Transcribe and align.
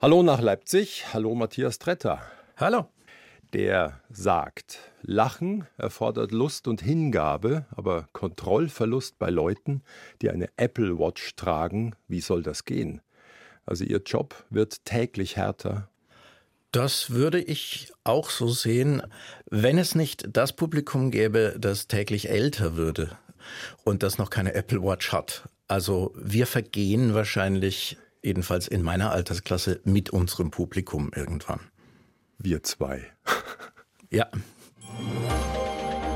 Hallo 0.00 0.22
nach 0.22 0.40
Leipzig, 0.40 1.06
hallo 1.12 1.34
Matthias 1.34 1.80
Tretter. 1.80 2.22
Hallo. 2.56 2.86
Der 3.52 4.00
sagt, 4.08 4.78
Lachen 5.02 5.66
erfordert 5.76 6.30
Lust 6.30 6.68
und 6.68 6.80
Hingabe, 6.80 7.66
aber 7.72 8.08
Kontrollverlust 8.12 9.18
bei 9.18 9.28
Leuten, 9.28 9.82
die 10.22 10.30
eine 10.30 10.50
Apple 10.56 11.00
Watch 11.00 11.34
tragen, 11.34 11.96
wie 12.06 12.20
soll 12.20 12.44
das 12.44 12.64
gehen? 12.64 13.00
Also 13.66 13.82
ihr 13.82 14.00
Job 14.06 14.44
wird 14.50 14.84
täglich 14.84 15.34
härter. 15.36 15.88
Das 16.70 17.10
würde 17.10 17.40
ich 17.40 17.90
auch 18.04 18.30
so 18.30 18.46
sehen, 18.46 19.02
wenn 19.50 19.78
es 19.78 19.96
nicht 19.96 20.28
das 20.30 20.52
Publikum 20.52 21.10
gäbe, 21.10 21.56
das 21.58 21.88
täglich 21.88 22.28
älter 22.30 22.76
würde 22.76 23.18
und 23.82 24.04
das 24.04 24.16
noch 24.16 24.30
keine 24.30 24.54
Apple 24.54 24.80
Watch 24.80 25.10
hat. 25.10 25.48
Also 25.66 26.14
wir 26.14 26.46
vergehen 26.46 27.14
wahrscheinlich 27.14 27.98
jedenfalls 28.28 28.68
in 28.68 28.82
meiner 28.82 29.10
Altersklasse, 29.10 29.80
mit 29.84 30.10
unserem 30.10 30.50
Publikum 30.50 31.10
irgendwann. 31.14 31.60
Wir 32.38 32.62
zwei. 32.62 33.02
ja. 34.10 34.26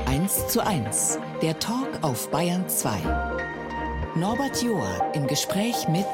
1 0.05 0.47
zu 0.47 0.65
1, 0.65 1.17
der 1.41 1.57
Talk 1.59 1.89
auf 2.03 2.29
Bayern 2.29 2.69
2. 2.69 2.99
Norbert 4.15 4.61
Joa 4.61 5.11
im 5.13 5.25
Gespräch 5.25 5.87
mit 5.87 6.05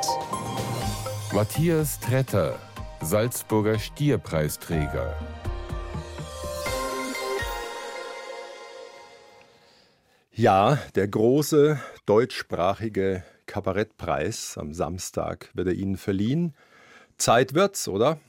Matthias 1.34 2.00
Tretter, 2.00 2.58
Salzburger 3.02 3.78
Stierpreisträger. 3.78 5.18
Ja, 10.32 10.80
der 10.96 11.10
große 11.10 11.78
deutschsprachige 12.06 13.24
Kabarettpreis. 13.50 14.58
Am 14.58 14.74
Samstag 14.74 15.50
wird 15.56 15.68
er 15.68 15.74
Ihnen 15.74 15.98
verliehen. 15.98 16.54
Zeit 17.18 17.56
wird's, 17.56 17.88
oder? 17.88 18.20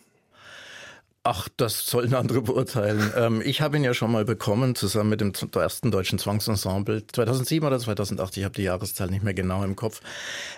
Ach, 1.23 1.51
das 1.59 1.85
sollen 1.85 2.15
andere 2.15 2.41
beurteilen. 2.41 3.13
ähm, 3.17 3.43
ich 3.45 3.61
habe 3.61 3.77
ihn 3.77 3.85
ja 3.85 3.93
schon 3.93 4.11
mal 4.11 4.25
bekommen, 4.25 4.75
zusammen 4.75 5.11
mit 5.11 5.21
dem 5.21 5.33
ersten 5.55 5.91
deutschen 5.91 6.19
Zwangsensemble. 6.19 7.07
2007 7.07 7.67
oder 7.67 7.79
2008, 7.79 8.39
ich 8.39 8.45
habe 8.45 8.55
die 8.55 8.63
Jahreszahl 8.63 9.11
nicht 9.11 9.23
mehr 9.23 9.35
genau 9.35 9.63
im 9.63 9.77
Kopf. 9.77 10.01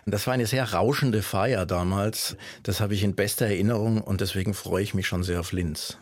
Das 0.06 0.28
war 0.28 0.34
eine 0.34 0.46
sehr 0.46 0.72
rauschende 0.72 1.22
Feier 1.22 1.66
damals. 1.66 2.36
Das 2.62 2.80
habe 2.80 2.94
ich 2.94 3.02
in 3.02 3.16
bester 3.16 3.46
Erinnerung 3.46 4.00
und 4.00 4.20
deswegen 4.20 4.54
freue 4.54 4.84
ich 4.84 4.94
mich 4.94 5.08
schon 5.08 5.24
sehr 5.24 5.40
auf 5.40 5.50
Linz. 5.50 5.98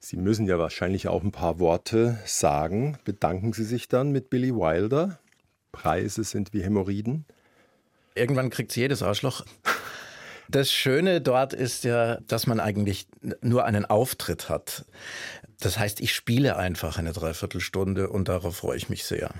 Sie 0.00 0.16
müssen 0.16 0.48
ja 0.48 0.58
wahrscheinlich 0.58 1.06
auch 1.06 1.22
ein 1.22 1.32
paar 1.32 1.60
Worte 1.60 2.18
sagen. 2.26 2.98
Bedanken 3.04 3.52
Sie 3.52 3.64
sich 3.64 3.86
dann 3.86 4.10
mit 4.10 4.30
Billy 4.30 4.52
Wilder? 4.52 5.20
Preise 5.70 6.24
sind 6.24 6.52
wie 6.52 6.62
Hämorrhoiden. 6.62 7.26
Irgendwann 8.18 8.50
kriegt 8.50 8.74
jedes 8.76 9.02
Arschloch. 9.02 9.44
Das 10.50 10.72
Schöne 10.72 11.20
dort 11.20 11.52
ist 11.52 11.84
ja, 11.84 12.20
dass 12.26 12.46
man 12.46 12.58
eigentlich 12.58 13.06
nur 13.42 13.64
einen 13.64 13.84
Auftritt 13.84 14.48
hat. 14.48 14.86
Das 15.60 15.78
heißt, 15.78 16.00
ich 16.00 16.14
spiele 16.14 16.56
einfach 16.56 16.98
eine 16.98 17.12
Dreiviertelstunde 17.12 18.08
und 18.08 18.28
darauf 18.28 18.56
freue 18.56 18.76
ich 18.76 18.88
mich 18.88 19.04
sehr. 19.04 19.30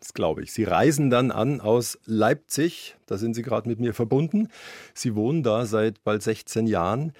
Das 0.00 0.14
glaube 0.14 0.42
ich. 0.42 0.52
Sie 0.52 0.64
reisen 0.64 1.10
dann 1.10 1.32
an 1.32 1.60
aus 1.60 1.98
Leipzig. 2.04 2.96
Da 3.06 3.18
sind 3.18 3.34
Sie 3.34 3.42
gerade 3.42 3.68
mit 3.68 3.80
mir 3.80 3.94
verbunden. 3.94 4.48
Sie 4.94 5.14
wohnen 5.14 5.42
da 5.42 5.66
seit 5.66 6.02
bald 6.04 6.22
16 6.22 6.66
Jahren. 6.66 7.12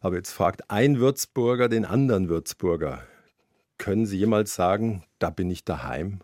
Aber 0.00 0.16
jetzt 0.16 0.32
fragt 0.32 0.70
ein 0.70 0.98
Würzburger 0.98 1.68
den 1.68 1.84
anderen 1.84 2.28
Würzburger. 2.28 3.02
Können 3.78 4.04
Sie 4.04 4.18
jemals 4.18 4.54
sagen, 4.54 5.04
da 5.18 5.30
bin 5.30 5.50
ich 5.50 5.64
daheim? 5.64 6.20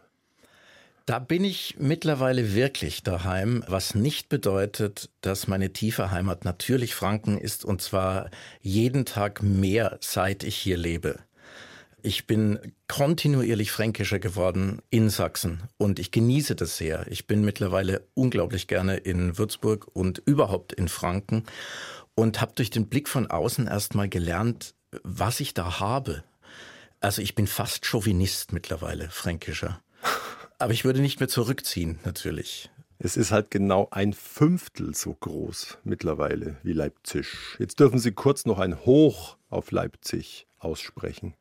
Da 1.10 1.18
bin 1.18 1.42
ich 1.42 1.74
mittlerweile 1.76 2.54
wirklich 2.54 3.02
daheim, 3.02 3.64
was 3.66 3.96
nicht 3.96 4.28
bedeutet, 4.28 5.10
dass 5.22 5.48
meine 5.48 5.72
tiefe 5.72 6.12
Heimat 6.12 6.44
natürlich 6.44 6.94
Franken 6.94 7.36
ist 7.36 7.64
und 7.64 7.82
zwar 7.82 8.30
jeden 8.60 9.06
Tag 9.06 9.42
mehr, 9.42 9.98
seit 10.00 10.44
ich 10.44 10.54
hier 10.54 10.76
lebe. 10.76 11.18
Ich 12.00 12.28
bin 12.28 12.60
kontinuierlich 12.86 13.72
fränkischer 13.72 14.20
geworden 14.20 14.82
in 14.90 15.10
Sachsen 15.10 15.64
und 15.78 15.98
ich 15.98 16.12
genieße 16.12 16.54
das 16.54 16.76
sehr. 16.76 17.04
Ich 17.08 17.26
bin 17.26 17.44
mittlerweile 17.44 18.06
unglaublich 18.14 18.68
gerne 18.68 18.96
in 18.96 19.36
Würzburg 19.36 19.88
und 19.92 20.22
überhaupt 20.26 20.72
in 20.72 20.86
Franken 20.86 21.42
und 22.14 22.40
habe 22.40 22.52
durch 22.54 22.70
den 22.70 22.86
Blick 22.86 23.08
von 23.08 23.26
außen 23.28 23.66
erstmal 23.66 24.08
gelernt, 24.08 24.76
was 25.02 25.40
ich 25.40 25.54
da 25.54 25.80
habe. 25.80 26.22
Also 27.00 27.20
ich 27.20 27.34
bin 27.34 27.48
fast 27.48 27.84
Chauvinist 27.84 28.52
mittlerweile, 28.52 29.10
fränkischer. 29.10 29.82
Aber 30.60 30.74
ich 30.74 30.84
würde 30.84 31.00
nicht 31.00 31.20
mehr 31.20 31.28
zurückziehen, 31.28 31.98
natürlich. 32.04 32.70
Es 32.98 33.16
ist 33.16 33.32
halt 33.32 33.50
genau 33.50 33.88
ein 33.92 34.12
Fünftel 34.12 34.94
so 34.94 35.14
groß 35.14 35.78
mittlerweile 35.84 36.58
wie 36.62 36.74
Leipzig. 36.74 37.28
Jetzt 37.58 37.80
dürfen 37.80 37.98
Sie 37.98 38.12
kurz 38.12 38.44
noch 38.44 38.58
ein 38.58 38.84
Hoch 38.84 39.38
auf 39.48 39.70
Leipzig 39.70 40.46
aussprechen. 40.58 41.34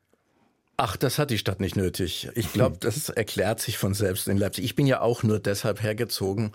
Ach, 0.82 0.96
das 0.96 1.20
hat 1.20 1.30
die 1.30 1.38
Stadt 1.38 1.60
nicht 1.60 1.76
nötig. 1.76 2.30
Ich 2.36 2.54
glaube, 2.54 2.78
das 2.80 3.10
erklärt 3.10 3.60
sich 3.60 3.78
von 3.78 3.94
selbst 3.94 4.30
in 4.30 4.38
Leipzig. 4.38 4.64
Ich 4.64 4.76
bin 4.76 4.88
ja 4.88 5.02
auch 5.02 5.24
nur 5.24 5.38
deshalb 5.38 5.84
hergezogen, 5.84 6.54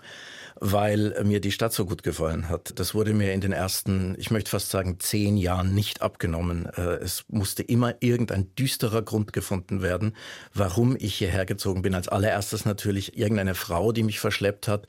weil 0.59 1.13
mir 1.23 1.39
die 1.39 1.51
Stadt 1.51 1.73
so 1.73 1.85
gut 1.85 2.01
gefallen 2.01 2.49
hat. 2.49 2.79
Das 2.79 2.95
wurde 2.95 3.13
mir 3.13 3.33
in 3.33 3.41
den 3.41 3.51
ersten, 3.51 4.15
ich 4.17 4.31
möchte 4.31 4.49
fast 4.49 4.71
sagen, 4.71 4.99
zehn 4.99 5.37
Jahren 5.37 5.75
nicht 5.75 6.01
abgenommen. 6.01 6.65
Äh, 6.75 6.95
es 7.03 7.25
musste 7.27 7.61
immer 7.61 7.93
irgendein 7.99 8.49
düsterer 8.55 9.03
Grund 9.03 9.31
gefunden 9.31 9.83
werden, 9.83 10.15
warum 10.55 10.97
ich 10.99 11.13
hierher 11.13 11.45
gezogen 11.45 11.83
bin. 11.83 11.93
Als 11.93 12.07
allererstes 12.07 12.65
natürlich 12.65 13.19
irgendeine 13.19 13.53
Frau, 13.53 13.91
die 13.91 14.01
mich 14.01 14.19
verschleppt 14.19 14.67
hat. 14.67 14.87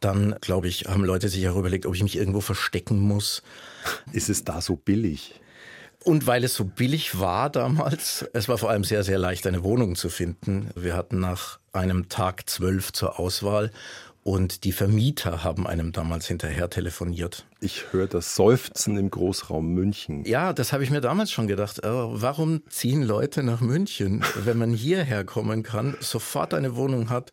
Dann, 0.00 0.34
glaube 0.40 0.66
ich, 0.66 0.86
haben 0.86 1.04
Leute 1.04 1.28
sich 1.28 1.48
auch 1.48 1.56
überlegt, 1.56 1.86
ob 1.86 1.94
ich 1.94 2.02
mich 2.02 2.16
irgendwo 2.16 2.40
verstecken 2.40 2.98
muss. 2.98 3.44
Ist 4.12 4.28
es 4.28 4.42
da 4.42 4.60
so 4.60 4.74
billig? 4.74 5.40
Und 6.04 6.26
weil 6.26 6.44
es 6.44 6.54
so 6.54 6.64
billig 6.64 7.20
war 7.20 7.48
damals, 7.50 8.24
es 8.32 8.48
war 8.48 8.58
vor 8.58 8.70
allem 8.70 8.84
sehr, 8.84 9.04
sehr 9.04 9.18
leicht, 9.18 9.46
eine 9.46 9.62
Wohnung 9.62 9.94
zu 9.94 10.08
finden. 10.08 10.70
Wir 10.74 10.96
hatten 10.96 11.20
nach 11.20 11.60
einem 11.72 12.08
Tag 12.08 12.48
zwölf 12.50 12.92
zur 12.92 13.18
Auswahl 13.18 13.70
und 14.24 14.62
die 14.64 14.72
Vermieter 14.72 15.42
haben 15.42 15.66
einem 15.66 15.90
damals 15.92 16.26
hinterher 16.26 16.70
telefoniert. 16.70 17.44
Ich 17.60 17.92
höre 17.92 18.06
das 18.06 18.36
Seufzen 18.36 18.96
im 18.96 19.10
Großraum 19.10 19.66
München. 19.74 20.24
Ja, 20.24 20.52
das 20.52 20.72
habe 20.72 20.84
ich 20.84 20.90
mir 20.90 21.00
damals 21.00 21.32
schon 21.32 21.48
gedacht. 21.48 21.82
Äh, 21.82 21.88
warum 21.88 22.62
ziehen 22.68 23.02
Leute 23.02 23.42
nach 23.42 23.60
München, 23.60 24.24
wenn 24.44 24.58
man 24.58 24.72
hierher 24.72 25.24
kommen 25.24 25.64
kann, 25.64 25.96
sofort 26.00 26.54
eine 26.54 26.76
Wohnung 26.76 27.10
hat 27.10 27.32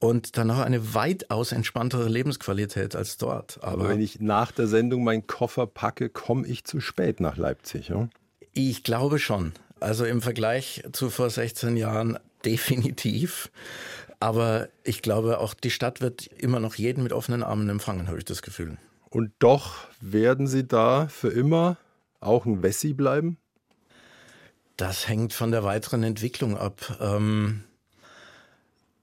und 0.00 0.36
dann 0.36 0.50
auch 0.50 0.58
eine 0.58 0.94
weitaus 0.94 1.52
entspanntere 1.52 2.08
Lebensqualität 2.08 2.96
als 2.96 3.16
dort? 3.16 3.58
Aber, 3.62 3.72
Aber 3.72 3.88
wenn 3.90 4.00
ich 4.00 4.18
nach 4.20 4.50
der 4.50 4.66
Sendung 4.66 5.04
meinen 5.04 5.28
Koffer 5.28 5.66
packe, 5.68 6.08
komme 6.08 6.46
ich 6.48 6.64
zu 6.64 6.80
spät 6.80 7.20
nach 7.20 7.36
Leipzig. 7.36 7.88
Ja? 7.88 8.08
Ich 8.52 8.82
glaube 8.82 9.20
schon. 9.20 9.52
Also 9.78 10.04
im 10.04 10.20
Vergleich 10.20 10.82
zu 10.92 11.10
vor 11.10 11.30
16 11.30 11.76
Jahren 11.76 12.18
definitiv. 12.44 13.50
Aber 14.20 14.68
ich 14.82 15.02
glaube, 15.02 15.38
auch 15.38 15.54
die 15.54 15.70
Stadt 15.70 16.00
wird 16.00 16.26
immer 16.26 16.60
noch 16.60 16.74
jeden 16.76 17.02
mit 17.02 17.12
offenen 17.12 17.42
Armen 17.42 17.68
empfangen, 17.68 18.08
habe 18.08 18.18
ich 18.18 18.24
das 18.24 18.42
Gefühl. 18.42 18.76
Und 19.10 19.32
doch 19.38 19.86
werden 20.00 20.46
Sie 20.46 20.66
da 20.66 21.06
für 21.08 21.28
immer 21.28 21.76
auch 22.20 22.46
ein 22.46 22.62
Wessi 22.62 22.94
bleiben? 22.94 23.38
Das 24.76 25.08
hängt 25.08 25.32
von 25.32 25.52
der 25.52 25.62
weiteren 25.62 26.02
Entwicklung 26.02 26.56
ab. 26.58 26.98
Ähm, 27.00 27.62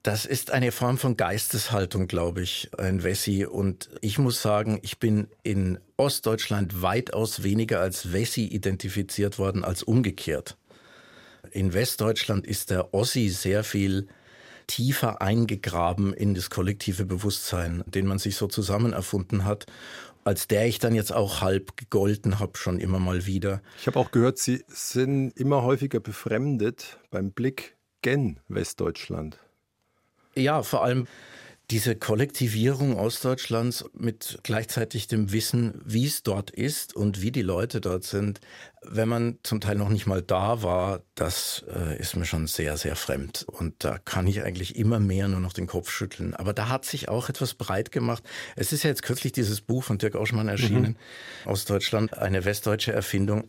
das 0.02 0.26
ist 0.26 0.50
eine 0.50 0.72
Form 0.72 0.98
von 0.98 1.16
Geisteshaltung, 1.16 2.08
glaube 2.08 2.42
ich, 2.42 2.70
ein 2.76 3.04
Wessi. 3.04 3.46
Und 3.46 3.88
ich 4.00 4.18
muss 4.18 4.42
sagen, 4.42 4.80
ich 4.82 4.98
bin 4.98 5.28
in 5.44 5.78
Ostdeutschland 5.96 6.82
weitaus 6.82 7.44
weniger 7.44 7.80
als 7.80 8.12
Wessi 8.12 8.44
identifiziert 8.44 9.38
worden 9.38 9.64
als 9.64 9.82
umgekehrt. 9.82 10.56
In 11.52 11.72
Westdeutschland 11.72 12.46
ist 12.46 12.70
der 12.70 12.92
Ossi 12.92 13.28
sehr 13.28 13.62
viel 13.62 14.08
tiefer 14.66 15.20
eingegraben 15.22 16.12
in 16.12 16.34
das 16.34 16.50
kollektive 16.50 17.04
Bewusstsein, 17.04 17.82
den 17.86 18.06
man 18.06 18.18
sich 18.18 18.36
so 18.36 18.46
zusammen 18.46 18.92
erfunden 18.92 19.44
hat 19.44 19.66
als 20.24 20.46
der 20.46 20.66
ich 20.66 20.78
dann 20.78 20.94
jetzt 20.94 21.12
auch 21.12 21.40
halb 21.40 21.76
gegolten 21.76 22.38
habe, 22.38 22.56
schon 22.56 22.78
immer 22.78 22.98
mal 22.98 23.26
wieder. 23.26 23.60
Ich 23.80 23.86
habe 23.86 23.98
auch 23.98 24.10
gehört, 24.10 24.38
Sie 24.38 24.64
sind 24.68 25.32
immer 25.36 25.62
häufiger 25.62 26.00
befremdet 26.00 26.98
beim 27.10 27.32
Blick 27.32 27.76
gen 28.02 28.38
Westdeutschland. 28.48 29.38
Ja, 30.34 30.62
vor 30.62 30.84
allem 30.84 31.06
diese 31.70 31.96
Kollektivierung 31.96 32.96
Ostdeutschlands 32.96 33.84
mit 33.94 34.40
gleichzeitig 34.42 35.06
dem 35.06 35.32
Wissen, 35.32 35.80
wie 35.84 36.06
es 36.06 36.22
dort 36.22 36.50
ist 36.50 36.94
und 36.94 37.22
wie 37.22 37.32
die 37.32 37.42
Leute 37.42 37.80
dort 37.80 38.04
sind, 38.04 38.40
wenn 38.84 39.08
man 39.08 39.38
zum 39.42 39.60
Teil 39.60 39.76
noch 39.76 39.88
nicht 39.88 40.06
mal 40.06 40.22
da 40.22 40.62
war, 40.62 41.02
das 41.14 41.64
äh, 41.72 41.98
ist 41.98 42.16
mir 42.16 42.24
schon 42.24 42.46
sehr, 42.46 42.76
sehr 42.76 42.96
fremd. 42.96 43.44
Und 43.46 43.84
da 43.84 43.98
kann 43.98 44.26
ich 44.26 44.42
eigentlich 44.42 44.76
immer 44.76 44.98
mehr 44.98 45.28
nur 45.28 45.40
noch 45.40 45.52
den 45.52 45.66
Kopf 45.66 45.90
schütteln. 45.90 46.34
Aber 46.34 46.52
da 46.52 46.68
hat 46.68 46.84
sich 46.84 47.08
auch 47.08 47.28
etwas 47.28 47.54
breit 47.54 47.92
gemacht. 47.92 48.24
Es 48.56 48.72
ist 48.72 48.82
ja 48.82 48.90
jetzt 48.90 49.02
kürzlich 49.02 49.32
dieses 49.32 49.60
Buch 49.60 49.84
von 49.84 49.98
Dirk 49.98 50.16
Auschmann 50.16 50.48
erschienen, 50.48 50.96
mhm. 51.44 51.50
aus 51.50 51.64
Deutschland, 51.64 52.18
eine 52.18 52.44
westdeutsche 52.44 52.92
Erfindung. 52.92 53.46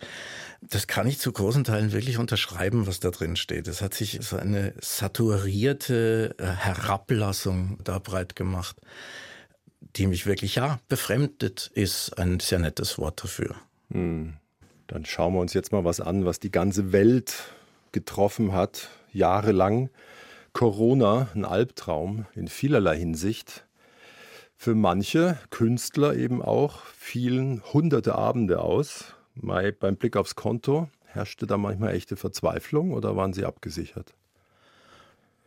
Das 0.61 0.87
kann 0.87 1.07
ich 1.07 1.19
zu 1.19 1.31
großen 1.31 1.63
Teilen 1.63 1.91
wirklich 1.91 2.19
unterschreiben, 2.19 2.85
was 2.85 2.99
da 2.99 3.09
drin 3.09 3.35
steht. 3.35 3.67
Es 3.67 3.81
hat 3.81 3.93
sich 3.95 4.19
so 4.21 4.37
eine 4.37 4.73
saturierte 4.81 6.35
äh, 6.37 6.45
Herablassung 6.45 7.79
da 7.83 7.97
breit 7.97 8.35
gemacht, 8.35 8.77
die 9.81 10.07
mich 10.07 10.25
wirklich, 10.25 10.55
ja, 10.55 10.79
befremdet 10.87 11.71
ist 11.73 12.17
ein 12.19 12.39
sehr 12.39 12.59
nettes 12.59 12.97
Wort 12.97 13.23
dafür. 13.23 13.55
Hm. 13.91 14.35
Dann 14.87 15.05
schauen 15.05 15.33
wir 15.33 15.39
uns 15.39 15.53
jetzt 15.53 15.71
mal 15.71 15.85
was 15.85 15.99
an, 15.99 16.25
was 16.25 16.39
die 16.39 16.51
ganze 16.51 16.91
Welt 16.91 17.33
getroffen 17.91 18.53
hat, 18.53 18.89
jahrelang. 19.11 19.89
Corona, 20.53 21.29
ein 21.33 21.45
Albtraum 21.45 22.25
in 22.35 22.47
vielerlei 22.47 22.97
Hinsicht. 22.97 23.65
Für 24.55 24.75
manche 24.75 25.37
Künstler 25.49 26.15
eben 26.15 26.41
auch 26.41 26.85
fielen 26.85 27.61
hunderte 27.73 28.15
Abende 28.15 28.61
aus. 28.61 29.15
beim 29.35 29.95
Blick 29.95 30.15
aufs 30.15 30.35
Konto 30.35 30.89
herrschte 31.05 31.47
da 31.47 31.57
manchmal 31.57 31.95
echte 31.95 32.15
Verzweiflung 32.15 32.91
oder 32.91 33.15
waren 33.15 33.33
sie 33.33 33.45
abgesichert? 33.45 34.13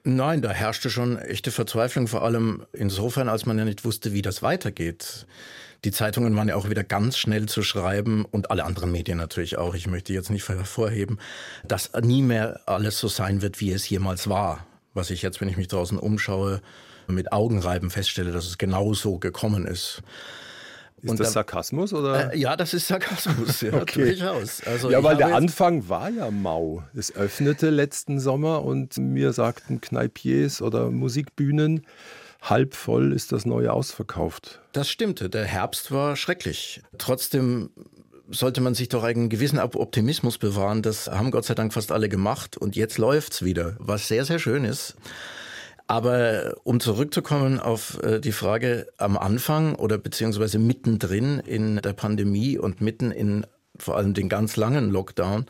Nein, 0.05 0.41
da 0.41 0.51
herrschte 0.51 0.89
schon 0.89 1.19
echte 1.19 1.51
Verzweiflung, 1.51 2.07
vor 2.07 2.23
allem 2.23 2.65
insofern, 2.73 3.29
als 3.29 3.45
man 3.45 3.59
ja 3.59 3.65
nicht 3.65 3.85
wusste, 3.85 4.13
wie 4.13 4.23
das 4.23 4.41
weitergeht. 4.41 5.27
Die 5.85 5.93
Zeitungen 5.93 6.35
waren 6.37 6.49
ja 6.49 6.57
auch 6.57 6.69
wieder 6.69 6.85
ganz 6.85 7.19
schnell 7.19 7.47
zu 7.47 7.63
schreiben 7.63 8.25
und 8.25 8.51
alle 8.51 8.65
anderen 8.65 8.91
Medien 8.91 9.19
natürlich 9.19 9.59
auch. 9.59 9.75
Ich 9.75 9.87
möchte 9.87 10.13
jetzt 10.13 10.31
nicht 10.31 10.49
hervorheben, 10.49 11.19
dass 11.67 11.93
nie 12.03 12.23
mehr 12.23 12.61
alles 12.67 12.99
so 12.99 13.09
sein 13.09 13.43
wird, 13.43 13.61
wie 13.61 13.73
es 13.73 13.89
jemals 13.89 14.29
war. 14.29 14.67
Was 14.95 15.11
ich 15.11 15.23
jetzt, 15.23 15.41
wenn 15.41 15.49
ich 15.49 15.57
mich 15.57 15.69
draußen 15.69 15.99
umschaue, 15.99 16.61
mit 17.09 17.33
Augenreiben 17.33 17.91
feststelle, 17.91 18.33
dass 18.33 18.47
es 18.47 18.59
genauso 18.59 19.19
gekommen 19.19 19.67
ist. 19.67 20.03
Ist 21.03 21.11
und 21.11 21.21
das 21.21 21.29
dann, 21.29 21.35
Sarkasmus 21.35 21.93
oder? 21.93 22.33
Äh, 22.33 22.39
ja, 22.39 22.57
das 22.57 22.73
ist 22.73 22.89
Sarkasmus, 22.89 23.61
ja, 23.61 23.75
okay. 23.81 24.07
durchaus. 24.07 24.63
Also 24.65 24.91
ja, 24.91 25.03
weil 25.05 25.17
der 25.17 25.37
Anfang 25.37 25.89
war 25.89 26.09
ja 26.09 26.31
mau. 26.31 26.83
Es 26.95 27.15
öffnete 27.15 27.69
letzten 27.71 28.19
Sommer 28.19 28.65
und 28.65 28.97
mir 28.97 29.33
sagten 29.33 29.81
Kneipiers 29.81 30.63
oder 30.63 30.91
Musikbühnen, 30.91 31.87
halb 32.51 32.75
voll 32.75 33.13
ist 33.13 33.33
das 33.33 33.47
neue 33.47 33.73
ausverkauft. 33.73 34.61
Das 34.73 34.89
stimmte. 34.89 35.29
Der 35.29 35.45
Herbst 35.45 35.91
war 35.93 36.17
schrecklich. 36.17 36.83
Trotzdem 36.99 37.71
sollte 38.29 38.61
man 38.61 38.75
sich 38.75 38.89
doch 38.89 39.05
einen 39.05 39.29
gewissen 39.29 39.59
Optimismus 39.59 40.39
bewahren. 40.39 40.83
Das 40.83 41.09
haben 41.09 41.31
Gott 41.31 41.45
sei 41.45 41.55
Dank 41.55 41.73
fast 41.73 41.93
alle 41.93 42.09
gemacht 42.09 42.57
und 42.57 42.77
jetzt 42.77 42.99
läuft's 42.99 43.43
wieder, 43.43 43.77
was 43.79 44.09
sehr, 44.09 44.25
sehr 44.25 44.39
schön 44.39 44.65
ist. 44.65 44.97
Aber 45.87 46.57
um 46.65 46.81
zurückzukommen 46.81 47.61
auf 47.61 48.03
äh, 48.03 48.19
die 48.21 48.33
Frage 48.33 48.89
am 48.99 49.17
Anfang 49.17 49.77
oder 49.77 49.99
beziehungsweise 49.99 50.59
mittendrin 50.59 51.39
in 51.39 51.77
der 51.77 51.93
Pandemie 51.93 52.59
und 52.59 52.81
mitten 52.81 53.13
in 53.13 53.47
vor 53.79 53.97
allem 53.97 54.15
den 54.15 54.29
ganz 54.29 54.57
langen 54.57 54.91
Lockdown, 54.91 55.47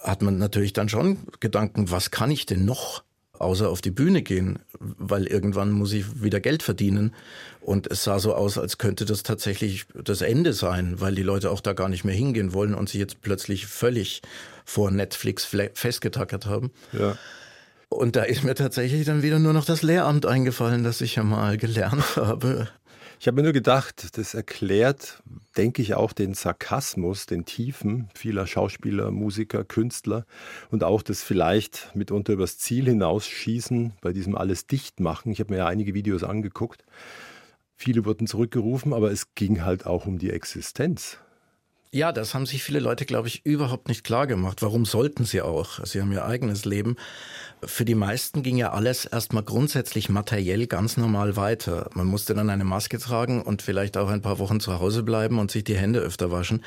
hat 0.00 0.22
man 0.22 0.38
natürlich 0.38 0.72
dann 0.72 0.88
schon 0.88 1.18
Gedanken, 1.40 1.90
was 1.90 2.10
kann 2.10 2.30
ich 2.30 2.46
denn 2.46 2.64
noch? 2.64 3.02
Außer 3.42 3.68
auf 3.68 3.80
die 3.80 3.90
Bühne 3.90 4.22
gehen, 4.22 4.58
weil 4.78 5.26
irgendwann 5.26 5.72
muss 5.72 5.92
ich 5.92 6.22
wieder 6.22 6.40
Geld 6.40 6.62
verdienen. 6.62 7.14
Und 7.60 7.90
es 7.90 8.04
sah 8.04 8.18
so 8.18 8.34
aus, 8.34 8.58
als 8.58 8.78
könnte 8.78 9.04
das 9.04 9.22
tatsächlich 9.22 9.86
das 9.94 10.20
Ende 10.20 10.52
sein, 10.52 11.00
weil 11.00 11.14
die 11.14 11.22
Leute 11.22 11.50
auch 11.50 11.60
da 11.60 11.72
gar 11.74 11.88
nicht 11.88 12.04
mehr 12.04 12.14
hingehen 12.14 12.52
wollen 12.52 12.74
und 12.74 12.88
sich 12.88 13.00
jetzt 13.00 13.22
plötzlich 13.22 13.66
völlig 13.66 14.22
vor 14.64 14.90
Netflix 14.90 15.44
festgetackert 15.74 16.46
haben. 16.46 16.70
Ja. 16.92 17.16
Und 17.88 18.16
da 18.16 18.22
ist 18.22 18.42
mir 18.42 18.54
tatsächlich 18.54 19.04
dann 19.04 19.22
wieder 19.22 19.38
nur 19.38 19.52
noch 19.52 19.64
das 19.64 19.82
Lehramt 19.82 20.24
eingefallen, 20.24 20.82
das 20.82 21.00
ich 21.00 21.16
ja 21.16 21.22
mal 21.22 21.56
gelernt 21.58 22.04
habe. 22.16 22.68
Ich 23.22 23.28
habe 23.28 23.36
mir 23.36 23.44
nur 23.44 23.52
gedacht, 23.52 24.18
das 24.18 24.34
erklärt, 24.34 25.22
denke 25.56 25.80
ich, 25.80 25.94
auch 25.94 26.12
den 26.12 26.34
Sarkasmus, 26.34 27.24
den 27.26 27.44
Tiefen 27.44 28.08
vieler 28.16 28.48
Schauspieler, 28.48 29.12
Musiker, 29.12 29.62
Künstler 29.62 30.26
und 30.72 30.82
auch 30.82 31.02
das 31.02 31.22
vielleicht 31.22 31.94
mitunter 31.94 32.32
übers 32.32 32.58
Ziel 32.58 32.86
hinausschießen 32.86 33.92
bei 34.00 34.12
diesem 34.12 34.34
alles 34.34 34.66
dicht 34.66 34.98
machen. 34.98 35.30
Ich 35.30 35.38
habe 35.38 35.52
mir 35.52 35.58
ja 35.58 35.66
einige 35.68 35.94
Videos 35.94 36.24
angeguckt. 36.24 36.84
Viele 37.76 38.04
wurden 38.06 38.26
zurückgerufen, 38.26 38.92
aber 38.92 39.12
es 39.12 39.36
ging 39.36 39.64
halt 39.64 39.86
auch 39.86 40.06
um 40.06 40.18
die 40.18 40.30
Existenz. 40.30 41.18
Ja, 41.94 42.10
das 42.10 42.32
haben 42.32 42.46
sich 42.46 42.62
viele 42.62 42.80
Leute, 42.80 43.04
glaube 43.04 43.28
ich, 43.28 43.44
überhaupt 43.44 43.88
nicht 43.88 44.02
klar 44.02 44.26
gemacht. 44.26 44.62
Warum 44.62 44.86
sollten 44.86 45.26
sie 45.26 45.42
auch? 45.42 45.84
Sie 45.84 46.00
haben 46.00 46.10
ihr 46.10 46.24
eigenes 46.24 46.64
Leben. 46.64 46.96
Für 47.62 47.84
die 47.84 47.94
meisten 47.94 48.42
ging 48.42 48.56
ja 48.56 48.72
alles 48.72 49.04
erstmal 49.04 49.42
grundsätzlich 49.42 50.08
materiell 50.08 50.66
ganz 50.66 50.96
normal 50.96 51.36
weiter. 51.36 51.90
Man 51.92 52.06
musste 52.06 52.32
dann 52.32 52.48
eine 52.48 52.64
Maske 52.64 52.98
tragen 52.98 53.42
und 53.42 53.60
vielleicht 53.60 53.98
auch 53.98 54.08
ein 54.08 54.22
paar 54.22 54.38
Wochen 54.38 54.58
zu 54.58 54.80
Hause 54.80 55.02
bleiben 55.02 55.38
und 55.38 55.50
sich 55.50 55.64
die 55.64 55.76
Hände 55.76 56.00
öfter 56.00 56.30
waschen. 56.30 56.64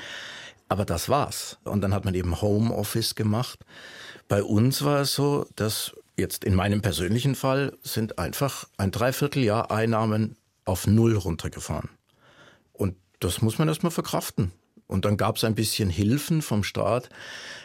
Aber 0.69 0.85
das 0.85 1.09
war's. 1.09 1.57
Und 1.63 1.81
dann 1.81 1.95
hat 1.95 2.05
man 2.05 2.13
eben 2.13 2.39
Homeoffice 2.39 3.15
gemacht. 3.15 3.57
Bei 4.27 4.43
uns 4.43 4.83
war 4.83 5.01
es 5.01 5.15
so, 5.15 5.47
dass 5.55 5.95
jetzt 6.17 6.43
in 6.43 6.53
meinem 6.53 6.83
persönlichen 6.83 7.33
Fall 7.33 7.75
sind 7.81 8.19
einfach 8.19 8.67
ein 8.77 8.91
Dreivierteljahr 8.91 9.71
Einnahmen 9.71 10.37
auf 10.65 10.85
Null 10.85 11.17
runtergefahren. 11.17 11.89
Und 12.73 12.95
das 13.19 13.41
muss 13.41 13.57
man 13.57 13.67
erstmal 13.67 13.91
verkraften. 13.91 14.51
Und 14.87 15.05
dann 15.05 15.17
gab 15.17 15.37
es 15.37 15.43
ein 15.43 15.55
bisschen 15.55 15.89
Hilfen 15.89 16.41
vom 16.41 16.63
Staat, 16.63 17.09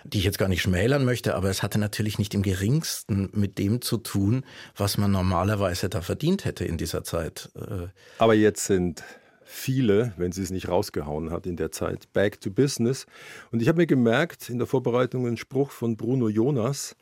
die 0.05 0.19
ich 0.19 0.25
jetzt 0.25 0.39
gar 0.39 0.49
nicht 0.49 0.63
schmälern 0.63 1.05
möchte, 1.05 1.35
aber 1.35 1.51
es 1.51 1.63
hatte 1.63 1.79
natürlich 1.79 2.19
nicht 2.19 2.35
im 2.35 2.43
geringsten 2.43 3.29
mit 3.33 3.59
dem 3.59 3.83
zu 3.83 3.99
tun, 3.99 4.45
was 4.75 4.97
man 4.97 5.11
normalerweise 5.11 5.91
da 5.91 6.01
verdient 6.01 6.45
hätte 6.45 6.65
in 6.65 6.79
dieser 6.79 7.05
Zeit. 7.05 7.51
Äh, 7.57 7.89
aber 8.19 8.35
jetzt 8.35 8.65
sind 8.65 9.03
viele, 9.45 10.15
wenn 10.17 10.33
sie 10.33 10.43
es 10.43 10.51
nicht 10.51 10.69
rausgehauen 10.69 11.31
hat 11.31 11.47
in 11.47 11.57
der 11.57 11.73
Zeit, 11.73 12.11
back 12.13 12.41
to 12.41 12.51
business. 12.51 13.07
Und 13.51 13.61
ich 13.61 13.69
habe 13.69 13.79
mir 13.79 13.87
gemerkt, 13.87 14.49
in 14.49 14.59
der 14.59 14.67
Vorbereitung 14.67 15.27
einen 15.27 15.37
Spruch 15.37 15.73
von 15.73 15.97
Bruno 15.97 16.29
Jonas, 16.29 16.97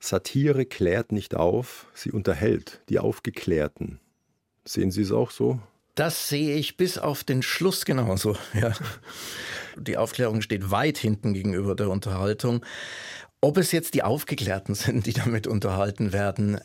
Satire 0.00 0.66
klärt 0.66 1.12
nicht 1.12 1.34
auf, 1.34 1.86
sie 1.94 2.10
unterhält 2.10 2.82
die 2.88 2.98
Aufgeklärten. 2.98 4.00
Sehen 4.64 4.90
Sie 4.90 5.02
es 5.02 5.12
auch 5.12 5.30
so? 5.30 5.60
Das 5.96 6.28
sehe 6.28 6.54
ich 6.56 6.76
bis 6.76 6.98
auf 6.98 7.24
den 7.24 7.42
Schluss 7.42 7.84
genauso. 7.84 8.36
Ja. 8.54 8.72
Die 9.78 9.98
Aufklärung 9.98 10.40
steht 10.40 10.70
weit 10.70 10.96
hinten 10.96 11.34
gegenüber 11.34 11.74
der 11.74 11.90
Unterhaltung. 11.90 12.64
Ob 13.42 13.58
es 13.58 13.72
jetzt 13.72 13.94
die 13.94 14.02
Aufgeklärten 14.02 14.74
sind, 14.76 15.06
die 15.06 15.12
damit 15.12 15.46
unterhalten 15.46 16.12
werden, 16.12 16.60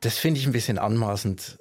das 0.00 0.18
finde 0.18 0.40
ich 0.40 0.46
ein 0.46 0.52
bisschen 0.52 0.78
anmaßend. 0.78 1.58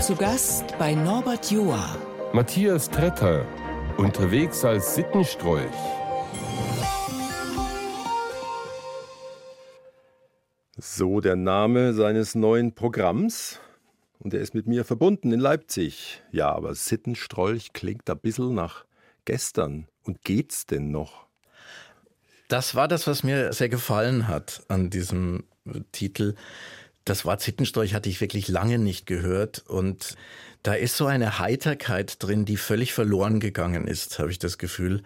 Zu 0.00 0.16
Gast 0.16 0.76
bei 0.78 0.94
Norbert 0.94 1.50
Joa. 1.50 1.96
Matthias 2.32 2.88
Tretter, 2.88 3.44
unterwegs 3.98 4.64
als 4.64 4.94
Sittenstrolch. 4.94 5.70
So 10.78 11.20
der 11.20 11.36
Name 11.36 11.92
seines 11.92 12.34
neuen 12.34 12.74
Programms. 12.74 13.60
Und 14.20 14.34
er 14.34 14.40
ist 14.40 14.54
mit 14.54 14.66
mir 14.66 14.84
verbunden 14.84 15.32
in 15.32 15.40
Leipzig. 15.40 16.22
Ja, 16.30 16.52
aber 16.52 16.74
Sittenstrolch 16.74 17.72
klingt 17.72 18.08
ein 18.08 18.18
bisschen 18.18 18.54
nach 18.54 18.84
gestern. 19.24 19.88
Und 20.04 20.22
geht's 20.24 20.66
denn 20.66 20.90
noch? 20.90 21.26
Das 22.48 22.74
war 22.74 22.86
das, 22.86 23.06
was 23.06 23.22
mir 23.22 23.52
sehr 23.52 23.70
gefallen 23.70 24.28
hat 24.28 24.62
an 24.68 24.90
diesem 24.90 25.44
Titel. 25.92 26.34
Das 27.04 27.24
Wort 27.24 27.40
Sittenstrolch 27.40 27.94
hatte 27.94 28.10
ich 28.10 28.20
wirklich 28.20 28.48
lange 28.48 28.78
nicht 28.78 29.06
gehört. 29.06 29.64
Und 29.66 30.16
da 30.62 30.74
ist 30.74 30.96
so 30.96 31.06
eine 31.06 31.38
Heiterkeit 31.38 32.22
drin, 32.22 32.44
die 32.44 32.58
völlig 32.58 32.92
verloren 32.92 33.40
gegangen 33.40 33.86
ist, 33.86 34.18
habe 34.18 34.30
ich 34.30 34.38
das 34.38 34.58
Gefühl 34.58 35.02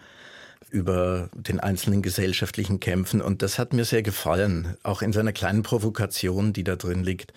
über 0.69 1.29
den 1.33 1.59
einzelnen 1.59 2.01
gesellschaftlichen 2.01 2.79
Kämpfen. 2.79 3.21
Und 3.21 3.41
das 3.41 3.59
hat 3.59 3.73
mir 3.73 3.85
sehr 3.85 4.03
gefallen, 4.03 4.77
auch 4.83 5.01
in 5.01 5.13
seiner 5.13 5.33
kleinen 5.33 5.63
Provokation, 5.63 6.53
die 6.53 6.63
da 6.63 6.75
drin 6.75 7.03
liegt. 7.03 7.33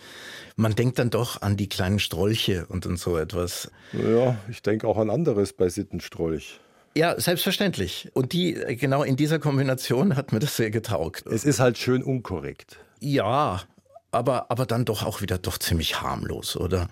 Man 0.57 0.75
denkt 0.75 0.99
dann 0.99 1.11
doch 1.11 1.43
an 1.43 1.57
die 1.57 1.69
kleinen 1.69 1.99
Strolche 1.99 2.67
und 2.67 2.87
an 2.87 2.97
so 2.97 3.17
etwas. 3.17 3.71
Ja, 3.93 4.37
ich 4.51 4.63
denke 4.63 4.89
auch 4.89 4.97
an 4.97 5.11
anderes 5.11 5.53
bei 5.53 5.69
Sittenstrolch. 5.69 6.61
Ja, 6.97 7.19
selbstverständlich. 7.21 8.11
Und 8.15 8.33
die, 8.33 8.55
genau 8.55 9.03
in 9.05 9.17
dieser 9.17 9.39
Kombination 9.39 10.17
hat 10.17 10.33
mir 10.33 10.41
das 10.41 10.57
sehr 10.57 10.71
getaugt. 10.71 11.27
Es 11.27 11.45
ist 11.45 11.61
halt 11.61 11.79
schön 11.79 12.03
unkorrekt. 12.03 12.79
Ja, 12.99 13.63
aber, 14.11 14.51
aber 14.51 14.67
dann 14.67 14.85
doch 14.85 15.05
auch 15.05 15.21
wieder 15.21 15.39
doch 15.39 15.59
ziemlich 15.59 16.01
harmlos, 16.01 16.57
oder? 16.57 16.89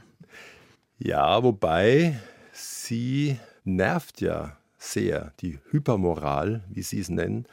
Ja, 0.99 1.43
wobei 1.43 2.21
sie 2.53 3.39
nervt 3.65 4.21
ja 4.21 4.57
sehr, 4.93 5.33
die 5.41 5.59
Hypermoral, 5.71 6.65
wie 6.69 6.83
Sie 6.83 7.01
es 7.01 7.09
nennen, 7.09 7.47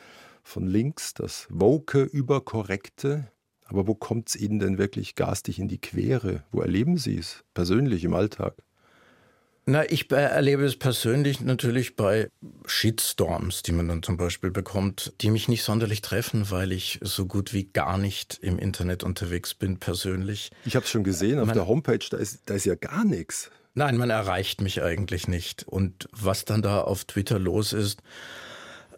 von 0.44 0.68
links, 0.68 1.14
das 1.14 1.48
woke, 1.50 2.04
überkorrekte. 2.04 3.28
Aber 3.66 3.88
wo 3.88 3.96
kommt 3.96 4.30
es 4.30 4.36
Ihnen 4.36 4.60
denn 4.60 4.78
wirklich 4.78 5.16
garstig 5.16 5.60
in 5.60 5.68
die 5.68 5.80
Quere? 5.80 6.44
Wo 6.52 6.62
erleben 6.62 6.98
Sie 6.98 7.18
es 7.18 7.44
persönlich 7.54 8.04
im 8.04 8.14
Alltag? 8.14 8.56
Na, 9.66 9.90
ich 9.90 10.12
erlebe 10.12 10.66
es 10.66 10.76
persönlich 10.76 11.40
natürlich 11.40 11.96
bei 11.96 12.30
Shitstorms, 12.66 13.64
die 13.64 13.72
man 13.72 13.88
dann 13.88 14.04
zum 14.04 14.18
Beispiel 14.18 14.52
bekommt, 14.52 15.14
die 15.22 15.30
mich 15.30 15.48
nicht 15.48 15.64
sonderlich 15.64 16.02
treffen, 16.02 16.52
weil 16.52 16.74
ich 16.74 17.00
so 17.02 17.26
gut 17.26 17.54
wie 17.54 17.64
gar 17.64 17.98
nicht 17.98 18.40
im 18.42 18.60
Internet 18.60 19.04
unterwegs 19.04 19.54
bin 19.54 19.78
persönlich. 19.78 20.52
Ich 20.66 20.76
habe 20.76 20.84
es 20.84 20.92
schon 20.92 21.06
gesehen 21.06 21.40
auf 21.40 21.48
man, 21.48 21.56
der 21.56 21.66
Homepage, 21.66 22.06
da 22.10 22.18
ist, 22.18 22.42
da 22.46 22.56
ist 22.56 22.66
ja 22.66 22.76
gar 22.76 23.06
nichts. 23.06 23.52
Nein, 23.76 23.98
man 23.98 24.10
erreicht 24.10 24.62
mich 24.62 24.84
eigentlich 24.84 25.28
nicht. 25.28 25.64
Und 25.68 26.08
was 26.12 26.46
dann 26.46 26.62
da 26.62 26.82
auf 26.82 27.06
Twitter 27.06 27.40
los 27.40 27.74
ist, 27.74 28.02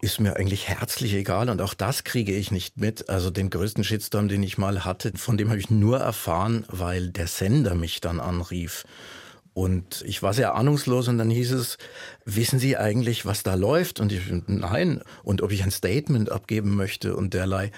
ist 0.02 0.20
mir 0.20 0.36
eigentlich 0.36 0.68
herzlich 0.68 1.14
egal 1.14 1.50
und 1.50 1.62
auch 1.62 1.74
das 1.74 2.04
kriege 2.04 2.36
ich 2.36 2.52
nicht 2.52 2.78
mit. 2.78 3.10
Also 3.10 3.32
den 3.32 3.50
größten 3.50 3.84
Shitstorm, 3.84 4.28
den 4.28 4.44
ich 4.44 4.58
mal 4.58 4.86
hatte, 4.86 5.14
von 5.18 5.38
dem 5.38 5.50
habe 5.50 5.60
ich 5.60 5.70
nur 5.70 6.00
erfahren, 6.00 6.66
weil 6.70 7.10
der 7.10 7.28
Sender 7.28 7.76
mich 7.76 8.02
dann 8.02 8.20
anrief 8.20 8.86
Und 9.54 10.04
ich 10.06 10.22
war 10.24 10.34
sehr 10.34 10.56
ahnungslos 10.56 11.08
und 11.08 11.18
dann 11.18 11.30
hieß 11.30 11.54
es, 11.54 11.78
wissen 12.26 12.60
Sie 12.60 12.78
eigentlich, 12.78 13.26
was 13.26 13.44
da 13.44 13.56
läuft? 13.56 14.00
Und 14.02 14.12
ich, 14.12 14.24
nein. 14.48 15.02
Und 15.24 15.42
ob 15.42 15.52
ich 15.52 15.64
ein 15.64 15.72
Statement 15.72 16.32
abgeben 16.32 16.76
möchte 16.76 17.16
und 17.16 17.34
derlei, 17.34 17.72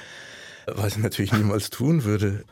was 0.67 0.97
ich 0.97 1.03
natürlich 1.03 1.33
niemals 1.33 1.69
tun 1.69 2.03
würde. 2.03 2.45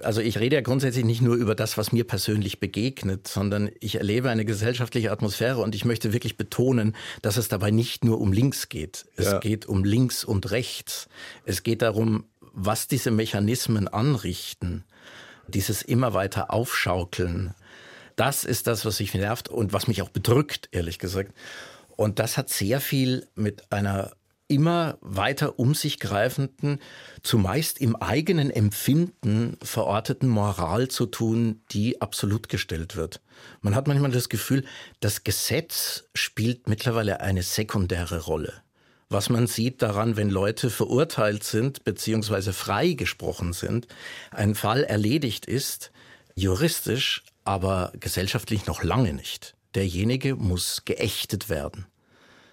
Also 0.00 0.20
ich 0.20 0.38
rede 0.38 0.56
ja 0.56 0.62
grundsätzlich 0.62 1.04
nicht 1.04 1.22
nur 1.22 1.36
über 1.36 1.54
das, 1.54 1.78
was 1.78 1.92
mir 1.92 2.04
persönlich 2.04 2.60
begegnet, 2.60 3.28
sondern 3.28 3.70
ich 3.80 3.96
erlebe 3.96 4.30
eine 4.30 4.44
gesellschaftliche 4.44 5.10
Atmosphäre 5.10 5.60
und 5.62 5.74
ich 5.74 5.84
möchte 5.84 6.12
wirklich 6.12 6.36
betonen, 6.36 6.94
dass 7.22 7.36
es 7.36 7.48
dabei 7.48 7.70
nicht 7.70 8.04
nur 8.04 8.20
um 8.20 8.32
links 8.32 8.68
geht. 8.68 9.06
Es 9.16 9.26
ja. 9.26 9.38
geht 9.38 9.66
um 9.66 9.84
links 9.84 10.24
und 10.24 10.50
rechts. 10.50 11.08
Es 11.44 11.62
geht 11.62 11.82
darum, 11.82 12.24
was 12.40 12.88
diese 12.88 13.10
Mechanismen 13.10 13.88
anrichten. 13.88 14.84
Dieses 15.48 15.82
immer 15.82 16.12
weiter 16.12 16.50
Aufschaukeln 16.50 17.54
das 18.16 18.44
ist 18.44 18.66
das, 18.66 18.84
was 18.84 18.98
mich 18.98 19.14
nervt 19.14 19.48
und 19.48 19.72
was 19.72 19.86
mich 19.86 20.02
auch 20.02 20.08
bedrückt, 20.08 20.70
ehrlich 20.72 20.98
gesagt. 20.98 21.32
Und 21.96 22.18
das 22.18 22.36
hat 22.36 22.48
sehr 22.48 22.80
viel 22.80 23.28
mit 23.34 23.70
einer 23.70 24.12
immer 24.48 24.98
weiter 25.00 25.58
um 25.58 25.74
sich 25.74 25.98
greifenden, 25.98 26.80
zumeist 27.22 27.80
im 27.80 27.96
eigenen 27.96 28.50
Empfinden 28.50 29.56
verorteten 29.62 30.28
Moral 30.28 30.88
zu 30.88 31.06
tun, 31.06 31.62
die 31.72 32.00
absolut 32.00 32.48
gestellt 32.48 32.96
wird. 32.96 33.20
Man 33.60 33.74
hat 33.74 33.88
manchmal 33.88 34.12
das 34.12 34.28
Gefühl, 34.28 34.64
das 35.00 35.24
Gesetz 35.24 36.04
spielt 36.14 36.68
mittlerweile 36.68 37.20
eine 37.20 37.42
sekundäre 37.42 38.22
Rolle. 38.22 38.52
Was 39.08 39.30
man 39.30 39.46
sieht 39.46 39.82
daran, 39.82 40.16
wenn 40.16 40.30
Leute 40.30 40.68
verurteilt 40.68 41.44
sind 41.44 41.84
bzw. 41.84 42.52
freigesprochen 42.52 43.52
sind, 43.52 43.86
ein 44.32 44.54
Fall 44.54 44.82
erledigt 44.82 45.46
ist, 45.46 45.92
juristisch 46.34 47.22
aber 47.44 47.92
gesellschaftlich 48.00 48.66
noch 48.66 48.82
lange 48.82 49.12
nicht. 49.12 49.54
Derjenige 49.76 50.34
muss 50.34 50.84
geächtet 50.84 51.48
werden. 51.48 51.86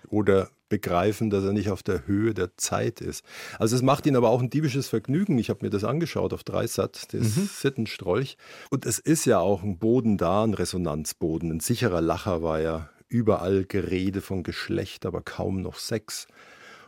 Oder 0.09 0.51
begreifen, 0.74 1.30
dass 1.30 1.44
er 1.44 1.53
nicht 1.53 1.70
auf 1.70 1.84
der 1.84 2.08
Höhe 2.08 2.34
der 2.34 2.58
Zeit 2.58 3.00
ist. 3.00 3.24
Also 3.60 3.75
es 3.75 3.84
macht 3.84 4.08
ihn 4.08 4.15
aber 4.15 4.30
auch 4.30 4.42
ein 4.42 4.50
diebisches 4.50 4.88
Vergnügen. 4.88 5.38
Ich 5.38 5.51
habe 5.51 5.63
mir 5.63 5.70
das 5.70 5.84
angeschaut 5.84 6.34
auf 6.34 6.44
Dreisat, 6.44 7.13
das 7.13 7.38
mhm. 7.38 7.48
Sittenstrolch. 7.48 8.38
Und 8.72 8.88
es 8.88 8.98
ist 8.98 9.25
ja 9.25 9.38
auch 9.38 9.62
ein 9.62 9.77
Boden 9.77 10.18
da, 10.18 10.44
ein 10.44 10.56
Resonanzboden. 10.56 11.51
Ein 11.51 11.60
sicherer 11.60 12.01
Lacher 12.01 12.42
war 12.42 12.60
ja 12.60 12.89
überall 13.08 13.65
Gerede 13.65 14.22
von 14.22 14.42
Geschlecht, 14.42 15.06
aber 15.06 15.22
kaum 15.22 15.62
noch 15.62 15.75
Sex. 15.75 16.25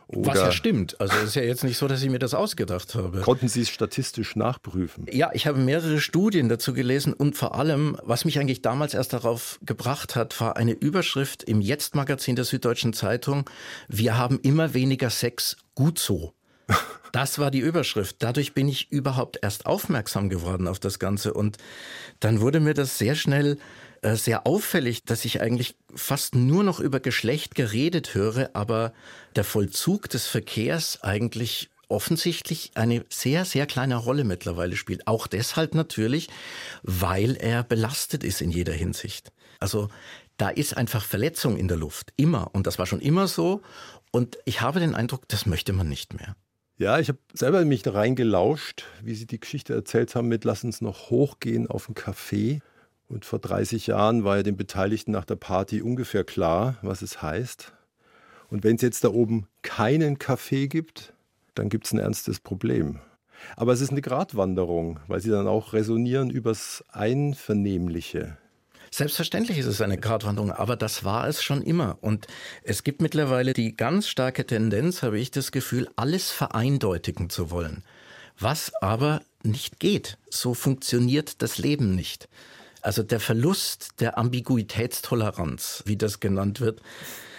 Oder 0.08 0.30
Was 0.30 0.38
ja 0.38 0.52
stimmt. 0.52 1.00
Also 1.00 1.16
es 1.16 1.24
ist 1.24 1.34
ja 1.34 1.42
jetzt 1.42 1.64
nicht 1.64 1.78
so, 1.78 1.88
dass 1.88 2.00
ich 2.02 2.10
mir 2.10 2.20
das 2.20 2.32
ausgedacht 2.32 2.94
habe. 2.94 3.20
Konnten 3.22 3.48
Sie 3.48 3.62
es 3.62 3.68
statistisch 3.68 4.36
nachprüfen? 4.36 5.06
Ja, 5.10 5.30
ich 5.32 5.48
habe 5.48 5.58
mehrere 5.58 6.00
Studien 6.00 6.48
dazu 6.48 6.72
gelesen 6.72 7.12
und 7.12 7.36
vor 7.36 7.56
allem, 7.56 7.98
was 8.04 8.24
mich 8.24 8.38
eigentlich 8.38 8.62
damals 8.62 8.94
erst 8.94 9.12
darauf 9.12 9.58
gebracht 9.62 10.14
hat, 10.14 10.40
war 10.40 10.56
eine 10.56 10.72
Überschrift 10.72 11.42
im 11.42 11.60
Jetzt-Magazin 11.60 12.36
der 12.36 12.44
Süddeutschen 12.44 12.92
Zeitung. 12.92 13.50
Wir 13.88 14.16
haben 14.16 14.38
immer 14.42 14.74
weniger 14.74 15.10
Sex, 15.10 15.56
gut 15.74 15.98
so. 15.98 16.32
Das 17.12 17.38
war 17.38 17.50
die 17.50 17.60
Überschrift. 17.60 18.16
Dadurch 18.18 18.52
bin 18.52 18.68
ich 18.68 18.92
überhaupt 18.92 19.38
erst 19.40 19.64
aufmerksam 19.64 20.28
geworden 20.28 20.68
auf 20.68 20.78
das 20.78 20.98
Ganze. 20.98 21.32
Und 21.32 21.56
dann 22.20 22.42
wurde 22.42 22.60
mir 22.60 22.74
das 22.74 22.98
sehr 22.98 23.14
schnell 23.14 23.56
sehr 24.02 24.46
auffällig, 24.46 25.04
dass 25.04 25.24
ich 25.24 25.40
eigentlich 25.40 25.76
fast 25.94 26.34
nur 26.34 26.62
noch 26.62 26.80
über 26.80 27.00
Geschlecht 27.00 27.54
geredet 27.54 28.14
höre, 28.14 28.50
aber 28.54 28.92
der 29.34 29.44
Vollzug 29.44 30.08
des 30.08 30.26
Verkehrs 30.26 31.02
eigentlich 31.02 31.70
offensichtlich 31.88 32.72
eine 32.74 33.04
sehr, 33.08 33.44
sehr 33.44 33.66
kleine 33.66 33.96
Rolle 33.96 34.24
mittlerweile 34.24 34.76
spielt. 34.76 35.06
Auch 35.06 35.26
deshalb 35.26 35.74
natürlich, 35.74 36.28
weil 36.82 37.36
er 37.36 37.62
belastet 37.62 38.24
ist 38.24 38.40
in 38.40 38.50
jeder 38.50 38.72
Hinsicht. 38.72 39.32
Also 39.60 39.88
da 40.36 40.48
ist 40.48 40.76
einfach 40.76 41.04
Verletzung 41.04 41.56
in 41.56 41.68
der 41.68 41.76
Luft. 41.76 42.12
Immer. 42.16 42.50
Und 42.54 42.66
das 42.66 42.78
war 42.78 42.86
schon 42.86 43.00
immer 43.00 43.28
so. 43.28 43.62
Und 44.10 44.38
ich 44.44 44.60
habe 44.60 44.80
den 44.80 44.94
Eindruck, 44.94 45.28
das 45.28 45.46
möchte 45.46 45.72
man 45.72 45.88
nicht 45.88 46.14
mehr. 46.14 46.36
Ja, 46.78 46.98
ich 46.98 47.08
habe 47.08 47.18
selber 47.32 47.64
mich 47.64 47.86
reingelauscht, 47.86 48.84
wie 49.02 49.14
Sie 49.14 49.26
die 49.26 49.40
Geschichte 49.40 49.72
erzählt 49.72 50.14
haben 50.14 50.28
mit 50.28 50.44
Lass 50.44 50.62
uns 50.62 50.82
noch 50.82 51.08
hochgehen 51.08 51.66
auf 51.68 51.88
einen 51.88 51.94
Café. 51.94 52.60
Und 53.08 53.24
vor 53.24 53.38
30 53.38 53.86
Jahren 53.86 54.24
war 54.24 54.38
ja 54.38 54.42
den 54.42 54.56
Beteiligten 54.56 55.12
nach 55.12 55.24
der 55.24 55.36
Party 55.36 55.80
ungefähr 55.80 56.24
klar, 56.24 56.76
was 56.82 57.02
es 57.02 57.22
heißt. 57.22 57.72
Und 58.48 58.64
wenn 58.64 58.76
es 58.76 58.82
jetzt 58.82 59.04
da 59.04 59.08
oben 59.08 59.46
keinen 59.62 60.18
Kaffee 60.18 60.68
gibt, 60.68 61.12
dann 61.54 61.68
gibt 61.68 61.86
es 61.86 61.92
ein 61.92 61.98
ernstes 61.98 62.40
Problem. 62.40 63.00
Aber 63.56 63.72
es 63.72 63.80
ist 63.80 63.90
eine 63.90 64.02
Gratwanderung, 64.02 65.00
weil 65.08 65.20
sie 65.20 65.30
dann 65.30 65.46
auch 65.46 65.72
resonieren 65.72 66.30
übers 66.30 66.84
Einvernehmliche. 66.90 68.38
Selbstverständlich 68.90 69.58
ist 69.58 69.66
es 69.66 69.80
eine 69.80 69.98
Gratwanderung, 69.98 70.52
aber 70.52 70.76
das 70.76 71.04
war 71.04 71.28
es 71.28 71.42
schon 71.42 71.62
immer. 71.62 71.98
Und 72.00 72.26
es 72.62 72.82
gibt 72.82 73.02
mittlerweile 73.02 73.52
die 73.52 73.76
ganz 73.76 74.08
starke 74.08 74.46
Tendenz, 74.46 75.02
habe 75.02 75.18
ich 75.18 75.30
das 75.30 75.52
Gefühl, 75.52 75.88
alles 75.96 76.30
vereindeutigen 76.30 77.28
zu 77.28 77.50
wollen. 77.50 77.84
Was 78.38 78.72
aber 78.80 79.22
nicht 79.42 79.80
geht. 79.80 80.18
So 80.30 80.54
funktioniert 80.54 81.42
das 81.42 81.58
Leben 81.58 81.94
nicht. 81.94 82.28
Also 82.86 83.02
der 83.02 83.18
Verlust 83.18 83.98
der 83.98 84.16
Ambiguitätstoleranz, 84.16 85.82
wie 85.86 85.96
das 85.96 86.20
genannt 86.20 86.60
wird, 86.60 86.82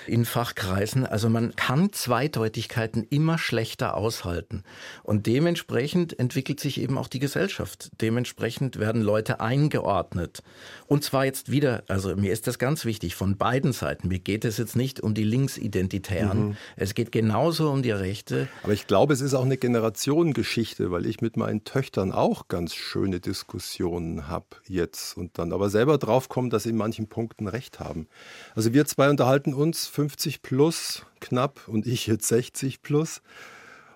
in 0.09 0.25
Fachkreisen. 0.25 1.05
Also 1.05 1.29
man 1.29 1.55
kann 1.55 1.91
Zweideutigkeiten 1.91 3.05
immer 3.09 3.37
schlechter 3.37 3.95
aushalten. 3.95 4.63
Und 5.03 5.25
dementsprechend 5.25 6.17
entwickelt 6.19 6.59
sich 6.59 6.79
eben 6.79 6.97
auch 6.97 7.07
die 7.07 7.19
Gesellschaft. 7.19 7.89
Dementsprechend 8.01 8.79
werden 8.79 9.01
Leute 9.01 9.39
eingeordnet. 9.39 10.43
Und 10.87 11.03
zwar 11.03 11.25
jetzt 11.25 11.51
wieder, 11.51 11.83
also 11.87 12.15
mir 12.15 12.31
ist 12.31 12.47
das 12.47 12.59
ganz 12.59 12.85
wichtig, 12.85 13.15
von 13.15 13.37
beiden 13.37 13.73
Seiten. 13.73 14.07
Mir 14.07 14.19
geht 14.19 14.45
es 14.45 14.57
jetzt 14.57 14.75
nicht 14.75 15.01
um 15.01 15.13
die 15.13 15.23
Linksidentitären. 15.23 16.49
Mhm. 16.49 16.57
Es 16.75 16.93
geht 16.93 17.11
genauso 17.11 17.69
um 17.69 17.81
die 17.81 17.91
Rechte. 17.91 18.47
Aber 18.63 18.73
ich 18.73 18.87
glaube, 18.87 19.13
es 19.13 19.21
ist 19.21 19.33
auch 19.33 19.45
eine 19.45 19.57
Generationengeschichte, 19.57 20.91
weil 20.91 21.05
ich 21.05 21.21
mit 21.21 21.37
meinen 21.37 21.63
Töchtern 21.63 22.11
auch 22.11 22.47
ganz 22.47 22.73
schöne 22.73 23.19
Diskussionen 23.19 24.27
habe 24.27 24.45
jetzt 24.67 25.17
und 25.17 25.37
dann 25.37 25.53
aber 25.53 25.69
selber 25.69 25.97
draufkomme, 25.97 26.49
dass 26.49 26.63
sie 26.63 26.69
in 26.69 26.77
manchen 26.77 27.07
Punkten 27.07 27.47
recht 27.47 27.79
haben. 27.79 28.07
Also 28.55 28.73
wir 28.73 28.85
zwei 28.85 29.09
unterhalten 29.09 29.53
uns 29.53 29.87
50 29.97 30.43
plus 30.43 31.07
knapp 31.19 31.67
und 31.67 31.87
ich 31.87 32.05
jetzt 32.05 32.27
60 32.27 32.83
plus. 32.83 33.23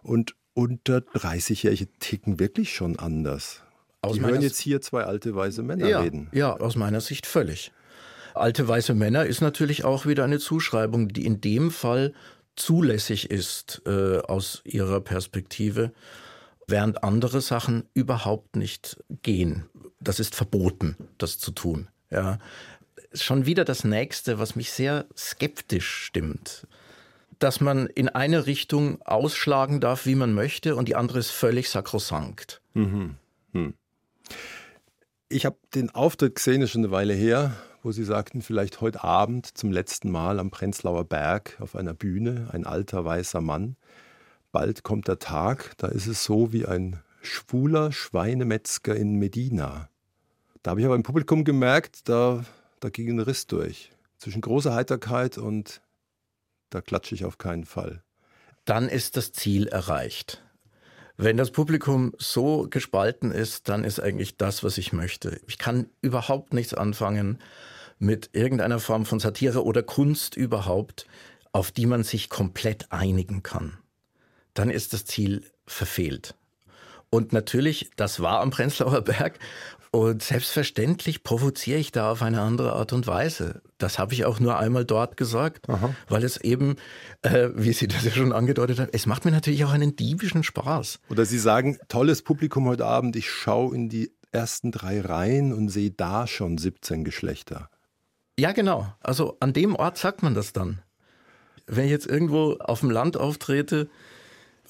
Und 0.01 0.33
unter 0.55 0.97
30-Jährige 0.97 1.89
ticken 1.99 2.39
wirklich 2.39 2.73
schon 2.73 2.97
anders. 2.97 3.61
Aus 4.01 4.15
Die 4.15 4.21
hören 4.21 4.41
jetzt 4.41 4.59
hier 4.59 4.81
zwei 4.81 5.03
alte 5.03 5.35
weiße 5.35 5.61
Männer 5.61 5.87
ja, 5.87 5.99
reden. 5.99 6.27
Ja, 6.31 6.57
aus 6.57 6.75
meiner 6.75 7.01
Sicht 7.01 7.27
völlig. 7.27 7.71
Alte 8.33 8.67
weiße 8.67 8.95
Männer 8.95 9.27
ist 9.27 9.41
natürlich 9.41 9.83
auch 9.83 10.07
wieder 10.07 10.23
eine 10.23 10.39
Zuschreibung, 10.39 11.09
die 11.09 11.23
in 11.23 11.39
dem 11.39 11.69
Fall 11.69 12.13
zulässig 12.55 13.29
ist 13.29 13.83
äh, 13.85 14.17
aus 14.21 14.63
ihrer 14.63 15.01
Perspektive, 15.01 15.93
während 16.65 17.03
andere 17.03 17.41
Sachen 17.41 17.83
überhaupt 17.93 18.55
nicht 18.55 18.97
gehen. 19.21 19.65
Das 19.99 20.19
ist 20.19 20.33
verboten, 20.33 20.95
das 21.19 21.37
zu 21.37 21.51
tun. 21.51 21.89
Ja 22.09 22.39
schon 23.13 23.45
wieder 23.45 23.65
das 23.65 23.83
nächste, 23.83 24.39
was 24.39 24.55
mich 24.55 24.71
sehr 24.71 25.05
skeptisch 25.15 25.89
stimmt. 25.89 26.67
Dass 27.39 27.59
man 27.59 27.87
in 27.87 28.09
eine 28.09 28.45
Richtung 28.45 29.01
ausschlagen 29.01 29.79
darf, 29.79 30.05
wie 30.05 30.15
man 30.15 30.33
möchte, 30.33 30.75
und 30.75 30.87
die 30.87 30.95
andere 30.95 31.19
ist 31.19 31.31
völlig 31.31 31.69
sakrosankt. 31.69 32.61
Mhm. 32.73 33.15
Hm. 33.53 33.73
Ich 35.29 35.45
habe 35.45 35.57
den 35.73 35.89
Auftritt 35.89 36.35
gesehen, 36.35 36.61
ist 36.61 36.71
schon 36.71 36.83
eine 36.83 36.91
Weile 36.91 37.13
her, 37.13 37.55
wo 37.83 37.91
Sie 37.91 38.03
sagten, 38.03 38.41
vielleicht 38.41 38.81
heute 38.81 39.03
Abend 39.03 39.57
zum 39.57 39.71
letzten 39.71 40.11
Mal 40.11 40.39
am 40.39 40.51
Prenzlauer 40.51 41.05
Berg 41.05 41.57
auf 41.59 41.75
einer 41.75 41.93
Bühne, 41.93 42.49
ein 42.51 42.65
alter 42.65 43.05
weißer 43.05 43.41
Mann. 43.41 43.75
Bald 44.51 44.83
kommt 44.83 45.07
der 45.07 45.19
Tag, 45.19 45.73
da 45.77 45.87
ist 45.87 46.07
es 46.07 46.23
so 46.23 46.51
wie 46.51 46.65
ein 46.65 47.01
schwuler 47.21 47.91
Schweinemetzger 47.91 48.95
in 48.95 49.15
Medina. 49.15 49.89
Da 50.63 50.71
habe 50.71 50.81
ich 50.81 50.85
aber 50.85 50.95
im 50.95 51.03
Publikum 51.03 51.43
gemerkt, 51.43 52.09
da 52.09 52.43
da 52.81 52.89
ging 52.89 53.09
ein 53.09 53.19
Riss 53.19 53.47
durch. 53.47 53.91
Zwischen 54.17 54.41
großer 54.41 54.75
Heiterkeit 54.75 55.37
und 55.37 55.81
da 56.69 56.81
klatsche 56.81 57.15
ich 57.15 57.25
auf 57.25 57.37
keinen 57.37 57.65
Fall. 57.65 58.03
Dann 58.65 58.89
ist 58.89 59.17
das 59.17 59.31
Ziel 59.31 59.67
erreicht. 59.67 60.43
Wenn 61.17 61.37
das 61.37 61.51
Publikum 61.51 62.13
so 62.17 62.67
gespalten 62.69 63.31
ist, 63.31 63.69
dann 63.69 63.83
ist 63.83 63.99
eigentlich 63.99 64.37
das, 64.37 64.63
was 64.63 64.77
ich 64.77 64.93
möchte. 64.93 65.39
Ich 65.47 65.57
kann 65.57 65.89
überhaupt 66.01 66.53
nichts 66.53 66.73
anfangen 66.73 67.39
mit 67.99 68.31
irgendeiner 68.33 68.79
Form 68.79 69.05
von 69.05 69.19
Satire 69.19 69.63
oder 69.63 69.83
Kunst 69.83 70.35
überhaupt, 70.35 71.05
auf 71.51 71.71
die 71.71 71.85
man 71.85 72.03
sich 72.03 72.29
komplett 72.29 72.91
einigen 72.91 73.43
kann. 73.43 73.77
Dann 74.53 74.71
ist 74.71 74.93
das 74.93 75.05
Ziel 75.05 75.43
verfehlt. 75.67 76.35
Und 77.11 77.33
natürlich, 77.33 77.91
das 77.97 78.21
war 78.21 78.39
am 78.39 78.49
Prenzlauer 78.49 79.01
Berg 79.01 79.37
und 79.91 80.23
selbstverständlich 80.23 81.21
provoziere 81.21 81.77
ich 81.77 81.91
da 81.91 82.11
auf 82.11 82.21
eine 82.21 82.41
andere 82.41 82.73
Art 82.73 82.93
und 82.93 83.07
Weise. 83.07 83.61
Das 83.77 83.99
habe 83.99 84.13
ich 84.13 84.23
auch 84.23 84.39
nur 84.39 84.57
einmal 84.57 84.85
dort 84.85 85.17
gesagt, 85.17 85.67
Aha. 85.69 85.93
weil 86.07 86.23
es 86.23 86.37
eben, 86.37 86.77
äh, 87.23 87.49
wie 87.55 87.73
Sie 87.73 87.89
das 87.89 88.05
ja 88.05 88.11
schon 88.11 88.31
angedeutet 88.31 88.79
haben, 88.79 88.89
es 88.93 89.05
macht 89.05 89.25
mir 89.25 89.31
natürlich 89.31 89.65
auch 89.65 89.71
einen 89.71 89.97
diebischen 89.97 90.43
Spaß. 90.43 90.99
Oder 91.09 91.25
Sie 91.25 91.39
sagen, 91.39 91.77
tolles 91.89 92.21
Publikum 92.21 92.67
heute 92.67 92.85
Abend, 92.85 93.17
ich 93.17 93.29
schaue 93.29 93.75
in 93.75 93.89
die 93.89 94.13
ersten 94.31 94.71
drei 94.71 95.01
Reihen 95.01 95.51
und 95.51 95.67
sehe 95.67 95.91
da 95.91 96.25
schon 96.25 96.57
17 96.57 97.03
Geschlechter. 97.03 97.69
Ja, 98.39 98.53
genau. 98.53 98.93
Also 99.01 99.35
an 99.41 99.51
dem 99.51 99.75
Ort 99.75 99.97
sagt 99.97 100.23
man 100.23 100.33
das 100.33 100.53
dann. 100.53 100.81
Wenn 101.67 101.85
ich 101.85 101.91
jetzt 101.91 102.07
irgendwo 102.07 102.53
auf 102.59 102.79
dem 102.79 102.91
Land 102.91 103.17
auftrete, 103.17 103.89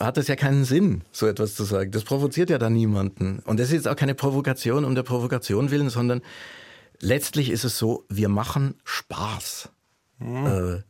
hat 0.06 0.18
das 0.18 0.28
ja 0.28 0.36
keinen 0.36 0.66
Sinn, 0.66 1.04
so 1.12 1.28
etwas 1.28 1.56
zu 1.56 1.64
sagen. 1.64 1.92
Das 1.92 2.04
provoziert 2.04 2.50
ja 2.50 2.58
dann 2.58 2.74
niemanden. 2.74 3.40
Und 3.46 3.60
das 3.60 3.68
ist 3.68 3.74
jetzt 3.74 3.88
auch 3.88 3.96
keine 3.96 4.16
Provokation 4.16 4.86
um 4.86 4.96
der 4.96 5.04
Provokation 5.04 5.72
willen, 5.72 5.90
sondern 5.90 6.22
letztlich 7.00 7.50
ist 7.50 7.64
es 7.64 7.78
so, 7.78 8.06
wir 8.10 8.30
machen 8.30 8.76
Spaß. 8.84 9.70
Hm. 10.20 10.46
Äh, 10.46 10.84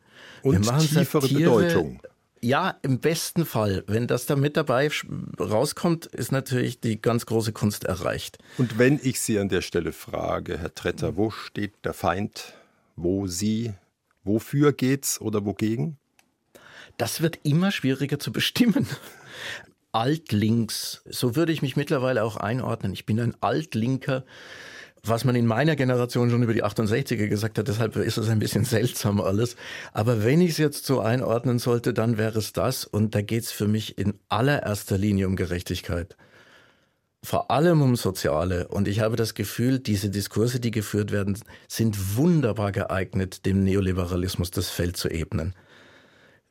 Und 0.43 0.61
tiefere 0.63 1.21
Satire, 1.21 1.39
Bedeutung. 1.39 1.99
Ja, 2.43 2.75
im 2.81 2.99
besten 2.99 3.45
Fall. 3.45 3.83
Wenn 3.85 4.07
das 4.07 4.25
da 4.25 4.35
mit 4.35 4.57
dabei 4.57 4.89
rauskommt, 5.39 6.07
ist 6.07 6.31
natürlich 6.31 6.81
die 6.81 6.99
ganz 6.99 7.27
große 7.27 7.53
Kunst 7.53 7.83
erreicht. 7.83 8.39
Und 8.57 8.79
wenn 8.79 8.99
ich 9.01 9.21
Sie 9.21 9.37
an 9.37 9.47
der 9.47 9.61
Stelle 9.61 9.91
frage, 9.91 10.57
Herr 10.57 10.73
Tretter, 10.73 11.15
wo 11.17 11.29
steht 11.29 11.73
der 11.85 11.93
Feind? 11.93 12.53
Wo 12.95 13.27
Sie? 13.27 13.73
Wofür 14.23 14.73
geht's 14.73 15.21
oder 15.21 15.45
wogegen? 15.45 15.97
Das 17.01 17.21
wird 17.21 17.39
immer 17.41 17.71
schwieriger 17.71 18.19
zu 18.19 18.31
bestimmen. 18.31 18.85
Altlinks, 19.91 21.01
so 21.09 21.35
würde 21.35 21.51
ich 21.51 21.63
mich 21.63 21.75
mittlerweile 21.75 22.23
auch 22.23 22.37
einordnen. 22.37 22.93
Ich 22.93 23.07
bin 23.07 23.19
ein 23.19 23.33
Altlinker 23.41 24.23
was 25.03 25.25
man 25.25 25.33
in 25.33 25.47
meiner 25.47 25.75
Generation 25.75 26.29
schon 26.29 26.43
über 26.43 26.53
die 26.53 26.63
68er 26.63 27.27
gesagt 27.27 27.57
hat, 27.57 27.67
deshalb 27.67 27.95
ist 27.95 28.19
es 28.19 28.29
ein 28.29 28.37
bisschen 28.37 28.65
seltsam 28.65 29.19
alles. 29.19 29.55
Aber 29.93 30.23
wenn 30.23 30.41
ich 30.41 30.51
es 30.51 30.57
jetzt 30.59 30.85
so 30.85 30.99
einordnen 30.99 31.57
sollte, 31.57 31.91
dann 31.91 32.19
wäre 32.19 32.37
es 32.37 32.53
das. 32.53 32.85
Und 32.85 33.15
da 33.15 33.23
geht 33.23 33.45
es 33.45 33.51
für 33.51 33.67
mich 33.67 33.97
in 33.97 34.13
allererster 34.29 34.99
Linie 34.99 35.25
um 35.25 35.35
Gerechtigkeit. 35.35 36.15
Vor 37.23 37.49
allem 37.49 37.81
um 37.81 37.95
Soziale. 37.95 38.67
Und 38.67 38.87
ich 38.87 38.99
habe 38.99 39.15
das 39.15 39.33
Gefühl, 39.33 39.79
diese 39.79 40.11
Diskurse, 40.11 40.59
die 40.59 40.69
geführt 40.69 41.11
werden, 41.11 41.35
sind 41.67 42.15
wunderbar 42.15 42.71
geeignet, 42.71 43.47
dem 43.47 43.63
Neoliberalismus 43.63 44.51
das 44.51 44.69
Feld 44.69 44.97
zu 44.97 45.09
ebnen. 45.09 45.55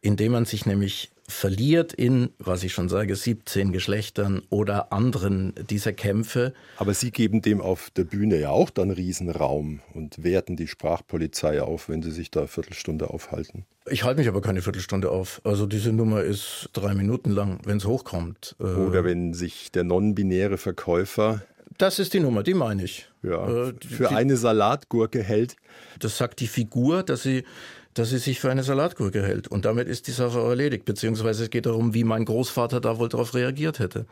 Indem 0.03 0.33
man 0.33 0.45
sich 0.45 0.67
nämlich 0.67 1.11
verliert 1.31 1.93
in, 1.93 2.31
was 2.39 2.63
ich 2.65 2.73
schon 2.73 2.89
sage, 2.89 3.17
17 3.17 3.73
Geschlechtern 3.73 4.43
oder 4.51 4.93
anderen 4.93 5.55
dieser 5.71 5.93
Kämpfe. 5.93 6.53
Aber 6.77 6.93
Sie 6.93 7.11
geben 7.11 7.41
dem 7.41 7.61
auf 7.61 7.91
der 7.91 8.05
Bühne 8.05 8.39
ja 8.39 8.51
auch 8.51 8.71
dann 8.71 8.91
Riesenraum 8.91 9.81
und 9.95 10.23
werten 10.23 10.57
die 10.57 10.67
Sprachpolizei 10.67 11.63
auf, 11.63 11.89
wenn 11.89 12.03
Sie 12.03 12.11
sich 12.11 12.31
da 12.31 12.41
eine 12.41 12.49
Viertelstunde 12.49 13.11
aufhalten. 13.11 13.65
Ich 13.89 14.05
halte 14.05 14.21
mich 14.21 14.29
aber 14.29 14.43
keine 14.43 14.63
Viertelstunde 14.63 15.11
auf. 15.11 15.41
Also 15.45 15.67
diese 15.67 15.93
Nummer 15.93 16.23
ist 16.23 16.69
drei 16.73 16.95
Minuten 16.95 17.31
lang, 17.31 17.61
wenn 17.65 17.79
es 17.79 17.87
hochkommt. 17.87 18.57
Äh, 18.61 18.65
oder 18.65 19.05
wenn 19.05 19.33
sich 19.33 19.73
der 19.73 19.85
non-binäre 19.85 20.59
Verkäufer 20.59 21.43
das 21.79 21.99
ist 21.99 22.13
die 22.13 22.21
Nummer, 22.21 22.43
die 22.43 22.53
meine 22.53 22.85
ich. 22.85 23.09
Ja, 23.23 23.69
äh, 23.69 23.73
für 23.89 24.09
die, 24.09 24.15
eine 24.15 24.37
Salatgurke 24.37 25.23
hält. 25.23 25.57
Das 25.99 26.19
sagt 26.19 26.41
die 26.41 26.47
Figur, 26.47 27.03
dass 27.03 27.23
sie 27.23 27.45
dass 27.95 28.11
sie 28.11 28.19
sich 28.19 28.41
für 28.41 28.51
eine 28.51 28.63
Salatgurke 28.63 29.23
hält. 29.23 29.49
Und 29.49 29.65
damit 29.65 29.89
ist 29.89 30.07
die 30.07 30.13
Sache 30.13 30.39
erledigt. 30.39 30.85
Beziehungsweise 30.85 31.45
es 31.45 31.51
geht 31.51 31.67
darum, 31.67 31.95
wie 31.95 32.05
mein 32.05 32.25
Großvater 32.25 32.81
da 32.81 32.99
wohl 32.99 33.09
darauf 33.09 33.35
reagiert 33.35 33.79
hätte. 33.79 34.07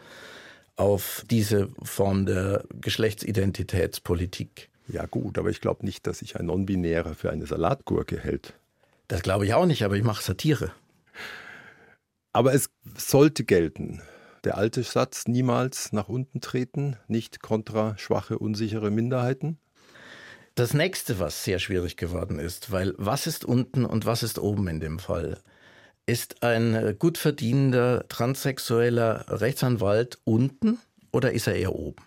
Auf 0.76 1.24
diese 1.30 1.68
Form 1.82 2.26
der 2.26 2.64
Geschlechtsidentitätspolitik. 2.80 4.68
Ja 4.88 5.06
gut, 5.06 5.38
aber 5.38 5.50
ich 5.50 5.60
glaube 5.60 5.84
nicht, 5.84 6.06
dass 6.06 6.20
sich 6.20 6.36
ein 6.36 6.46
Non-Binärer 6.46 7.14
für 7.14 7.30
eine 7.30 7.46
Salatgurke 7.46 8.18
hält. 8.18 8.54
Das 9.06 9.22
glaube 9.22 9.44
ich 9.46 9.54
auch 9.54 9.66
nicht, 9.66 9.84
aber 9.84 9.96
ich 9.96 10.04
mache 10.04 10.22
Satire. 10.22 10.72
Aber 12.32 12.54
es 12.54 12.70
sollte 12.96 13.44
gelten. 13.44 14.02
Der 14.44 14.56
alte 14.56 14.82
Satz, 14.82 15.26
niemals 15.26 15.92
nach 15.92 16.08
unten 16.08 16.40
treten, 16.40 16.96
nicht 17.08 17.42
kontra 17.42 17.98
schwache, 17.98 18.38
unsichere 18.38 18.90
Minderheiten. 18.90 19.58
Das 20.58 20.74
nächste, 20.74 21.20
was 21.20 21.44
sehr 21.44 21.60
schwierig 21.60 21.96
geworden 21.96 22.40
ist, 22.40 22.72
weil 22.72 22.92
was 22.98 23.28
ist 23.28 23.44
unten 23.44 23.84
und 23.84 24.06
was 24.06 24.24
ist 24.24 24.40
oben 24.40 24.66
in 24.66 24.80
dem 24.80 24.98
Fall? 24.98 25.38
Ist 26.04 26.42
ein 26.42 26.96
gut 26.98 27.16
verdienender 27.16 28.08
transsexueller 28.08 29.26
Rechtsanwalt 29.28 30.18
unten 30.24 30.78
oder 31.12 31.30
ist 31.30 31.46
er 31.46 31.54
eher 31.54 31.76
oben? 31.76 32.02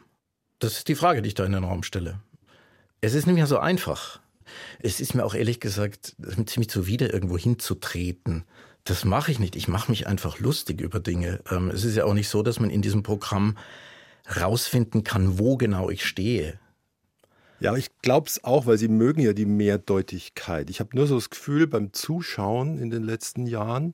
Das 0.59 0.73
ist 0.73 0.89
die 0.89 0.95
Frage, 0.95 1.21
die 1.21 1.29
ich 1.29 1.33
da 1.33 1.45
in 1.45 1.53
den 1.53 1.63
Raum 1.63 1.81
stelle. 1.83 2.19
Es 2.99 3.13
ist 3.13 3.25
nicht 3.25 3.37
mehr 3.37 3.47
so 3.47 3.57
einfach. 3.57 4.19
Es 4.81 4.99
ist 4.99 5.15
mir 5.15 5.23
auch 5.23 5.33
ehrlich 5.33 5.61
gesagt 5.61 6.17
ziemlich 6.45 6.69
zuwider, 6.69 7.13
irgendwo 7.13 7.37
hinzutreten. 7.37 8.43
Das 8.83 9.05
mache 9.05 9.31
ich 9.31 9.39
nicht. 9.39 9.55
Ich 9.55 9.69
mache 9.69 9.89
mich 9.89 10.07
einfach 10.07 10.39
lustig 10.39 10.81
über 10.81 10.99
Dinge. 10.99 11.39
Ähm, 11.49 11.69
es 11.69 11.85
ist 11.85 11.95
ja 11.95 12.03
auch 12.03 12.13
nicht 12.13 12.27
so, 12.27 12.43
dass 12.43 12.59
man 12.59 12.69
in 12.69 12.81
diesem 12.81 13.01
Programm 13.01 13.57
rausfinden 14.35 15.05
kann, 15.05 15.39
wo 15.39 15.55
genau 15.55 15.89
ich 15.89 16.05
stehe. 16.05 16.59
Ja, 17.61 17.75
ich 17.75 17.95
glaube 18.01 18.25
es 18.25 18.43
auch, 18.43 18.65
weil 18.65 18.79
sie 18.79 18.87
mögen 18.87 19.21
ja 19.21 19.33
die 19.33 19.45
Mehrdeutigkeit. 19.45 20.71
Ich 20.71 20.79
habe 20.79 20.95
nur 20.95 21.05
so 21.05 21.13
das 21.13 21.29
Gefühl, 21.29 21.67
beim 21.67 21.93
Zuschauen 21.93 22.79
in 22.79 22.89
den 22.89 23.03
letzten 23.03 23.45
Jahren 23.45 23.93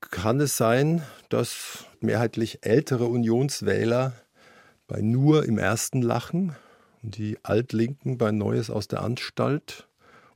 kann 0.00 0.40
es 0.40 0.56
sein, 0.56 1.02
dass 1.28 1.84
mehrheitlich 2.00 2.64
ältere 2.64 3.04
Unionswähler 3.04 4.14
bei 4.86 5.02
nur 5.02 5.44
im 5.44 5.58
ersten 5.58 6.00
lachen 6.00 6.56
und 7.02 7.18
die 7.18 7.36
Altlinken 7.42 8.16
bei 8.16 8.30
Neues 8.30 8.70
aus 8.70 8.88
der 8.88 9.02
Anstalt. 9.02 9.86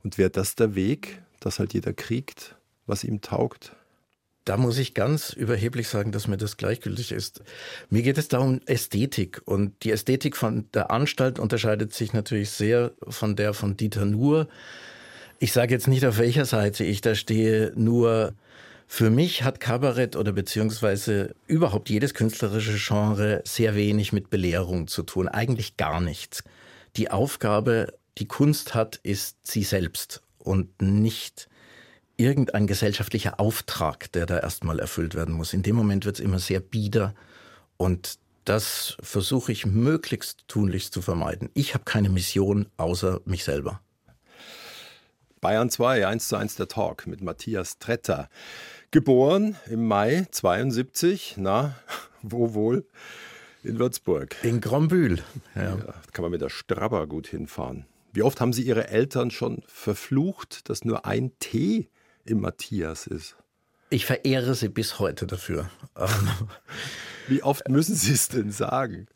Und 0.03 0.19
wäre 0.19 0.29
das 0.29 0.53
der 0.53 0.75
Weg, 0.75 1.23
dass 1.39 1.57
halt 1.57 1.73
jeder 1.73 1.93
kriegt, 1.93 2.57
was 2.85 3.03
ihm 3.03 3.21
taugt? 3.21 3.75
Da 4.45 4.57
muss 4.57 4.79
ich 4.79 4.95
ganz 4.95 5.33
überheblich 5.33 5.87
sagen, 5.87 6.11
dass 6.11 6.27
mir 6.27 6.37
das 6.37 6.57
gleichgültig 6.57 7.11
ist. 7.11 7.41
Mir 7.89 8.01
geht 8.01 8.17
es 8.17 8.27
da 8.27 8.39
um 8.39 8.59
Ästhetik. 8.65 9.41
Und 9.45 9.83
die 9.83 9.91
Ästhetik 9.91 10.35
von 10.35 10.65
der 10.73 10.89
Anstalt 10.89 11.37
unterscheidet 11.37 11.93
sich 11.93 12.13
natürlich 12.13 12.49
sehr 12.49 12.91
von 13.07 13.35
der 13.35 13.53
von 13.53 13.77
Dieter 13.77 14.05
Nuhr. 14.05 14.47
Ich 15.39 15.53
sage 15.53 15.73
jetzt 15.73 15.87
nicht, 15.87 16.05
auf 16.05 16.17
welcher 16.17 16.45
Seite 16.45 16.83
ich 16.83 17.01
da 17.01 17.13
stehe, 17.13 17.71
nur 17.75 18.33
für 18.87 19.09
mich 19.09 19.43
hat 19.43 19.59
Kabarett 19.59 20.15
oder 20.15 20.33
beziehungsweise 20.33 21.33
überhaupt 21.47 21.89
jedes 21.89 22.13
künstlerische 22.13 22.75
Genre 22.77 23.41
sehr 23.45 23.73
wenig 23.75 24.11
mit 24.11 24.29
Belehrung 24.29 24.87
zu 24.87 25.03
tun. 25.03 25.29
Eigentlich 25.29 25.77
gar 25.77 26.01
nichts. 26.01 26.43
Die 26.97 27.09
Aufgabe, 27.09 27.93
die 28.17 28.27
Kunst 28.27 28.73
hat, 28.73 28.97
ist 28.97 29.37
sie 29.43 29.63
selbst 29.63 30.21
und 30.39 30.81
nicht 30.81 31.47
irgendein 32.21 32.67
gesellschaftlicher 32.67 33.39
Auftrag, 33.39 34.11
der 34.11 34.25
da 34.25 34.39
erstmal 34.39 34.79
erfüllt 34.79 35.15
werden 35.15 35.33
muss. 35.33 35.53
In 35.53 35.63
dem 35.63 35.75
Moment 35.75 36.05
wird 36.05 36.17
es 36.17 36.25
immer 36.25 36.39
sehr 36.39 36.59
bieder 36.59 37.15
und 37.77 38.19
das 38.45 38.97
versuche 39.01 39.51
ich 39.51 39.65
möglichst 39.65 40.47
tunlichst 40.47 40.93
zu 40.93 41.01
vermeiden. 41.01 41.49
Ich 41.53 41.73
habe 41.73 41.83
keine 41.83 42.09
Mission 42.09 42.67
außer 42.77 43.21
mich 43.25 43.43
selber. 43.43 43.81
Bayern 45.41 45.69
2, 45.69 46.07
1 46.07 46.27
zu 46.27 46.35
1 46.35 46.55
der 46.55 46.67
Talk 46.67 47.07
mit 47.07 47.21
Matthias 47.21 47.79
Tretter. 47.79 48.29
Geboren 48.91 49.55
im 49.69 49.87
Mai 49.87 50.27
72, 50.31 51.35
na, 51.37 51.75
wo 52.21 52.53
wohl? 52.53 52.85
In 53.63 53.79
Würzburg. 53.79 54.35
In 54.43 54.59
Grombühl. 54.59 55.23
Ja. 55.55 55.77
ja. 55.77 55.93
kann 56.13 56.23
man 56.23 56.31
mit 56.31 56.41
der 56.41 56.49
Strabber 56.49 57.07
gut 57.07 57.27
hinfahren. 57.27 57.85
Wie 58.13 58.23
oft 58.23 58.41
haben 58.41 58.53
Sie 58.53 58.63
Ihre 58.63 58.89
Eltern 58.89 59.31
schon 59.31 59.63
verflucht, 59.67 60.69
dass 60.69 60.83
nur 60.83 61.05
ein 61.05 61.31
T 61.39 61.89
im 62.31 62.41
Matthias 62.41 63.07
ist. 63.07 63.35
Ich 63.89 64.05
verehre 64.05 64.55
sie 64.55 64.69
bis 64.69 64.99
heute 64.99 65.27
dafür. 65.27 65.69
Wie 67.27 67.43
oft 67.43 67.67
müssen 67.67 67.93
Sie 67.93 68.13
es 68.13 68.29
denn 68.29 68.51
sagen? 68.51 69.07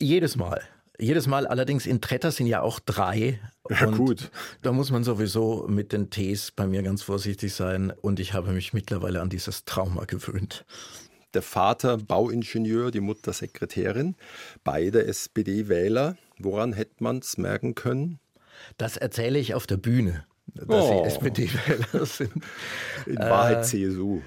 Jedes 0.00 0.36
Mal. 0.36 0.62
Jedes 0.98 1.26
Mal 1.26 1.48
allerdings 1.48 1.84
in 1.86 2.00
Tretter 2.00 2.30
sind 2.30 2.46
ja 2.46 2.62
auch 2.62 2.78
drei. 2.78 3.40
Ja, 3.68 3.86
gut. 3.86 4.30
Da 4.62 4.70
muss 4.70 4.92
man 4.92 5.02
sowieso 5.02 5.66
mit 5.68 5.92
den 5.92 6.10
Ts 6.10 6.52
bei 6.52 6.68
mir 6.68 6.84
ganz 6.84 7.02
vorsichtig 7.02 7.52
sein. 7.52 7.92
Und 8.02 8.20
ich 8.20 8.34
habe 8.34 8.52
mich 8.52 8.72
mittlerweile 8.72 9.20
an 9.20 9.30
dieses 9.30 9.64
Trauma 9.64 10.04
gewöhnt. 10.04 10.64
Der 11.34 11.42
Vater 11.42 11.96
Bauingenieur, 11.96 12.92
die 12.92 13.00
Mutter 13.00 13.32
Sekretärin, 13.32 14.14
beide 14.62 15.04
SPD-Wähler. 15.06 16.16
Woran 16.38 16.72
hätte 16.72 17.02
man 17.02 17.18
es 17.18 17.36
merken 17.36 17.74
können? 17.74 18.20
Das 18.78 18.96
erzähle 18.96 19.40
ich 19.40 19.54
auf 19.54 19.66
der 19.66 19.76
Bühne 19.76 20.24
dass 20.46 20.66
oh. 20.68 21.02
sie 21.02 21.08
SPD-Wähler 21.08 22.06
sind. 22.06 22.32
In 23.06 23.18
Wahrheit 23.18 23.58
äh, 23.58 23.62
CSU. 23.62 24.20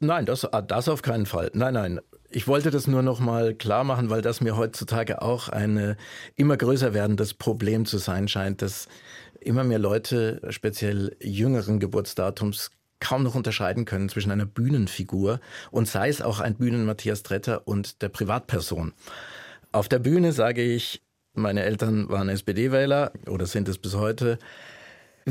Nein, 0.00 0.26
das, 0.26 0.44
ah, 0.44 0.62
das 0.62 0.88
auf 0.88 1.02
keinen 1.02 1.26
Fall. 1.26 1.50
Nein, 1.54 1.74
nein. 1.74 2.00
Ich 2.30 2.46
wollte 2.46 2.70
das 2.70 2.86
nur 2.86 3.02
noch 3.02 3.18
mal 3.18 3.54
klar 3.54 3.82
machen, 3.82 4.08
weil 4.08 4.22
das 4.22 4.40
mir 4.40 4.56
heutzutage 4.56 5.20
auch 5.20 5.48
ein 5.48 5.96
immer 6.36 6.56
größer 6.56 6.94
werdendes 6.94 7.34
Problem 7.34 7.86
zu 7.86 7.98
sein 7.98 8.28
scheint, 8.28 8.62
dass 8.62 8.88
immer 9.40 9.64
mehr 9.64 9.80
Leute, 9.80 10.40
speziell 10.50 11.16
jüngeren 11.20 11.80
Geburtsdatums, 11.80 12.70
kaum 13.00 13.22
noch 13.22 13.34
unterscheiden 13.34 13.86
können 13.86 14.08
zwischen 14.08 14.30
einer 14.30 14.46
Bühnenfigur 14.46 15.40
und 15.70 15.88
sei 15.88 16.08
es 16.08 16.22
auch 16.22 16.38
ein 16.38 16.54
Bühnen-Matthias 16.56 17.22
Tretter 17.22 17.66
und 17.66 18.02
der 18.02 18.10
Privatperson. 18.10 18.92
Auf 19.72 19.88
der 19.88 19.98
Bühne 19.98 20.32
sage 20.32 20.62
ich, 20.62 21.02
meine 21.32 21.62
Eltern 21.62 22.08
waren 22.10 22.28
SPD-Wähler 22.28 23.12
oder 23.26 23.46
sind 23.46 23.68
es 23.68 23.78
bis 23.78 23.94
heute. 23.94 24.38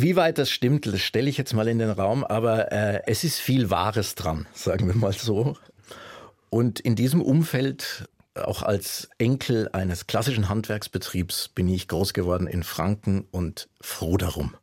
Wie 0.02 0.16
weit 0.16 0.38
das 0.38 0.50
stimmt, 0.50 0.86
das 0.86 1.02
stelle 1.02 1.30
ich 1.30 1.38
jetzt 1.38 1.54
mal 1.54 1.68
in 1.68 1.78
den 1.78 1.90
Raum, 1.90 2.24
aber 2.24 2.72
äh, 2.72 3.02
es 3.06 3.26
ist 3.26 3.40
viel 3.40 3.70
Wahres 3.70 4.16
dran, 4.16 4.48
sagen 4.54 4.88
wir 4.88 4.96
mal 4.96 5.12
so. 5.12 5.58
Und 6.50 6.80
in 6.80 6.96
diesem 6.96 7.22
Umfeld 7.22 8.08
auch 8.34 8.64
als 8.64 9.10
Enkel 9.18 9.68
eines 9.74 10.08
klassischen 10.08 10.48
Handwerksbetriebs 10.48 11.50
bin 11.50 11.68
ich 11.68 11.90
groß 11.90 12.14
geworden 12.14 12.48
in 12.48 12.64
Franken 12.64 13.28
und 13.32 13.68
froh 13.82 14.16
darum. 14.16 14.56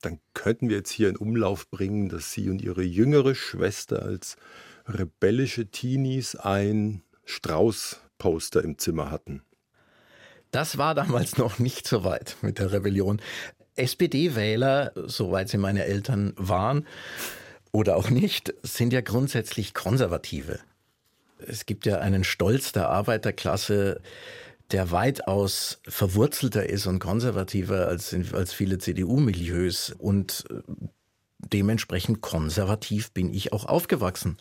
Dann 0.00 0.20
könnten 0.32 0.70
wir 0.70 0.76
jetzt 0.78 0.90
hier 0.90 1.10
in 1.10 1.18
Umlauf 1.18 1.68
bringen, 1.70 2.08
dass 2.08 2.32
Sie 2.32 2.48
und 2.48 2.62
Ihre 2.62 2.82
jüngere 2.82 3.34
Schwester 3.34 4.02
als 4.02 4.36
rebellische 4.86 5.66
Teenies 5.66 6.34
ein 6.34 7.02
Strauß-Poster 7.26 8.64
im 8.64 8.78
Zimmer 8.78 9.10
hatten. 9.10 9.42
Das 10.50 10.78
war 10.78 10.94
damals 10.94 11.36
noch 11.36 11.58
nicht 11.58 11.86
so 11.86 12.04
weit 12.04 12.36
mit 12.40 12.58
der 12.58 12.72
Rebellion. 12.72 13.20
SPD-Wähler, 13.76 14.92
soweit 15.06 15.48
sie 15.48 15.58
meine 15.58 15.84
Eltern 15.84 16.34
waren 16.36 16.86
oder 17.72 17.96
auch 17.96 18.10
nicht, 18.10 18.54
sind 18.62 18.92
ja 18.92 19.00
grundsätzlich 19.00 19.74
Konservative. 19.74 20.60
Es 21.38 21.66
gibt 21.66 21.86
ja 21.86 21.98
einen 21.98 22.24
Stolz 22.24 22.72
der 22.72 22.88
Arbeiterklasse, 22.88 24.00
der 24.70 24.90
weitaus 24.90 25.80
verwurzelter 25.86 26.68
ist 26.68 26.86
und 26.86 26.98
konservativer 26.98 27.88
als, 27.88 28.14
als 28.32 28.52
viele 28.52 28.78
CDU-Milieus. 28.78 29.94
Und 29.98 30.44
äh, 30.50 30.62
dementsprechend 31.38 32.20
konservativ 32.20 33.10
bin 33.12 33.32
ich 33.32 33.52
auch 33.52 33.66
aufgewachsen. 33.66 34.38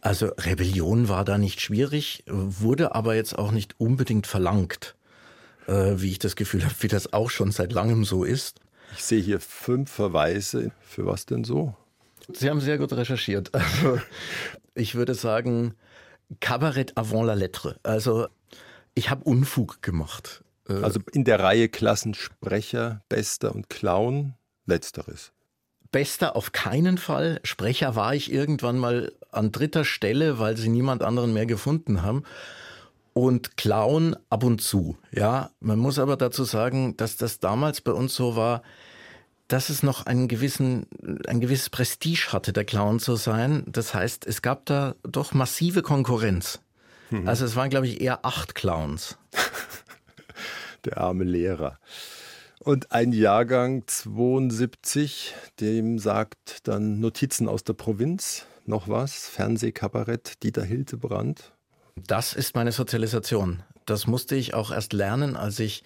Also 0.00 0.26
Rebellion 0.38 1.08
war 1.08 1.24
da 1.24 1.38
nicht 1.38 1.60
schwierig, 1.60 2.24
wurde 2.26 2.94
aber 2.94 3.14
jetzt 3.16 3.36
auch 3.36 3.50
nicht 3.50 3.80
unbedingt 3.80 4.26
verlangt, 4.26 4.94
äh, 5.66 5.94
wie 5.96 6.10
ich 6.10 6.18
das 6.18 6.36
Gefühl 6.36 6.64
habe, 6.64 6.74
wie 6.80 6.88
das 6.88 7.12
auch 7.12 7.30
schon 7.30 7.50
seit 7.50 7.72
langem 7.72 8.04
so 8.04 8.24
ist. 8.24 8.60
Ich 8.92 9.04
sehe 9.04 9.20
hier 9.20 9.40
fünf 9.40 9.90
Verweise. 9.90 10.72
Für 10.80 11.06
was 11.06 11.26
denn 11.26 11.44
so? 11.44 11.74
Sie 12.32 12.50
haben 12.50 12.60
sehr 12.60 12.78
gut 12.78 12.92
recherchiert. 12.92 13.50
Also 13.54 14.00
ich 14.74 14.94
würde 14.94 15.14
sagen, 15.14 15.74
Kabarett 16.40 16.96
avant 16.96 17.26
la 17.26 17.34
lettre. 17.34 17.78
Also 17.82 18.28
ich 18.94 19.10
habe 19.10 19.24
Unfug 19.24 19.82
gemacht. 19.82 20.44
Äh, 20.68 20.74
also 20.74 21.00
in 21.12 21.24
der 21.24 21.40
Reihe 21.40 21.68
Klassensprecher, 21.68 23.02
Bester 23.08 23.54
und 23.54 23.68
Clown, 23.68 24.34
letzteres. 24.66 25.32
Bester 25.92 26.36
auf 26.36 26.52
keinen 26.52 26.98
Fall. 26.98 27.40
Sprecher 27.44 27.94
war 27.94 28.14
ich 28.14 28.32
irgendwann 28.32 28.76
mal 28.78 29.12
an 29.30 29.52
dritter 29.52 29.84
Stelle, 29.84 30.38
weil 30.38 30.56
sie 30.56 30.68
niemand 30.68 31.02
anderen 31.02 31.32
mehr 31.32 31.46
gefunden 31.46 32.02
haben. 32.02 32.24
Und 33.16 33.56
Clown 33.56 34.14
ab 34.28 34.44
und 34.44 34.60
zu. 34.60 34.98
Ja, 35.10 35.50
man 35.60 35.78
muss 35.78 35.98
aber 35.98 36.18
dazu 36.18 36.44
sagen, 36.44 36.98
dass 36.98 37.16
das 37.16 37.38
damals 37.38 37.80
bei 37.80 37.92
uns 37.92 38.14
so 38.14 38.36
war, 38.36 38.60
dass 39.48 39.70
es 39.70 39.82
noch 39.82 40.04
einen 40.04 40.28
gewissen, 40.28 40.86
ein 41.26 41.40
gewisses 41.40 41.70
Prestige 41.70 42.34
hatte, 42.34 42.52
der 42.52 42.66
Clown 42.66 43.00
zu 43.00 43.16
sein. 43.16 43.64
Das 43.68 43.94
heißt, 43.94 44.26
es 44.26 44.42
gab 44.42 44.66
da 44.66 44.96
doch 45.02 45.32
massive 45.32 45.80
Konkurrenz. 45.80 46.60
Mhm. 47.08 47.26
Also 47.26 47.46
es 47.46 47.56
waren, 47.56 47.70
glaube 47.70 47.86
ich, 47.86 48.02
eher 48.02 48.26
acht 48.26 48.54
Clowns. 48.54 49.16
der 50.84 50.98
arme 50.98 51.24
Lehrer. 51.24 51.78
Und 52.58 52.92
ein 52.92 53.12
Jahrgang 53.12 53.84
72, 53.86 55.32
dem 55.58 55.98
sagt 55.98 56.68
dann 56.68 57.00
Notizen 57.00 57.48
aus 57.48 57.64
der 57.64 57.72
Provinz 57.72 58.44
noch 58.66 58.88
was, 58.90 59.26
Fernsehkabarett 59.26 60.42
Dieter 60.42 60.64
Hildebrand. 60.64 61.55
Das 61.96 62.34
ist 62.34 62.54
meine 62.54 62.72
Sozialisation. 62.72 63.62
Das 63.86 64.06
musste 64.06 64.36
ich 64.36 64.54
auch 64.54 64.70
erst 64.70 64.92
lernen, 64.92 65.36
als 65.36 65.58
ich 65.58 65.84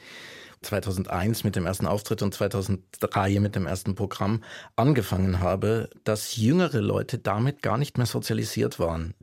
2001 0.63 1.45
mit 1.45 1.57
dem 1.57 1.65
ersten 1.65 1.87
Auftritt 1.87 2.23
und 2.23 2.35
2003 2.35 3.41
mit 3.41 3.57
dem 3.57 3.67
ersten 3.67 3.95
Programm 3.95 4.43
angefangen 4.77 5.41
habe, 5.41 5.89
dass 6.05 6.37
jüngere 6.37 6.81
Leute 6.81 7.19
damit 7.19 7.63
gar 7.63 7.79
nicht 7.79 7.97
mehr 7.97 8.07
sozialisiert 8.07 8.79
waren. 8.79 9.15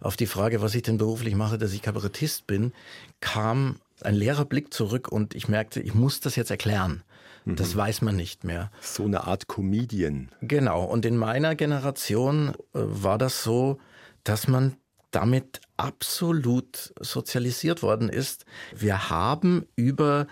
Auf 0.00 0.16
die 0.16 0.26
Frage, 0.26 0.62
was 0.62 0.74
ich 0.74 0.82
denn 0.82 0.96
beruflich 0.96 1.34
mache, 1.34 1.58
dass 1.58 1.72
ich 1.72 1.82
Kabarettist 1.82 2.46
bin, 2.46 2.72
kam 3.20 3.80
ein 4.00 4.14
leerer 4.14 4.44
Blick 4.44 4.72
zurück 4.72 5.08
und 5.08 5.34
ich 5.34 5.48
merkte, 5.48 5.80
ich 5.80 5.94
muss 5.94 6.20
das 6.20 6.36
jetzt 6.36 6.50
erklären. 6.50 7.02
Das 7.44 7.74
mhm. 7.74 7.78
weiß 7.78 8.02
man 8.02 8.16
nicht 8.16 8.44
mehr. 8.44 8.70
So 8.80 9.04
eine 9.04 9.26
Art 9.26 9.48
Comedian. 9.48 10.30
Genau. 10.40 10.84
Und 10.84 11.06
in 11.06 11.16
meiner 11.16 11.54
Generation 11.54 12.50
äh, 12.50 12.54
war 12.74 13.18
das 13.18 13.42
so, 13.42 13.78
dass 14.24 14.48
man 14.48 14.76
damit 15.10 15.60
absolut 15.76 16.92
sozialisiert 17.00 17.82
worden 17.82 18.08
ist. 18.08 18.44
Wir 18.76 19.10
haben 19.10 19.66
über 19.76 20.26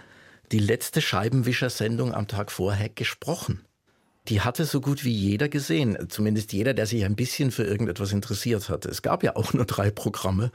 die 0.52 0.58
letzte 0.58 1.00
Scheibenwischer-Sendung 1.00 2.14
am 2.14 2.28
Tag 2.28 2.52
vorher 2.52 2.88
gesprochen. 2.88 3.64
Die 4.28 4.40
hatte 4.40 4.64
so 4.64 4.80
gut 4.80 5.04
wie 5.04 5.12
jeder 5.12 5.48
gesehen, 5.48 5.96
zumindest 6.08 6.52
jeder, 6.52 6.74
der 6.74 6.86
sich 6.86 7.04
ein 7.04 7.16
bisschen 7.16 7.50
für 7.52 7.62
irgendetwas 7.62 8.12
interessiert 8.12 8.68
hatte. 8.68 8.88
Es 8.88 9.02
gab 9.02 9.22
ja 9.22 9.36
auch 9.36 9.52
nur 9.52 9.64
drei 9.66 9.90
Programme 9.90 10.50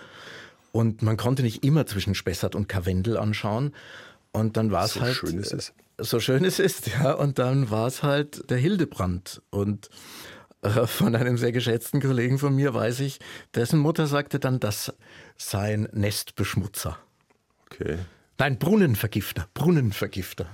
und 0.72 1.02
man 1.02 1.18
konnte 1.18 1.42
nicht 1.42 1.64
immer 1.64 1.86
zwischen 1.86 2.16
Spessart 2.16 2.56
und 2.56 2.68
Karwendel 2.68 3.18
anschauen. 3.18 3.74
Und 4.32 4.58
dann 4.58 4.72
war 4.72 4.86
es 4.86 4.94
so 4.94 5.02
halt. 5.02 5.16
Schön 5.16 5.40
es 5.40 5.52
ist. 5.52 5.74
So 5.98 6.20
schön 6.20 6.46
es 6.46 6.60
ist, 6.60 6.88
ja. 6.88 7.14
Und 7.14 7.38
dann 7.38 7.70
war 7.70 7.88
es 7.88 8.02
halt 8.02 8.50
der 8.50 8.58
Hildebrand. 8.58 9.42
Und 9.50 9.90
von 10.86 11.16
einem 11.16 11.38
sehr 11.38 11.52
geschätzten 11.52 12.02
Kollegen 12.02 12.38
von 12.38 12.56
mir 12.56 12.74
weiß 12.74 13.00
ich, 13.02 13.20
dessen 13.56 13.80
Mutter 13.80 14.08
sagte 14.08 14.40
dann, 14.40 14.60
das 14.60 14.94
sei 15.38 15.74
ein 15.74 15.90
Nestbeschmutzer. 15.92 16.98
Okay. 17.66 17.98
Nein, 18.38 18.58
Brunnenvergifter, 18.58 19.48
Brunnenvergifter. 19.54 20.48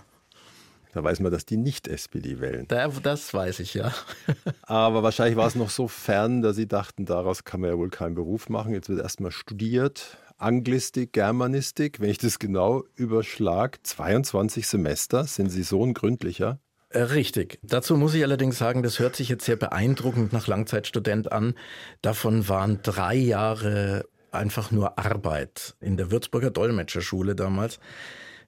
Da 0.94 1.04
weiß 1.04 1.20
man, 1.20 1.32
dass 1.32 1.46
die 1.46 1.58
nicht 1.58 1.88
SPD 1.88 2.40
wählen. 2.40 2.66
das 2.68 3.34
weiß 3.34 3.60
ich, 3.60 3.76
ja. 3.76 3.94
Aber 4.64 5.04
wahrscheinlich 5.04 5.38
war 5.38 5.48
es 5.48 5.56
noch 5.56 5.70
so 5.70 5.88
fern, 5.88 6.42
dass 6.42 6.56
sie 6.56 6.68
dachten, 6.68 7.06
daraus 7.06 7.44
kann 7.44 7.62
man 7.62 7.70
ja 7.70 7.78
wohl 7.78 7.90
keinen 7.90 8.16
Beruf 8.16 8.50
machen. 8.50 8.74
Jetzt 8.74 8.90
wird 8.90 9.02
erstmal 9.02 9.32
studiert. 9.32 10.18
Anglistik, 10.38 11.14
Germanistik, 11.14 12.00
wenn 12.00 12.10
ich 12.10 12.18
das 12.18 12.40
genau 12.40 12.84
überschlag, 12.96 13.80
22 13.84 14.68
Semester, 14.68 15.26
sind 15.26 15.50
Sie 15.50 15.64
so 15.64 15.84
ein 15.84 15.94
gründlicher? 15.94 16.60
Äh, 16.90 17.00
richtig. 17.00 17.60
Dazu 17.64 17.98
muss 17.98 18.14
ich 18.14 18.24
allerdings 18.24 18.58
sagen, 18.58 18.84
das 18.84 19.00
hört 19.00 19.16
sich 19.16 19.30
jetzt 19.30 19.46
sehr 19.46 19.58
beeindruckend 19.58 20.34
nach 20.34 20.48
Langzeitstudent 20.48 21.32
an. 21.32 21.54
Davon 22.02 22.48
waren 22.48 22.80
drei 22.82 23.16
Jahre 23.16 24.06
einfach 24.32 24.72
nur 24.72 24.98
Arbeit. 24.98 25.76
In 25.82 25.98
der 25.98 26.12
Würzburger 26.12 26.52
Dolmetscherschule 26.52 27.36
damals 27.36 27.80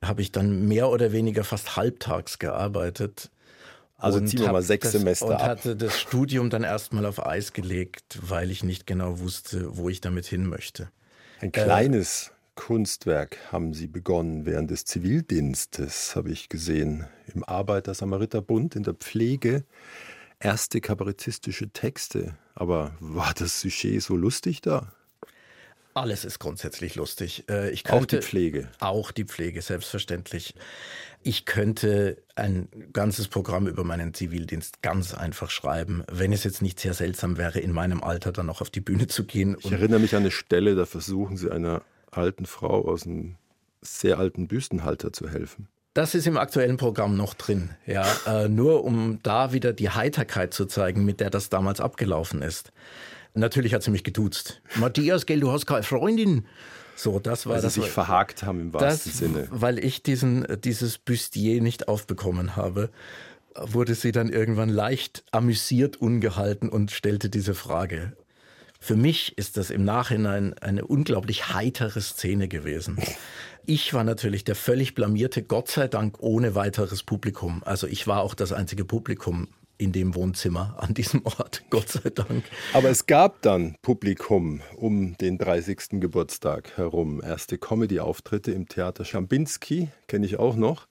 habe 0.04 0.22
ich 0.22 0.32
dann 0.32 0.68
mehr 0.68 0.90
oder 0.90 1.12
weniger 1.12 1.44
fast 1.44 1.76
halbtags 1.76 2.40
gearbeitet. 2.40 3.30
Also 3.98 4.22
ziehen 4.22 4.40
wir 4.40 4.52
mal 4.54 4.62
sechs 4.62 4.92
das, 4.92 4.94
Semester 4.94 5.26
und 5.26 5.34
ab. 5.34 5.42
hatte 5.42 5.76
das 5.76 6.00
Studium 6.00 6.50
dann 6.50 6.64
erstmal 6.64 7.06
auf 7.06 7.26
Eis 7.26 7.52
gelegt, 7.52 8.20
weil 8.22 8.50
ich 8.50 8.64
nicht 8.64 8.88
genau 8.88 9.20
wusste, 9.20 9.78
wo 9.78 9.90
ich 9.90 10.00
damit 10.00 10.26
hin 10.26 10.48
möchte. 10.48 10.90
Ein 11.42 11.52
kleines 11.52 12.28
äh, 12.30 12.39
Kunstwerk 12.60 13.38
haben 13.54 13.74
Sie 13.74 13.88
begonnen 13.88 14.46
während 14.46 14.70
des 14.70 14.84
Zivildienstes, 14.84 16.18
habe 16.18 16.30
ich 16.30 16.50
gesehen, 16.50 17.08
im 17.34 17.46
Arbeiter-Samariter-Bund 17.46 18.76
in 18.76 18.84
der 18.84 18.96
Pflege. 18.96 19.64
Erste 20.42 20.82
kabarettistische 20.82 21.70
Texte. 21.70 22.36
Aber 22.56 22.92
war 23.00 23.34
das 23.34 23.62
Sujet 23.62 24.04
so 24.04 24.18
lustig 24.18 24.60
da? 24.60 24.92
Alles 25.94 26.26
ist 26.26 26.40
grundsätzlich 26.40 26.96
lustig. 26.96 27.46
Äh, 27.50 27.72
ich 27.72 27.86
könnte, 27.86 28.18
auch 28.18 28.20
die 28.20 28.28
Pflege. 28.28 28.68
Auch 28.82 29.12
die 29.12 29.24
Pflege, 29.24 29.62
selbstverständlich. 29.62 30.54
Ich 31.24 31.46
könnte 31.46 32.22
ein 32.36 32.68
ganzes 32.92 33.30
Programm 33.30 33.68
über 33.68 33.86
meinen 33.86 34.14
Zivildienst 34.14 34.82
ganz 34.82 35.14
einfach 35.14 35.50
schreiben, 35.50 36.04
wenn 36.12 36.34
es 36.34 36.44
jetzt 36.44 36.62
nicht 36.62 36.82
sehr 36.82 36.94
seltsam 36.94 37.38
wäre, 37.38 37.60
in 37.60 37.72
meinem 37.72 38.04
Alter 38.04 38.34
dann 38.34 38.48
noch 38.48 38.60
auf 38.60 38.70
die 38.70 38.82
Bühne 38.82 39.08
zu 39.08 39.24
gehen. 39.24 39.56
Ich 39.60 39.72
erinnere 39.72 40.02
mich 40.02 40.14
an 40.14 40.24
eine 40.24 40.32
Stelle, 40.32 40.76
da 40.76 40.86
versuchen 40.86 41.38
Sie 41.38 41.50
einer 41.50 41.84
alten 42.12 42.46
Frau 42.46 42.88
aus 42.88 43.06
einem 43.06 43.36
sehr 43.82 44.20
alten 44.20 44.48
Büstenhalter 44.48 45.14
zu 45.14 45.30
helfen. 45.30 45.68
Das 45.94 46.16
ist 46.16 46.28
im 46.28 46.38
aktuellen 46.38 46.78
Programm 46.78 47.18
noch 47.18 47.34
drin, 47.34 47.72
ja. 47.86 48.06
Äh, 48.28 48.48
nur 48.48 48.84
um 48.84 49.20
da 49.24 49.54
wieder 49.54 49.74
die 49.74 49.90
Heiterkeit 49.90 50.54
zu 50.54 50.66
zeigen, 50.66 51.04
mit 51.04 51.20
der 51.20 51.30
das 51.30 51.50
damals 51.50 51.82
abgelaufen 51.82 52.42
ist. 52.42 52.72
Natürlich 53.34 53.74
hat 53.74 53.84
sie 53.84 53.92
mich 53.92 54.04
geduzt. 54.04 54.62
Matthias, 54.76 55.26
gell, 55.26 55.40
du 55.40 55.52
hast 55.52 55.66
keine 55.66 55.84
Freundin. 55.84 56.46
So, 56.96 57.20
das 57.20 57.46
war 57.46 57.56
weil 57.56 57.62
das. 57.62 57.76
Sie 57.76 57.82
sich 57.82 57.90
verhakt 57.90 58.44
haben 58.44 58.60
im 58.60 58.74
wahrsten 58.74 59.12
das, 59.12 59.20
Sinne. 59.20 59.48
Weil 59.52 59.80
ich 59.80 60.04
diesen, 60.04 60.46
dieses 60.64 60.98
Bustier 60.98 61.62
nicht 61.62 61.88
aufbekommen 61.88 62.56
habe, 62.56 62.90
wurde 63.56 63.96
sie 63.96 64.12
dann 64.12 64.30
irgendwann 64.30 64.70
leicht 64.70 65.24
amüsiert 65.32 65.98
ungehalten 65.98 66.70
und 66.70 66.92
stellte 66.92 67.30
diese 67.30 67.54
Frage. 67.54 68.14
Für 68.80 68.96
mich 68.96 69.38
ist 69.38 69.58
das 69.58 69.70
im 69.70 69.84
Nachhinein 69.84 70.58
eine 70.60 70.86
unglaublich 70.86 71.54
heitere 71.54 72.00
Szene 72.02 72.48
gewesen. 72.48 72.98
Ich 73.66 73.94
war 73.94 74.04
natürlich 74.04 74.46
der 74.46 74.56
völlig 74.56 74.96
blamierte, 74.96 75.44
Gott 75.44 75.70
sei 75.70 75.88
Dank 75.88 76.20
ohne 76.22 76.56
weiteres 76.56 77.04
Publikum. 77.04 77.62
Also 77.66 77.88
ich 77.88 78.08
war 78.08 78.22
auch 78.22 78.34
das 78.34 78.54
einzige 78.54 78.86
Publikum 78.86 79.50
in 79.78 79.92
dem 79.92 80.16
Wohnzimmer 80.16 80.76
an 80.78 80.94
diesem 80.94 81.26
Ort, 81.26 81.64
Gott 81.70 81.90
sei 81.90 82.10
Dank. 82.10 82.44
Aber 82.74 82.90
es 82.90 83.06
gab 83.06 83.42
dann 83.42 83.76
Publikum 83.82 84.62
um 84.76 85.18
den 85.18 85.38
30. 85.38 86.02
Geburtstag 86.02 86.78
herum. 86.78 87.22
Erste 87.24 87.58
Comedy-Auftritte 87.58 88.52
im 88.52 88.68
Theater 88.68 89.06
Schambinski, 89.06 89.90
kenne 90.08 90.26
ich 90.26 90.38
auch 90.38 90.56
noch. 90.56 90.88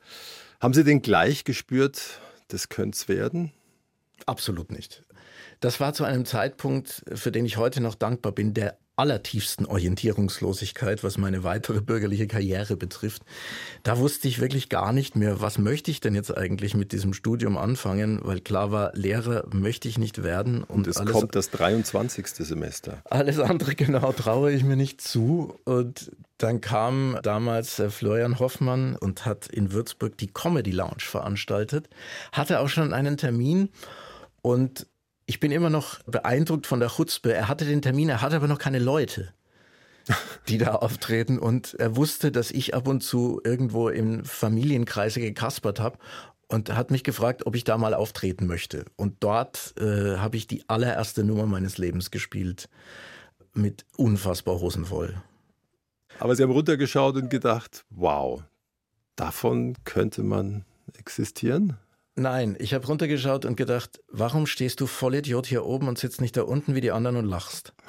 Haben 0.60 0.74
Sie 0.74 0.84
den 0.84 1.02
gleich 1.02 1.44
gespürt, 1.44 2.20
das 2.48 2.68
könnte 2.68 2.96
es 2.96 3.08
werden? 3.08 3.52
Absolut 4.26 4.72
nicht. 4.72 5.04
Das 5.60 5.80
war 5.80 5.92
zu 5.92 6.04
einem 6.04 6.24
Zeitpunkt, 6.24 7.02
für 7.12 7.32
den 7.32 7.44
ich 7.44 7.56
heute 7.56 7.80
noch 7.80 7.94
dankbar 7.94 8.32
bin, 8.32 8.54
der 8.54 8.78
allertiefsten 8.98 9.64
Orientierungslosigkeit, 9.64 11.04
was 11.04 11.18
meine 11.18 11.44
weitere 11.44 11.80
bürgerliche 11.80 12.26
Karriere 12.26 12.76
betrifft. 12.76 13.22
Da 13.84 13.98
wusste 13.98 14.26
ich 14.26 14.40
wirklich 14.40 14.68
gar 14.68 14.92
nicht 14.92 15.14
mehr, 15.14 15.40
was 15.40 15.56
möchte 15.56 15.92
ich 15.92 16.00
denn 16.00 16.16
jetzt 16.16 16.36
eigentlich 16.36 16.74
mit 16.74 16.90
diesem 16.90 17.12
Studium 17.14 17.56
anfangen, 17.56 18.18
weil 18.24 18.40
klar 18.40 18.72
war, 18.72 18.92
Lehrer 18.94 19.46
möchte 19.52 19.88
ich 19.88 19.98
nicht 19.98 20.24
werden. 20.24 20.64
Und, 20.64 20.88
es 20.88 20.96
alles, 20.96 21.12
kommt 21.12 21.36
das 21.36 21.50
23. 21.50 22.26
Semester. 22.26 23.00
Alles 23.04 23.38
andere 23.38 23.74
genau 23.76 24.12
traue 24.12 24.50
ich 24.50 24.64
mir 24.64 24.76
nicht 24.76 25.00
zu. 25.00 25.54
Und 25.64 26.10
dann 26.38 26.60
kam 26.60 27.18
damals 27.22 27.78
äh, 27.78 27.90
Florian 27.90 28.40
Hoffmann 28.40 28.96
und 28.96 29.24
hat 29.24 29.46
in 29.46 29.72
Würzburg 29.72 30.18
die 30.18 30.28
Comedy 30.28 30.72
Lounge 30.72 31.02
veranstaltet, 31.02 31.88
hatte 32.32 32.58
auch 32.58 32.68
schon 32.68 32.92
einen 32.92 33.16
Termin 33.16 33.68
und 34.42 34.88
ich 35.28 35.40
bin 35.40 35.52
immer 35.52 35.68
noch 35.68 36.02
beeindruckt 36.04 36.66
von 36.66 36.80
der 36.80 36.88
Chutzpe. 36.88 37.34
Er 37.34 37.48
hatte 37.48 37.66
den 37.66 37.82
Termin, 37.82 38.08
er 38.08 38.22
hatte 38.22 38.36
aber 38.36 38.48
noch 38.48 38.58
keine 38.58 38.78
Leute, 38.78 39.34
die 40.48 40.56
da 40.56 40.74
auftreten. 40.74 41.38
Und 41.38 41.74
er 41.74 41.96
wusste, 41.96 42.32
dass 42.32 42.50
ich 42.50 42.74
ab 42.74 42.88
und 42.88 43.02
zu 43.02 43.38
irgendwo 43.44 43.90
im 43.90 44.24
Familienkreise 44.24 45.20
gekaspert 45.20 45.80
habe 45.80 45.98
und 46.48 46.74
hat 46.74 46.90
mich 46.90 47.04
gefragt, 47.04 47.44
ob 47.44 47.54
ich 47.56 47.64
da 47.64 47.76
mal 47.76 47.92
auftreten 47.92 48.46
möchte. 48.46 48.86
Und 48.96 49.16
dort 49.20 49.74
äh, 49.78 50.16
habe 50.16 50.38
ich 50.38 50.46
die 50.46 50.66
allererste 50.66 51.24
Nummer 51.24 51.44
meines 51.44 51.76
Lebens 51.76 52.10
gespielt. 52.10 52.70
Mit 53.52 53.84
unfassbar 53.98 54.58
Hosen 54.60 54.86
voll. 54.86 55.14
Aber 56.20 56.34
Sie 56.34 56.42
haben 56.42 56.52
runtergeschaut 56.52 57.16
und 57.16 57.28
gedacht, 57.28 57.84
wow, 57.90 58.42
davon 59.14 59.76
könnte 59.84 60.22
man 60.22 60.64
existieren? 60.96 61.76
Nein, 62.18 62.56
ich 62.58 62.74
habe 62.74 62.84
runtergeschaut 62.84 63.44
und 63.44 63.56
gedacht, 63.56 64.00
warum 64.10 64.48
stehst 64.48 64.80
du 64.80 64.88
voll 64.88 65.14
Idiot 65.14 65.46
hier 65.46 65.64
oben 65.64 65.86
und 65.86 65.98
sitzt 65.98 66.20
nicht 66.20 66.36
da 66.36 66.42
unten 66.42 66.74
wie 66.74 66.80
die 66.80 66.90
anderen 66.90 67.16
und 67.16 67.24
lachst? 67.26 67.72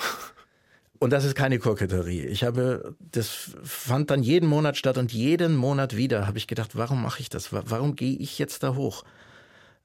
Und 1.02 1.12
das 1.12 1.24
ist 1.24 1.34
keine 1.34 1.60
Koketterie. 1.60 2.26
Ich 2.26 2.44
habe, 2.44 2.94
das 3.00 3.52
fand 3.64 4.12
dann 4.12 4.22
jeden 4.22 4.50
Monat 4.50 4.76
statt 4.76 4.98
und 4.98 5.14
jeden 5.14 5.56
Monat 5.56 5.96
wieder 5.96 6.28
habe 6.28 6.38
ich 6.38 6.46
gedacht, 6.46 6.76
warum 6.76 7.02
mache 7.02 7.22
ich 7.22 7.30
das? 7.30 7.54
Warum 7.54 7.96
gehe 7.96 8.18
ich 8.18 8.38
jetzt 8.38 8.64
da 8.64 8.76
hoch 8.76 9.06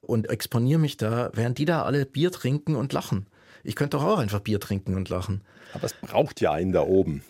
und 0.01 0.29
exponiere 0.29 0.77
mich 0.77 0.97
da, 0.97 1.29
während 1.33 1.57
die 1.57 1.63
da 1.63 1.83
alle 1.83 2.05
Bier 2.05 2.33
trinken 2.33 2.75
und 2.75 2.91
lachen? 2.91 3.27
Ich 3.65 3.75
könnte 3.75 3.97
doch 3.97 4.03
auch 4.03 4.19
einfach 4.19 4.39
Bier 4.39 4.59
trinken 4.59 4.95
und 4.95 5.09
lachen. 5.09 5.41
Aber 5.73 5.85
es 5.85 5.93
braucht 5.93 6.39
ja 6.39 6.53
einen 6.53 6.71
da 6.71 6.81
oben. 6.81 7.23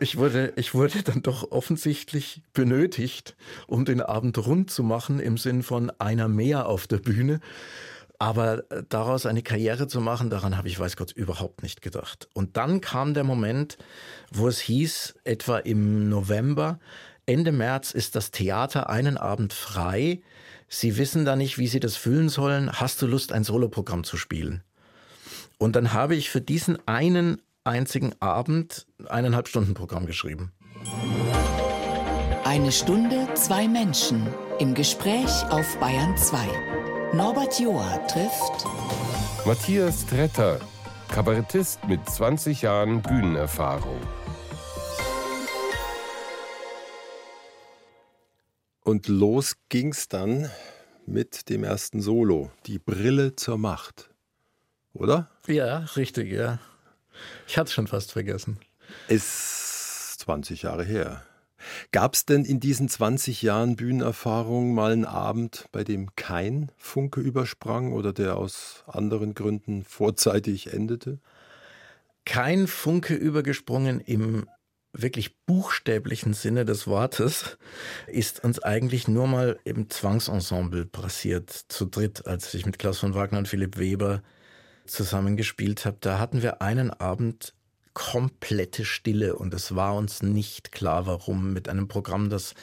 Ich 0.00 0.16
wurde, 0.16 0.52
ich 0.56 0.74
wurde 0.74 1.02
dann 1.02 1.22
doch 1.22 1.52
offensichtlich 1.52 2.42
benötigt, 2.52 3.36
um 3.66 3.84
den 3.84 4.00
Abend 4.00 4.38
rund 4.44 4.70
zu 4.70 4.82
machen, 4.82 5.20
im 5.20 5.38
Sinn 5.38 5.62
von 5.62 5.90
einer 5.98 6.28
mehr 6.28 6.66
auf 6.66 6.86
der 6.86 6.98
Bühne. 6.98 7.40
Aber 8.18 8.70
äh, 8.70 8.82
daraus 8.88 9.26
eine 9.26 9.42
Karriere 9.42 9.88
zu 9.88 10.00
machen, 10.00 10.30
daran 10.30 10.56
habe 10.56 10.68
ich, 10.68 10.78
weiß 10.78 10.96
Gott, 10.96 11.12
überhaupt 11.12 11.62
nicht 11.62 11.82
gedacht. 11.82 12.28
Und 12.34 12.56
dann 12.56 12.80
kam 12.80 13.14
der 13.14 13.24
Moment, 13.24 13.78
wo 14.32 14.48
es 14.48 14.60
hieß, 14.60 15.14
etwa 15.24 15.58
im 15.58 16.08
November, 16.08 16.78
Ende 17.26 17.52
März 17.52 17.92
ist 17.92 18.16
das 18.16 18.30
Theater 18.30 18.90
einen 18.90 19.16
Abend 19.16 19.52
frei. 19.52 20.22
Sie 20.68 20.96
wissen 20.98 21.24
da 21.24 21.36
nicht, 21.36 21.58
wie 21.58 21.68
Sie 21.68 21.80
das 21.80 21.96
füllen 21.96 22.28
sollen. 22.28 22.72
Hast 22.72 23.00
du 23.02 23.06
Lust, 23.06 23.32
ein 23.32 23.44
Soloprogramm 23.44 24.04
zu 24.04 24.16
spielen? 24.16 24.62
Und 25.62 25.76
dann 25.76 25.92
habe 25.92 26.16
ich 26.16 26.28
für 26.28 26.40
diesen 26.40 26.76
einen 26.88 27.40
einzigen 27.62 28.14
Abend 28.18 28.84
eineinhalb 29.08 29.46
Stunden 29.46 29.74
Programm 29.74 30.06
geschrieben. 30.06 30.50
Eine 32.42 32.72
Stunde, 32.72 33.28
zwei 33.34 33.68
Menschen 33.68 34.26
im 34.58 34.74
Gespräch 34.74 35.30
auf 35.50 35.78
Bayern 35.78 36.16
2. 36.16 37.14
Norbert 37.14 37.60
Joa 37.60 37.98
trifft 38.08 38.66
Matthias 39.46 40.04
Tretter, 40.04 40.58
Kabarettist 41.06 41.86
mit 41.86 42.10
20 42.10 42.62
Jahren 42.62 43.00
Bühnenerfahrung. 43.00 44.00
Und 48.82 49.06
los 49.06 49.54
ging's 49.68 50.08
dann 50.08 50.50
mit 51.06 51.48
dem 51.48 51.62
ersten 51.62 52.00
Solo, 52.00 52.50
die 52.66 52.80
Brille 52.80 53.36
zur 53.36 53.58
Macht 53.58 54.11
oder? 54.94 55.30
Ja, 55.46 55.78
richtig, 55.96 56.32
ja. 56.32 56.58
Ich 57.46 57.58
hatte 57.58 57.68
es 57.68 57.72
schon 57.72 57.86
fast 57.86 58.12
vergessen. 58.12 58.58
Ist 59.08 60.20
20 60.20 60.62
Jahre 60.62 60.84
her. 60.84 61.22
Gab 61.92 62.14
es 62.14 62.26
denn 62.26 62.44
in 62.44 62.60
diesen 62.60 62.88
20 62.88 63.42
Jahren 63.42 63.76
Bühnenerfahrung 63.76 64.74
mal 64.74 64.92
einen 64.92 65.04
Abend, 65.04 65.66
bei 65.72 65.84
dem 65.84 66.14
kein 66.16 66.72
Funke 66.76 67.20
übersprang 67.20 67.92
oder 67.92 68.12
der 68.12 68.36
aus 68.36 68.84
anderen 68.86 69.34
Gründen 69.34 69.84
vorzeitig 69.84 70.72
endete? 70.72 71.20
Kein 72.24 72.66
Funke 72.66 73.14
übergesprungen 73.14 74.00
im 74.00 74.46
wirklich 74.92 75.36
buchstäblichen 75.46 76.34
Sinne 76.34 76.64
des 76.64 76.86
Wortes 76.86 77.56
ist 78.06 78.44
uns 78.44 78.58
eigentlich 78.58 79.08
nur 79.08 79.26
mal 79.26 79.58
im 79.64 79.88
Zwangsensemble 79.88 80.84
passiert, 80.84 81.50
zu 81.50 81.86
dritt, 81.86 82.26
als 82.26 82.52
ich 82.54 82.66
mit 82.66 82.78
Klaus 82.78 82.98
von 82.98 83.14
Wagner 83.14 83.38
und 83.38 83.48
Philipp 83.48 83.78
Weber 83.78 84.22
zusammengespielt 84.86 85.84
habe, 85.84 85.96
da 86.00 86.18
hatten 86.18 86.42
wir 86.42 86.62
einen 86.62 86.90
Abend 86.90 87.54
komplette 87.94 88.84
Stille 88.84 89.36
und 89.36 89.52
es 89.52 89.74
war 89.74 89.94
uns 89.94 90.22
nicht 90.22 90.72
klar, 90.72 91.06
warum 91.06 91.52
mit 91.52 91.68
einem 91.68 91.88
Programm, 91.88 92.30
das 92.30 92.54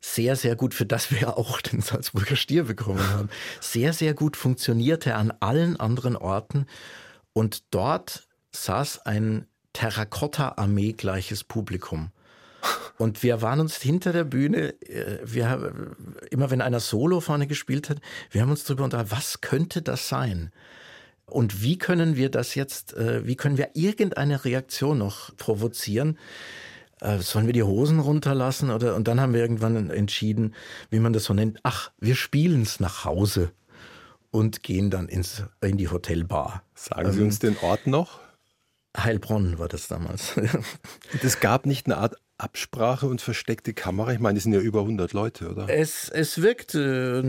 sehr, 0.00 0.36
sehr 0.36 0.54
gut, 0.54 0.74
für 0.74 0.86
das 0.86 1.10
wir 1.10 1.36
auch 1.36 1.60
den 1.60 1.80
Salzburger 1.80 2.36
Stier 2.36 2.64
bekommen 2.64 3.06
haben, 3.10 3.28
sehr, 3.60 3.92
sehr 3.92 4.14
gut 4.14 4.36
funktionierte 4.36 5.14
an 5.14 5.32
allen 5.40 5.78
anderen 5.78 6.16
Orten 6.16 6.66
und 7.32 7.64
dort 7.74 8.28
saß 8.52 9.04
ein 9.06 9.46
Terrakotta-Armee 9.72 10.92
gleiches 10.92 11.44
Publikum. 11.44 12.10
Und 12.98 13.22
wir 13.22 13.42
waren 13.42 13.60
uns 13.60 13.76
hinter 13.76 14.14
der 14.14 14.24
Bühne, 14.24 14.70
äh, 14.80 15.18
wir, 15.22 15.74
immer 16.30 16.50
wenn 16.50 16.62
einer 16.62 16.80
Solo 16.80 17.20
vorne 17.20 17.46
gespielt 17.46 17.90
hat, 17.90 17.98
wir 18.30 18.40
haben 18.40 18.48
uns 18.48 18.64
darüber 18.64 18.84
unterhalten, 18.84 19.10
was 19.10 19.42
könnte 19.42 19.82
das 19.82 20.08
sein? 20.08 20.50
Und 21.26 21.62
wie 21.62 21.76
können 21.76 22.16
wir 22.16 22.30
das 22.30 22.54
jetzt, 22.54 22.94
äh, 22.94 23.26
wie 23.26 23.36
können 23.36 23.58
wir 23.58 23.70
irgendeine 23.74 24.44
Reaktion 24.44 24.98
noch 24.98 25.36
provozieren? 25.36 26.18
Äh, 27.00 27.18
sollen 27.18 27.46
wir 27.46 27.52
die 27.52 27.64
Hosen 27.64 27.98
runterlassen? 27.98 28.70
Oder, 28.70 28.94
und 28.94 29.08
dann 29.08 29.20
haben 29.20 29.34
wir 29.34 29.40
irgendwann 29.40 29.90
entschieden, 29.90 30.54
wie 30.90 31.00
man 31.00 31.12
das 31.12 31.24
so 31.24 31.34
nennt, 31.34 31.58
ach, 31.62 31.90
wir 31.98 32.14
spielen 32.14 32.62
es 32.62 32.80
nach 32.80 33.04
Hause 33.04 33.50
und 34.30 34.62
gehen 34.62 34.90
dann 34.90 35.08
ins, 35.08 35.42
in 35.60 35.76
die 35.76 35.88
Hotelbar. 35.88 36.62
Sagen 36.74 37.12
Sie 37.12 37.22
uns 37.22 37.38
den 37.38 37.56
Ort 37.58 37.86
noch? 37.86 38.20
Heilbronn 38.96 39.58
war 39.58 39.68
das 39.68 39.88
damals. 39.88 40.34
Es 41.22 41.40
gab 41.40 41.66
nicht 41.66 41.86
eine 41.86 41.98
Art 41.98 42.16
Absprache 42.38 43.06
und 43.06 43.22
versteckte 43.22 43.72
Kamera? 43.72 44.12
Ich 44.12 44.18
meine, 44.18 44.36
es 44.36 44.42
sind 44.42 44.52
ja 44.52 44.60
über 44.60 44.80
100 44.80 45.14
Leute, 45.14 45.48
oder? 45.48 45.68
Es, 45.70 46.10
es 46.10 46.42
wirkt 46.42 46.74
äh, 46.74 47.22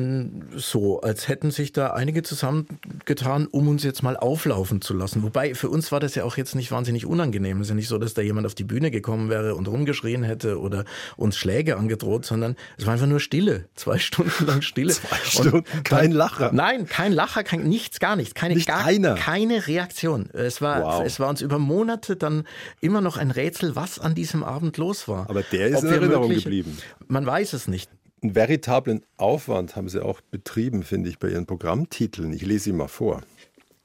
so, 0.55 0.99
als 0.99 1.29
hätten 1.29 1.51
sich 1.51 1.71
da 1.71 1.91
einige 1.91 2.23
zusammengetan, 2.23 3.47
um 3.47 3.69
uns 3.69 3.83
jetzt 3.83 4.03
mal 4.03 4.17
auflaufen 4.17 4.81
zu 4.81 4.93
lassen. 4.93 5.23
Wobei, 5.23 5.55
für 5.55 5.69
uns 5.69 5.93
war 5.93 6.01
das 6.01 6.15
ja 6.15 6.25
auch 6.25 6.35
jetzt 6.35 6.55
nicht 6.55 6.71
wahnsinnig 6.71 7.05
unangenehm. 7.05 7.61
Es 7.61 7.67
ist 7.67 7.69
ja 7.69 7.75
nicht 7.75 7.87
so, 7.87 7.97
dass 7.97 8.15
da 8.15 8.21
jemand 8.21 8.45
auf 8.45 8.55
die 8.55 8.65
Bühne 8.65 8.91
gekommen 8.91 9.29
wäre 9.29 9.55
und 9.55 9.69
rumgeschrien 9.69 10.23
hätte 10.23 10.59
oder 10.59 10.83
uns 11.15 11.37
Schläge 11.37 11.77
angedroht, 11.77 12.25
sondern 12.25 12.57
es 12.77 12.85
war 12.85 12.93
einfach 12.93 13.07
nur 13.07 13.21
Stille. 13.21 13.69
Zwei 13.75 13.97
Stunden 13.99 14.45
lang 14.45 14.61
Stille. 14.61 14.91
Zwei 14.91 15.17
Stunden, 15.23 15.55
und 15.55 15.83
kein 15.85 16.11
Lacher. 16.11 16.51
Nein, 16.51 16.85
kein 16.85 17.13
Lacher, 17.13 17.45
kein, 17.45 17.63
nichts, 17.63 18.01
gar 18.01 18.17
nichts. 18.17 18.35
Keine, 18.35 18.55
nicht 18.55 18.67
gar, 18.67 18.83
einer. 18.83 19.15
keine 19.15 19.67
Reaktion. 19.67 20.29
Es 20.33 20.61
war, 20.61 20.81
wow. 20.81 21.03
es 21.05 21.19
war 21.21 21.29
uns 21.29 21.41
über 21.41 21.59
Monate 21.59 22.17
dann 22.17 22.43
immer 22.81 22.99
noch 22.99 23.15
ein 23.15 23.31
Rätsel, 23.31 23.77
was 23.77 23.99
an 23.99 24.13
diesem 24.13 24.43
Abend 24.43 24.75
los 24.75 24.96
los 24.97 25.07
war. 25.07 25.29
Aber 25.29 25.43
der 25.43 25.67
ist 25.67 25.77
Ob 25.77 25.83
in 25.85 25.89
Erinnerung 25.89 26.29
wirklich, 26.29 26.43
geblieben. 26.43 26.77
Man 27.07 27.25
weiß 27.25 27.53
es 27.53 27.67
nicht. 27.67 27.89
Einen 28.21 28.35
veritablen 28.35 29.05
Aufwand 29.17 29.75
haben 29.75 29.89
Sie 29.89 30.03
auch 30.03 30.21
betrieben, 30.21 30.83
finde 30.83 31.09
ich, 31.09 31.19
bei 31.19 31.29
Ihren 31.29 31.45
Programmtiteln. 31.45 32.33
Ich 32.33 32.41
lese 32.41 32.65
sie 32.65 32.73
mal 32.73 32.87
vor. 32.87 33.21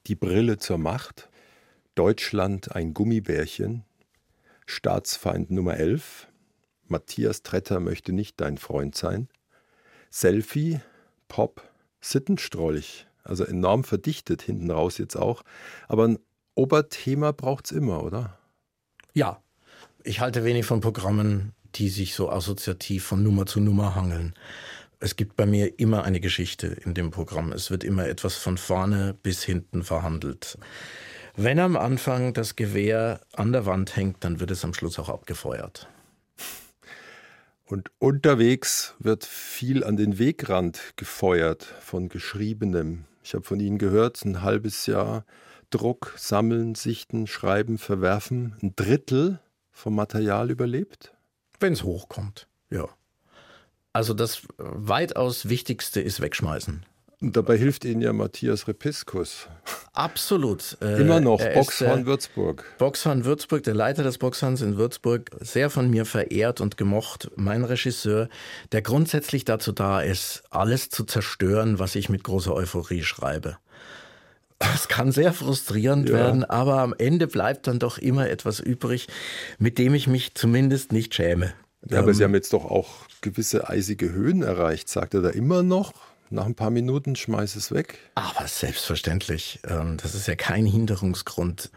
Die 0.06 0.14
Brille 0.14 0.58
zur 0.58 0.78
Macht, 0.78 1.28
Deutschland 1.94 2.74
ein 2.74 2.94
Gummibärchen, 2.94 3.84
Staatsfeind 4.66 5.50
Nummer 5.50 5.76
11, 5.76 6.28
Matthias 6.88 7.42
Tretter 7.42 7.78
möchte 7.78 8.12
nicht 8.12 8.40
dein 8.40 8.56
Freund 8.56 8.96
sein, 8.96 9.28
Selfie, 10.10 10.80
Pop, 11.28 11.62
Sittenstrolch, 12.00 13.06
also 13.22 13.44
enorm 13.44 13.84
verdichtet 13.84 14.42
hinten 14.42 14.70
raus 14.70 14.98
jetzt 14.98 15.16
auch. 15.16 15.42
Aber 15.88 16.08
ein 16.08 16.18
Oberthema 16.54 17.32
braucht 17.32 17.66
es 17.66 17.72
immer, 17.72 18.02
oder? 18.02 18.38
Ja, 19.14 19.42
ich 20.04 20.20
halte 20.20 20.44
wenig 20.44 20.66
von 20.66 20.80
Programmen, 20.80 21.52
die 21.74 21.88
sich 21.88 22.14
so 22.14 22.30
assoziativ 22.30 23.04
von 23.04 23.22
Nummer 23.22 23.46
zu 23.46 23.60
Nummer 23.60 23.94
hangeln. 23.94 24.34
Es 25.00 25.16
gibt 25.16 25.36
bei 25.36 25.46
mir 25.46 25.78
immer 25.78 26.04
eine 26.04 26.20
Geschichte 26.20 26.68
in 26.68 26.94
dem 26.94 27.10
Programm. 27.10 27.52
Es 27.52 27.70
wird 27.70 27.82
immer 27.82 28.06
etwas 28.06 28.36
von 28.36 28.56
vorne 28.56 29.14
bis 29.22 29.42
hinten 29.42 29.82
verhandelt. 29.82 30.58
Wenn 31.34 31.58
am 31.58 31.76
Anfang 31.76 32.34
das 32.34 32.56
Gewehr 32.56 33.20
an 33.32 33.52
der 33.52 33.66
Wand 33.66 33.96
hängt, 33.96 34.22
dann 34.22 34.38
wird 34.38 34.50
es 34.50 34.64
am 34.64 34.74
Schluss 34.74 34.98
auch 34.98 35.08
abgefeuert. 35.08 35.88
Und 37.64 37.90
unterwegs 37.98 38.94
wird 38.98 39.24
viel 39.24 39.82
an 39.82 39.96
den 39.96 40.18
Wegrand 40.18 40.92
gefeuert 40.96 41.64
von 41.80 42.08
Geschriebenem. 42.08 43.06
Ich 43.24 43.34
habe 43.34 43.44
von 43.44 43.60
Ihnen 43.60 43.78
gehört, 43.78 44.24
ein 44.24 44.42
halbes 44.42 44.86
Jahr 44.86 45.24
Druck, 45.70 46.12
Sammeln, 46.18 46.74
Sichten, 46.74 47.26
Schreiben, 47.26 47.78
Verwerfen, 47.78 48.56
ein 48.62 48.76
Drittel 48.76 49.40
vom 49.72 49.94
Material 49.94 50.50
überlebt? 50.50 51.12
Wenn 51.58 51.72
es 51.72 51.82
hochkommt, 51.82 52.46
ja. 52.70 52.88
Also 53.92 54.14
das 54.14 54.42
weitaus 54.56 55.48
Wichtigste 55.48 56.00
ist 56.00 56.20
wegschmeißen. 56.20 56.86
Und 57.22 57.36
dabei 57.36 57.56
hilft 57.56 57.84
Ihnen 57.84 58.00
ja 58.00 58.12
Matthias 58.12 58.66
Repiskus. 58.66 59.46
Absolut. 59.92 60.76
Äh, 60.80 61.00
Immer 61.00 61.20
noch, 61.20 61.40
Boxhorn 61.54 62.04
Würzburg. 62.04 62.64
Boxhorn 62.78 63.24
Würzburg, 63.24 63.62
der 63.62 63.74
Leiter 63.74 64.02
des 64.02 64.18
Boxhorns 64.18 64.60
in 64.60 64.76
Würzburg, 64.76 65.30
sehr 65.38 65.70
von 65.70 65.88
mir 65.88 66.04
verehrt 66.04 66.60
und 66.60 66.76
gemocht. 66.76 67.30
Mein 67.36 67.62
Regisseur, 67.62 68.28
der 68.72 68.82
grundsätzlich 68.82 69.44
dazu 69.44 69.70
da 69.70 70.00
ist, 70.00 70.42
alles 70.50 70.88
zu 70.88 71.04
zerstören, 71.04 71.78
was 71.78 71.94
ich 71.94 72.08
mit 72.08 72.24
großer 72.24 72.52
Euphorie 72.52 73.04
schreibe. 73.04 73.56
Das 74.62 74.88
kann 74.88 75.12
sehr 75.12 75.32
frustrierend 75.32 76.08
ja. 76.08 76.14
werden, 76.14 76.44
aber 76.44 76.80
am 76.80 76.94
Ende 76.96 77.26
bleibt 77.26 77.66
dann 77.66 77.78
doch 77.78 77.98
immer 77.98 78.30
etwas 78.30 78.60
übrig, 78.60 79.08
mit 79.58 79.78
dem 79.78 79.94
ich 79.94 80.06
mich 80.06 80.34
zumindest 80.34 80.92
nicht 80.92 81.14
schäme. 81.14 81.52
Ja, 81.88 81.98
aber 81.98 82.14
Sie 82.14 82.22
ähm, 82.22 82.28
haben 82.28 82.34
jetzt 82.34 82.52
doch 82.52 82.64
auch 82.64 83.06
gewisse 83.22 83.68
eisige 83.68 84.12
Höhen 84.12 84.42
erreicht. 84.42 84.88
Sagt 84.88 85.14
er 85.14 85.22
da 85.22 85.30
immer 85.30 85.62
noch? 85.62 85.92
Nach 86.30 86.46
ein 86.46 86.54
paar 86.54 86.70
Minuten 86.70 87.16
schmeiß 87.16 87.56
es 87.56 87.72
weg. 87.72 87.98
Aber 88.14 88.46
selbstverständlich. 88.46 89.60
Ähm, 89.68 89.98
das 90.00 90.14
ist 90.14 90.28
ja 90.28 90.36
kein 90.36 90.64
Hinderungsgrund. 90.64 91.70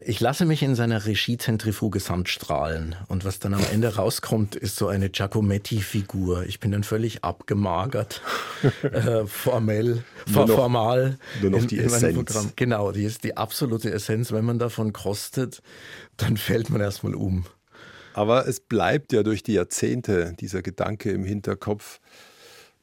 Ich 0.00 0.20
lasse 0.20 0.44
mich 0.44 0.62
in 0.62 0.74
seiner 0.74 1.06
Regiezentrifuge 1.06 1.98
sandstrahlen. 1.98 2.94
Und 3.08 3.24
was 3.24 3.38
dann 3.38 3.54
am 3.54 3.64
Ende 3.72 3.96
rauskommt, 3.96 4.54
ist 4.54 4.76
so 4.76 4.88
eine 4.88 5.08
Giacometti-Figur. 5.08 6.44
Ich 6.44 6.60
bin 6.60 6.72
dann 6.72 6.84
völlig 6.84 7.24
abgemagert, 7.24 8.20
äh, 8.82 9.24
formell, 9.26 10.04
nur 10.26 10.46
noch, 10.46 10.54
formal. 10.54 11.18
Nur 11.40 11.52
noch 11.52 11.62
in, 11.62 11.68
die 11.68 11.78
Essenz. 11.78 12.52
Genau, 12.56 12.92
die 12.92 13.04
ist 13.04 13.24
die 13.24 13.36
absolute 13.36 13.90
Essenz. 13.92 14.30
Wenn 14.30 14.44
man 14.44 14.58
davon 14.58 14.92
kostet, 14.92 15.62
dann 16.18 16.36
fällt 16.36 16.68
man 16.68 16.80
erstmal 16.80 17.14
um. 17.14 17.46
Aber 18.12 18.46
es 18.46 18.60
bleibt 18.60 19.12
ja 19.12 19.22
durch 19.22 19.42
die 19.42 19.54
Jahrzehnte 19.54 20.34
dieser 20.38 20.62
Gedanke 20.62 21.10
im 21.10 21.24
Hinterkopf, 21.24 22.00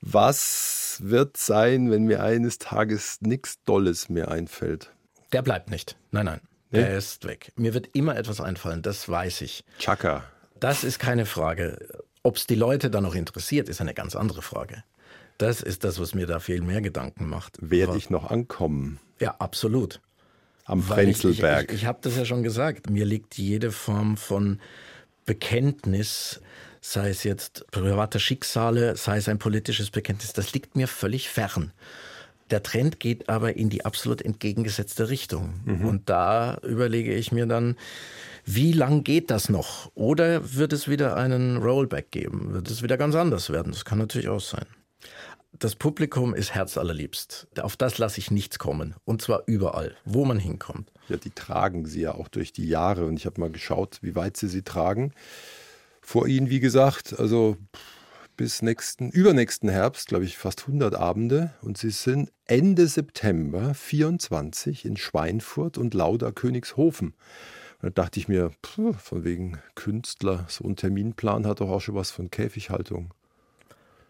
was 0.02 1.00
wird 1.04 1.38
sein, 1.38 1.92
wenn 1.92 2.04
mir 2.04 2.24
eines 2.24 2.58
Tages 2.58 3.20
nichts 3.22 3.64
Dolles 3.64 4.10
mehr 4.10 4.30
einfällt? 4.30 4.92
Der 5.32 5.42
bleibt 5.42 5.70
nicht. 5.70 5.96
Nein, 6.12 6.26
nein. 6.26 6.42
Nee? 6.72 6.80
Der 6.80 6.98
ist 6.98 7.26
weg. 7.26 7.52
Mir 7.56 7.74
wird 7.74 7.90
immer 7.94 8.16
etwas 8.18 8.42
einfallen, 8.42 8.82
das 8.82 9.08
weiß 9.08 9.42
ich. 9.42 9.64
Chaka. 9.78 10.24
Das 10.60 10.84
ist 10.84 11.00
keine 11.00 11.26
Frage. 11.26 11.78
Ob 12.24 12.38
es 12.38 12.48
die 12.48 12.56
Leute 12.56 12.90
da 12.90 13.02
noch 13.02 13.16
interessiert, 13.16 13.68
ist 13.70 13.82
eine 13.82 13.94
ganz 13.94 14.16
andere 14.16 14.42
Frage. 14.42 14.84
Das 15.38 15.62
ist 15.62 15.84
das, 15.84 16.00
was 16.00 16.14
mir 16.14 16.28
da 16.28 16.40
viel 16.40 16.62
mehr 16.62 16.82
Gedanken 16.82 17.28
macht. 17.28 17.58
Werde 17.62 17.98
ich 17.98 18.10
noch 18.10 18.30
ankommen? 18.30 19.00
Ja, 19.20 19.36
absolut. 19.40 20.02
Am 20.66 20.84
Frenzelberg. 20.84 21.66
Ich, 21.66 21.76
ich, 21.76 21.82
ich 21.82 21.86
habe 21.88 22.00
das 22.02 22.16
ja 22.16 22.26
schon 22.26 22.44
gesagt. 22.44 22.90
Mir 22.90 23.06
liegt 23.06 23.38
jede 23.38 23.72
Form 23.72 24.18
von 24.18 24.60
Bekenntnis 25.26 26.42
sei 26.82 27.10
es 27.10 27.24
jetzt 27.24 27.66
private 27.72 28.20
Schicksale, 28.20 28.98
sei 28.98 29.18
es 29.18 29.30
ein 29.30 29.38
politisches 29.40 29.92
Bekenntnis, 29.92 30.34
das 30.34 30.54
liegt 30.54 30.76
mir 30.76 30.88
völlig 30.88 31.30
fern. 31.30 31.72
Der 32.52 32.64
Trend 32.64 33.00
geht 33.00 33.30
aber 33.30 33.56
in 33.56 33.70
die 33.70 33.86
absolut 33.86 34.22
entgegengesetzte 34.22 35.10
Richtung. 35.10 35.62
Mhm. 35.66 35.86
Und 35.86 36.10
da 36.10 36.58
überlege 36.64 37.14
ich 37.14 37.32
mir 37.32 37.46
dann, 37.46 37.76
wie 38.46 38.74
lang 38.74 39.04
geht 39.04 39.32
das 39.32 39.50
noch? 39.50 39.92
Oder 39.96 40.56
wird 40.56 40.74
es 40.74 40.88
wieder 40.88 41.16
einen 41.16 41.58
Rollback 41.58 42.12
geben? 42.12 42.54
Wird 42.54 42.70
es 42.70 42.84
wieder 42.84 42.98
ganz 42.98 43.16
anders 43.16 43.50
werden? 43.50 43.72
Das 43.72 43.86
kann 43.86 43.98
natürlich 43.98 44.28
auch 44.28 44.42
sein. 44.42 44.66
Das 45.60 45.76
Publikum 45.76 46.34
ist 46.34 46.54
herzallerliebst. 46.54 47.48
Auf 47.62 47.78
das 47.78 47.98
lasse 47.98 48.20
ich 48.20 48.32
nichts 48.32 48.58
kommen. 48.58 48.96
Und 49.06 49.22
zwar 49.22 49.44
überall, 49.46 49.96
wo 50.06 50.26
man 50.26 50.40
hinkommt. 50.40 50.92
Ja, 51.08 51.18
die 51.18 51.30
tragen 51.30 51.86
sie 51.86 52.02
ja 52.02 52.16
auch 52.16 52.30
durch 52.30 52.52
die 52.52 52.68
Jahre. 52.68 53.06
Und 53.06 53.18
ich 53.18 53.26
habe 53.26 53.40
mal 53.40 53.52
geschaut, 53.52 54.00
wie 54.02 54.16
weit 54.16 54.38
sie 54.38 54.48
sie 54.48 54.64
tragen 54.64 55.14
vor 56.02 56.28
ihnen, 56.28 56.50
wie 56.50 56.60
gesagt, 56.60 57.18
also 57.18 57.58
bis 58.42 58.64
nächsten, 58.64 59.12
übernächsten 59.12 59.70
Herbst, 59.70 60.08
glaube 60.08 60.26
ich, 60.26 60.36
fast 60.36 60.62
100 60.62 60.96
Abende. 60.96 61.54
Und 61.62 61.78
sie 61.78 61.92
sind 61.92 62.32
Ende 62.46 62.88
September 62.88 63.76
24 63.76 64.84
in 64.84 64.98
Schweinfurt 64.98 65.78
und 65.78 65.94
Lauda 65.94 66.32
Königshofen. 66.32 67.14
Da 67.84 67.92
dachte 67.92 68.20
ich 68.20 68.28
mir, 68.28 68.50
pff, 68.66 69.00
von 69.00 69.24
wegen 69.24 69.60
Künstler, 69.76 70.48
so 70.50 70.64
ein 70.64 70.76
Terminplan 70.76 71.46
hat 71.46 71.62
doch 71.62 71.70
auch 71.70 71.82
schon 71.82 71.94
was 71.94 72.10
von 72.10 72.32
Käfighaltung. 72.32 73.14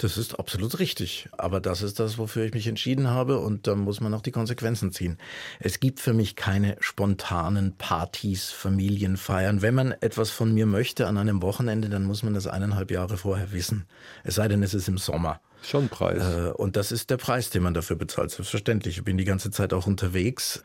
Das 0.01 0.17
ist 0.17 0.39
absolut 0.39 0.79
richtig. 0.79 1.29
Aber 1.37 1.59
das 1.59 1.83
ist 1.83 1.99
das, 1.99 2.17
wofür 2.17 2.43
ich 2.43 2.55
mich 2.55 2.65
entschieden 2.65 3.11
habe. 3.11 3.37
Und 3.37 3.67
da 3.67 3.75
muss 3.75 4.01
man 4.01 4.15
auch 4.15 4.21
die 4.21 4.31
Konsequenzen 4.31 4.91
ziehen. 4.91 5.19
Es 5.59 5.79
gibt 5.79 5.99
für 5.99 6.13
mich 6.13 6.35
keine 6.35 6.75
spontanen 6.79 7.77
Partys, 7.77 8.49
Familienfeiern. 8.49 9.61
Wenn 9.61 9.75
man 9.75 9.91
etwas 9.91 10.31
von 10.31 10.55
mir 10.55 10.65
möchte 10.65 11.05
an 11.05 11.19
einem 11.19 11.43
Wochenende, 11.43 11.87
dann 11.87 12.05
muss 12.05 12.23
man 12.23 12.33
das 12.33 12.47
eineinhalb 12.47 12.89
Jahre 12.89 13.15
vorher 13.15 13.51
wissen. 13.51 13.85
Es 14.23 14.35
sei 14.35 14.47
denn, 14.47 14.63
es 14.63 14.73
ist 14.73 14.87
im 14.87 14.97
Sommer. 14.97 15.39
Schon 15.61 15.87
Preis. 15.87 16.23
Äh, 16.23 16.49
und 16.49 16.77
das 16.77 16.91
ist 16.91 17.11
der 17.11 17.17
Preis, 17.17 17.51
den 17.51 17.61
man 17.61 17.75
dafür 17.75 17.95
bezahlt. 17.95 18.31
Selbstverständlich. 18.31 18.97
Ich 18.97 19.03
bin 19.03 19.19
die 19.19 19.23
ganze 19.23 19.51
Zeit 19.51 19.71
auch 19.71 19.85
unterwegs. 19.85 20.63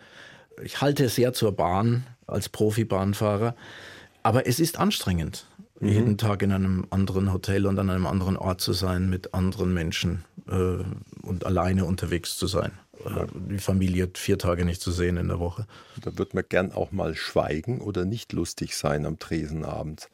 Ich 0.62 0.80
halte 0.80 1.10
sehr 1.10 1.34
zur 1.34 1.52
Bahn 1.52 2.06
als 2.26 2.48
Profibahnfahrer. 2.48 3.54
Aber 4.22 4.46
es 4.46 4.60
ist 4.60 4.78
anstrengend 4.78 5.46
mhm. 5.80 5.88
jeden 5.88 6.18
Tag 6.18 6.42
in 6.42 6.52
einem 6.52 6.86
anderen 6.90 7.32
Hotel 7.32 7.66
und 7.66 7.78
an 7.78 7.90
einem 7.90 8.06
anderen 8.06 8.36
Ort 8.36 8.60
zu 8.60 8.72
sein, 8.72 9.08
mit 9.08 9.34
anderen 9.34 9.72
Menschen 9.74 10.24
äh, 10.48 10.84
und 11.22 11.46
alleine 11.46 11.84
unterwegs 11.84 12.36
zu 12.36 12.46
sein. 12.46 12.72
Äh, 13.04 13.26
die 13.50 13.58
Familie 13.58 14.10
vier 14.14 14.38
Tage 14.38 14.64
nicht 14.64 14.80
zu 14.80 14.90
sehen 14.90 15.16
in 15.16 15.28
der 15.28 15.38
Woche. 15.38 15.66
Da 16.02 16.16
wird 16.18 16.34
man 16.34 16.44
gern 16.48 16.72
auch 16.72 16.92
mal 16.92 17.14
schweigen 17.14 17.80
oder 17.80 18.04
nicht 18.04 18.32
lustig 18.32 18.76
sein 18.76 19.06
am 19.06 19.18
Tresenabend. 19.18 20.08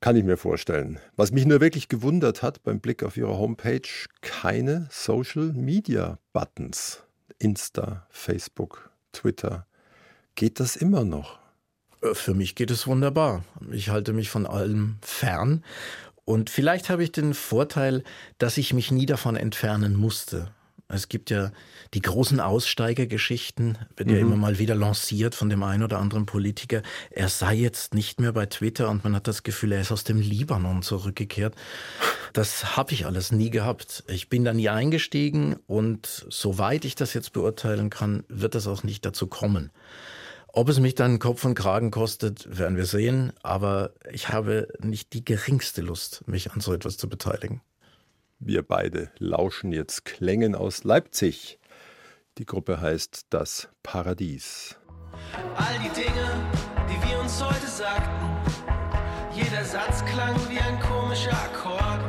Kann 0.00 0.14
ich 0.14 0.22
mir 0.22 0.36
vorstellen. 0.36 1.00
Was 1.16 1.32
mich 1.32 1.44
nur 1.44 1.60
wirklich 1.60 1.88
gewundert 1.88 2.42
hat 2.42 2.62
beim 2.62 2.78
Blick 2.78 3.02
auf 3.02 3.16
Ihre 3.16 3.36
Homepage, 3.36 3.88
keine 4.20 4.86
Social 4.90 5.52
Media 5.52 6.18
Buttons. 6.32 7.02
Insta, 7.40 8.06
Facebook, 8.10 8.90
Twitter. 9.12 9.66
Geht 10.36 10.60
das 10.60 10.76
immer 10.76 11.04
noch? 11.04 11.38
Äh, 12.02 12.14
für 12.14 12.34
mich 12.34 12.54
geht 12.54 12.70
es 12.70 12.86
wunderbar. 12.86 13.44
Ich 13.70 13.90
halte 13.90 14.12
mich 14.12 14.30
von 14.30 14.46
allem 14.46 14.96
fern. 15.02 15.64
Und 16.24 16.50
vielleicht 16.50 16.90
habe 16.90 17.02
ich 17.02 17.12
den 17.12 17.32
Vorteil, 17.32 18.04
dass 18.36 18.58
ich 18.58 18.74
mich 18.74 18.90
nie 18.90 19.06
davon 19.06 19.36
entfernen 19.36 19.96
musste. 19.96 20.50
Es 20.90 21.10
gibt 21.10 21.28
ja 21.28 21.52
die 21.92 22.00
großen 22.00 22.40
Aussteigergeschichten, 22.40 23.76
wird 23.96 24.08
mhm. 24.08 24.14
ja 24.14 24.20
immer 24.20 24.36
mal 24.36 24.58
wieder 24.58 24.74
lanciert 24.74 25.34
von 25.34 25.50
dem 25.50 25.62
einen 25.62 25.82
oder 25.82 25.98
anderen 25.98 26.24
Politiker. 26.24 26.82
Er 27.10 27.28
sei 27.28 27.54
jetzt 27.54 27.92
nicht 27.94 28.20
mehr 28.20 28.32
bei 28.32 28.46
Twitter 28.46 28.88
und 28.88 29.04
man 29.04 29.14
hat 29.14 29.28
das 29.28 29.42
Gefühl, 29.42 29.72
er 29.72 29.82
ist 29.82 29.92
aus 29.92 30.04
dem 30.04 30.18
Libanon 30.18 30.82
zurückgekehrt. 30.82 31.54
Das 32.32 32.76
habe 32.76 32.92
ich 32.94 33.04
alles 33.04 33.32
nie 33.32 33.50
gehabt. 33.50 34.02
Ich 34.08 34.30
bin 34.30 34.44
da 34.44 34.54
nie 34.54 34.70
eingestiegen 34.70 35.56
und 35.66 36.26
soweit 36.30 36.86
ich 36.86 36.94
das 36.94 37.12
jetzt 37.12 37.34
beurteilen 37.34 37.90
kann, 37.90 38.24
wird 38.28 38.54
das 38.54 38.66
auch 38.66 38.82
nicht 38.82 39.04
dazu 39.04 39.26
kommen. 39.26 39.70
Ob 40.52 40.68
es 40.68 40.80
mich 40.80 40.94
dann 40.94 41.18
Kopf 41.18 41.44
und 41.44 41.54
Kragen 41.54 41.90
kostet, 41.90 42.58
werden 42.58 42.76
wir 42.76 42.86
sehen. 42.86 43.32
Aber 43.42 43.92
ich 44.10 44.30
habe 44.30 44.68
nicht 44.80 45.12
die 45.12 45.24
geringste 45.24 45.82
Lust, 45.82 46.26
mich 46.26 46.52
an 46.52 46.60
so 46.60 46.72
etwas 46.72 46.96
zu 46.96 47.08
beteiligen. 47.08 47.60
Wir 48.38 48.62
beide 48.62 49.10
lauschen 49.18 49.72
jetzt 49.72 50.04
Klängen 50.04 50.54
aus 50.54 50.84
Leipzig. 50.84 51.58
Die 52.38 52.46
Gruppe 52.46 52.80
heißt 52.80 53.26
Das 53.30 53.68
Paradies. 53.82 54.76
All 55.56 55.78
die 55.80 56.00
Dinge, 56.00 56.50
die 56.88 57.08
wir 57.08 57.20
uns 57.20 57.42
heute 57.44 57.66
sagten, 57.66 58.26
jeder 59.34 59.64
Satz 59.64 60.04
klang 60.04 60.36
wie 60.48 60.58
ein 60.58 60.80
komischer 60.80 61.32
Akkord. 61.32 62.00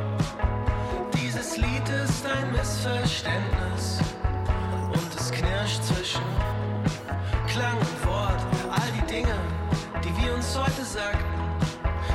Dieses 1.14 1.56
Lied 1.56 1.88
ist 2.04 2.24
ein 2.26 2.52
Missverständnis 2.52 3.99
gesagt, 10.92 11.24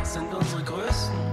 sind 0.03 0.33
unsere 0.33 0.61
größten. 0.63 1.24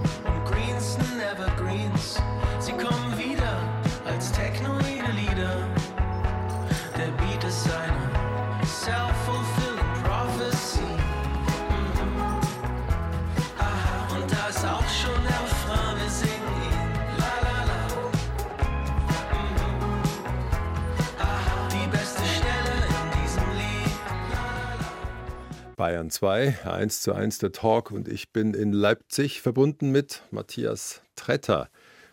Bayern 25.83 26.11
2, 26.11 26.65
1 26.65 27.01
zu 27.01 27.13
1 27.13 27.39
der 27.39 27.51
Talk 27.51 27.91
und 27.91 28.07
ich 28.07 28.31
bin 28.31 28.55
in 28.55 28.73
Leipzig 28.73 29.43
verbunden 29.43 29.91
mit 29.91 30.23
Matthias 30.31 31.03
Tretter. 31.17 31.69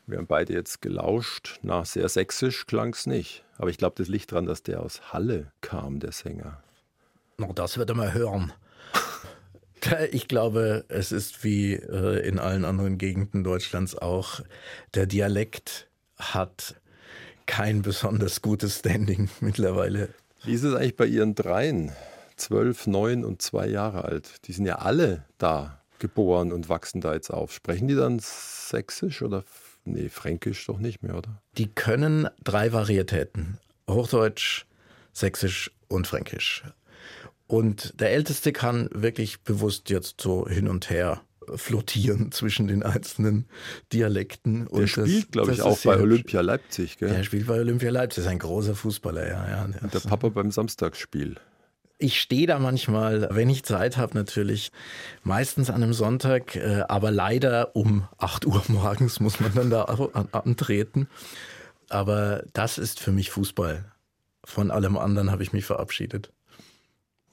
Wir 0.07 0.17
haben 0.17 0.25
beide 0.25 0.53
jetzt 0.53 0.81
gelauscht. 0.81 1.59
Na, 1.61 1.85
sehr 1.85 2.09
sächsisch 2.09 2.65
klang 2.65 2.93
es 2.93 3.05
nicht. 3.05 3.43
Aber 3.59 3.69
ich 3.69 3.77
glaube, 3.77 3.93
das 3.95 4.07
liegt 4.07 4.31
daran, 4.31 4.47
dass 4.47 4.63
der 4.63 4.81
aus 4.81 5.13
Halle 5.13 5.51
kam, 5.61 5.99
der 5.99 6.13
Sänger. 6.13 6.63
Na, 7.37 7.53
das 7.53 7.77
wird 7.77 7.91
er 7.91 7.95
mal 7.95 8.11
hören. 8.11 8.51
Ich 10.11 10.27
glaube, 10.27 10.85
es 10.89 11.11
ist 11.11 11.43
wie 11.43 11.73
äh, 11.73 12.27
in 12.27 12.39
allen 12.39 12.65
anderen 12.65 12.97
Gegenden 12.97 13.43
Deutschlands 13.43 13.95
auch, 13.95 14.41
der 14.95 15.05
Dialekt 15.05 15.87
hat 16.17 16.75
kein 17.45 17.83
besonders 17.83 18.41
gutes 18.41 18.79
Standing 18.79 19.29
mittlerweile. 19.41 20.09
Wie 20.43 20.53
ist 20.53 20.63
es 20.63 20.73
eigentlich 20.73 20.97
bei 20.97 21.05
Ihren 21.05 21.35
dreien? 21.35 21.93
Zwölf, 22.39 22.87
neun 22.87 23.25
und 23.25 23.41
zwei 23.41 23.67
Jahre 23.67 24.05
alt. 24.05 24.47
Die 24.47 24.53
sind 24.53 24.65
ja 24.65 24.75
alle 24.79 25.25
da 25.37 25.81
geboren 25.99 26.51
und 26.51 26.69
wachsen 26.69 27.01
da 27.01 27.13
jetzt 27.13 27.29
auf. 27.29 27.53
Sprechen 27.53 27.87
die 27.87 27.95
dann 27.95 28.19
Sächsisch 28.19 29.21
oder 29.21 29.43
nee, 29.85 30.09
Fränkisch 30.09 30.65
doch 30.65 30.79
nicht 30.79 31.03
mehr, 31.03 31.15
oder? 31.15 31.41
Die 31.57 31.67
können 31.67 32.27
drei 32.43 32.71
Varietäten. 32.71 33.57
Hochdeutsch, 33.89 34.65
Sächsisch 35.13 35.71
und 35.87 36.07
Fränkisch. 36.07 36.63
Und 37.47 37.99
der 37.99 38.11
Älteste 38.11 38.53
kann 38.53 38.89
wirklich 38.93 39.41
bewusst 39.41 39.89
jetzt 39.89 40.21
so 40.21 40.47
hin 40.47 40.67
und 40.67 40.89
her 40.89 41.21
flottieren 41.55 42.31
zwischen 42.31 42.67
den 42.67 42.83
einzelnen 42.83 43.47
Dialekten. 43.91 44.67
Der 44.71 44.87
spielt, 44.87 45.31
glaube 45.31 45.53
ich, 45.53 45.61
auch 45.61 45.79
bei 45.79 45.99
Olympia 45.99 46.41
Leipzig. 46.41 46.97
Gell? 46.97 47.09
Der 47.09 47.23
spielt 47.23 47.47
bei 47.47 47.59
Olympia 47.59 47.89
Leipzig, 47.89 48.23
ist 48.23 48.29
ein 48.29 48.39
großer 48.39 48.75
Fußballer, 48.75 49.27
ja. 49.27 49.49
ja. 49.49 49.69
Und 49.81 49.93
der 49.93 49.99
Papa 49.99 50.29
beim 50.29 50.51
Samstagsspiel. 50.51 51.37
Ich 52.01 52.21
stehe 52.21 52.47
da 52.47 52.59
manchmal, 52.59 53.27
wenn 53.31 53.49
ich 53.49 53.63
Zeit 53.63 53.97
habe, 53.97 54.15
natürlich 54.15 54.71
meistens 55.23 55.69
an 55.69 55.83
einem 55.83 55.93
Sonntag, 55.93 56.55
äh, 56.55 56.85
aber 56.87 57.11
leider 57.11 57.75
um 57.75 58.07
8 58.17 58.45
Uhr 58.45 58.63
morgens 58.69 59.19
muss 59.19 59.41
man 59.41 59.53
dann 59.53 59.69
da 59.69 59.83
antreten. 60.31 61.09
Aber 61.89 62.43
das 62.53 62.77
ist 62.77 63.01
für 63.01 63.11
mich 63.11 63.31
Fußball. 63.31 63.83
Von 64.45 64.71
allem 64.71 64.97
anderen 64.97 65.29
habe 65.29 65.43
ich 65.43 65.51
mich 65.51 65.65
verabschiedet. 65.65 66.31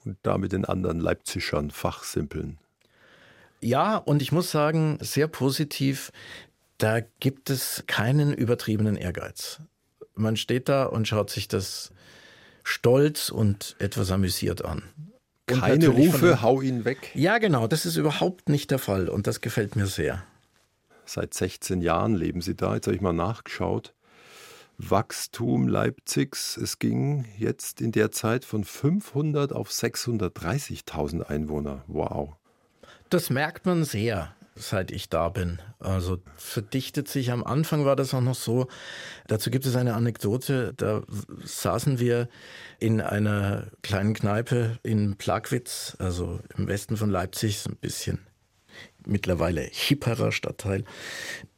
Und 0.03 0.17
da 0.23 0.37
mit 0.37 0.51
den 0.51 0.65
anderen 0.65 0.99
Leipzigern 0.99 1.71
fachsimpeln. 1.71 2.57
Ja, 3.61 3.95
und 3.95 4.21
ich 4.21 4.33
muss 4.33 4.51
sagen, 4.51 4.97
sehr 5.01 5.27
positiv, 5.27 6.11
da 6.77 6.99
gibt 7.19 7.49
es 7.49 7.85
keinen 7.87 8.33
übertriebenen 8.33 8.97
Ehrgeiz. 8.97 9.61
Man 10.13 10.35
steht 10.35 10.67
da 10.67 10.83
und 10.83 11.07
schaut 11.07 11.29
sich 11.29 11.47
das 11.47 11.91
stolz 12.67 13.29
und 13.29 13.75
etwas 13.79 14.11
amüsiert 14.11 14.63
an. 14.65 14.83
Und 15.49 15.61
Keine 15.61 15.87
Rufe, 15.87 16.41
hau 16.41 16.61
ihn 16.61 16.83
weg. 16.83 17.11
Ja, 17.13 17.37
genau, 17.37 17.67
das 17.67 17.85
ist 17.85 17.95
überhaupt 17.95 18.49
nicht 18.49 18.69
der 18.69 18.79
Fall 18.79 19.07
und 19.07 19.27
das 19.27 19.39
gefällt 19.39 19.75
mir 19.75 19.87
sehr. 19.87 20.23
Seit 21.05 21.33
16 21.33 21.81
Jahren 21.81 22.15
leben 22.15 22.41
Sie 22.41 22.55
da. 22.55 22.75
Jetzt 22.75 22.87
habe 22.87 22.95
ich 22.95 23.01
mal 23.01 23.13
nachgeschaut. 23.13 23.93
Wachstum 24.77 25.67
Leipzigs, 25.69 26.57
es 26.57 26.77
ging 26.77 27.25
jetzt 27.37 27.81
in 27.81 27.91
der 27.93 28.11
Zeit 28.11 28.45
von 28.45 28.63
500 28.63 29.53
auf 29.53 29.69
630.000 29.71 31.23
Einwohner. 31.23 31.83
Wow. 31.87 32.35
Das 33.09 33.29
merkt 33.29 33.65
man 33.65 33.85
sehr, 33.85 34.35
seit 34.57 34.91
ich 34.91 35.09
da 35.09 35.29
bin. 35.29 35.59
Also 35.79 36.19
verdichtet 36.35 37.07
sich. 37.07 37.31
Am 37.31 37.43
Anfang 37.43 37.85
war 37.85 37.95
das 37.95 38.13
auch 38.13 38.21
noch 38.21 38.35
so. 38.35 38.67
Dazu 39.27 39.49
gibt 39.49 39.65
es 39.65 39.75
eine 39.75 39.93
Anekdote. 39.93 40.73
Da 40.75 41.03
saßen 41.43 41.99
wir 41.99 42.29
in 42.79 43.01
einer 43.01 43.67
kleinen 43.83 44.13
Kneipe 44.13 44.79
in 44.83 45.15
Plagwitz, 45.15 45.95
also 45.99 46.39
im 46.57 46.67
Westen 46.67 46.97
von 46.97 47.09
Leipzig, 47.09 47.59
so 47.59 47.69
ein 47.69 47.77
bisschen 47.77 48.19
mittlerweile 49.05 49.61
hipperer 49.61 50.31
Stadtteil, 50.31 50.83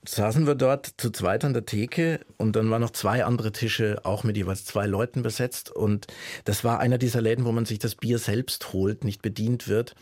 saßen 0.06 0.48
wir 0.48 0.56
dort 0.56 0.94
zu 0.98 1.10
zweit 1.10 1.44
an 1.44 1.54
der 1.54 1.66
Theke 1.66 2.20
und 2.38 2.56
dann 2.56 2.70
waren 2.70 2.82
noch 2.82 2.92
zwei 2.92 3.26
andere 3.26 3.52
Tische 3.52 4.02
auch 4.04 4.24
mit 4.24 4.38
jeweils 4.38 4.66
zwei 4.66 4.86
Leuten 4.86 5.24
besetzt 5.24 5.70
und 5.72 6.08
das 6.46 6.64
war 6.64 6.80
einer 6.80 6.98
dieser 6.98 7.22
Läden, 7.22 7.46
wo 7.46 7.52
man 7.52 7.66
sich 7.66 7.80
das 7.80 7.96
Bier 7.96 8.20
selbst 8.20 8.72
holt, 8.72 9.04
nicht 9.04 9.22
bedient 9.22 9.68
wird. 9.68 9.96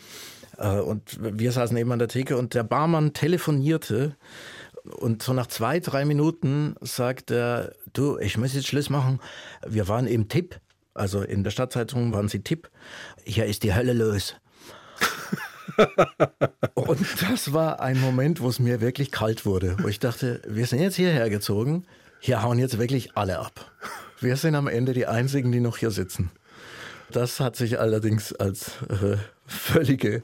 Äh, 0.57 0.79
und 0.79 1.19
wir 1.21 1.51
saßen 1.51 1.77
eben 1.77 1.91
an 1.91 1.99
der 1.99 2.07
Theke 2.07 2.37
und 2.37 2.53
der 2.53 2.63
Barmann 2.63 3.13
telefonierte 3.13 4.15
und 4.83 5.21
so 5.21 5.33
nach 5.33 5.47
zwei, 5.47 5.79
drei 5.79 6.05
Minuten 6.05 6.75
sagt 6.81 7.31
er, 7.31 7.73
du, 7.93 8.17
ich 8.19 8.37
muss 8.37 8.53
jetzt 8.53 8.67
Schluss 8.67 8.89
machen. 8.89 9.19
Wir 9.65 9.87
waren 9.87 10.07
im 10.07 10.29
Tipp, 10.29 10.59
also 10.93 11.21
in 11.21 11.43
der 11.43 11.51
Stadtzeitung 11.51 12.13
waren 12.13 12.29
sie 12.29 12.41
Tipp. 12.41 12.69
Hier 13.23 13.45
ist 13.45 13.63
die 13.63 13.75
Hölle 13.75 13.93
los. 13.93 14.35
und 16.73 16.99
das 17.29 17.53
war 17.53 17.81
ein 17.81 17.99
Moment, 17.99 18.41
wo 18.41 18.49
es 18.49 18.59
mir 18.59 18.81
wirklich 18.81 19.11
kalt 19.11 19.45
wurde, 19.45 19.75
wo 19.81 19.87
ich 19.87 19.99
dachte, 19.99 20.41
wir 20.47 20.65
sind 20.65 20.79
jetzt 20.79 20.95
hierher 20.95 21.29
gezogen, 21.29 21.85
hier 22.19 22.41
hauen 22.41 22.57
jetzt 22.57 22.79
wirklich 22.79 23.15
alle 23.15 23.39
ab. 23.39 23.71
Wir 24.19 24.37
sind 24.37 24.55
am 24.55 24.67
Ende 24.67 24.93
die 24.93 25.05
Einzigen, 25.05 25.51
die 25.51 25.59
noch 25.59 25.77
hier 25.77 25.91
sitzen. 25.91 26.31
Das 27.11 27.39
hat 27.39 27.55
sich 27.55 27.79
allerdings 27.79 28.33
als 28.33 28.71
äh, 28.89 29.17
völlige 29.45 30.15
äh, 30.15 30.21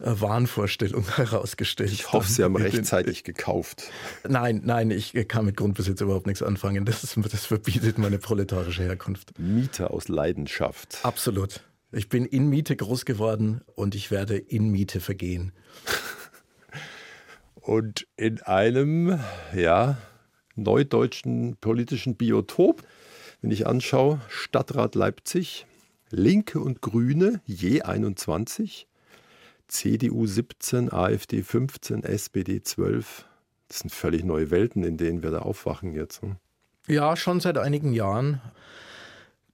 Wahnvorstellung 0.00 1.06
herausgestellt. 1.16 1.92
Ich 1.92 2.12
hoffe, 2.12 2.30
Sie 2.30 2.42
haben 2.42 2.56
rechtzeitig 2.56 3.24
gekauft. 3.24 3.90
Nein, 4.26 4.62
nein, 4.64 4.90
ich 4.90 5.12
kann 5.28 5.44
mit 5.44 5.56
Grundbesitz 5.56 6.00
überhaupt 6.00 6.26
nichts 6.26 6.42
anfangen. 6.42 6.84
Das, 6.84 7.04
ist, 7.04 7.16
das 7.30 7.46
verbietet 7.46 7.98
meine 7.98 8.18
proletarische 8.18 8.82
Herkunft. 8.82 9.38
Miete 9.38 9.90
aus 9.90 10.08
Leidenschaft. 10.08 10.98
Absolut. 11.02 11.60
Ich 11.90 12.08
bin 12.08 12.24
in 12.24 12.48
Miete 12.48 12.74
groß 12.74 13.04
geworden 13.04 13.60
und 13.74 13.94
ich 13.94 14.10
werde 14.10 14.38
in 14.38 14.70
Miete 14.70 15.00
vergehen. 15.00 15.52
Und 17.62 18.08
in 18.16 18.42
einem, 18.42 19.20
ja, 19.54 19.96
neudeutschen 20.56 21.56
politischen 21.60 22.16
Biotop, 22.16 22.82
wenn 23.40 23.52
ich 23.52 23.68
anschaue, 23.68 24.20
Stadtrat 24.28 24.96
Leipzig, 24.96 25.66
Linke 26.12 26.60
und 26.60 26.82
Grüne 26.82 27.40
je 27.46 27.80
21, 27.80 28.86
CDU 29.66 30.26
17, 30.26 30.92
AfD 30.92 31.42
15, 31.42 32.04
SPD 32.04 32.62
12. 32.62 33.24
Das 33.68 33.78
sind 33.78 33.90
völlig 33.90 34.22
neue 34.22 34.50
Welten, 34.50 34.84
in 34.84 34.98
denen 34.98 35.22
wir 35.22 35.30
da 35.30 35.38
aufwachen 35.38 35.94
jetzt. 35.94 36.20
Hm? 36.20 36.36
Ja, 36.86 37.16
schon 37.16 37.40
seit 37.40 37.56
einigen 37.56 37.94
Jahren. 37.94 38.42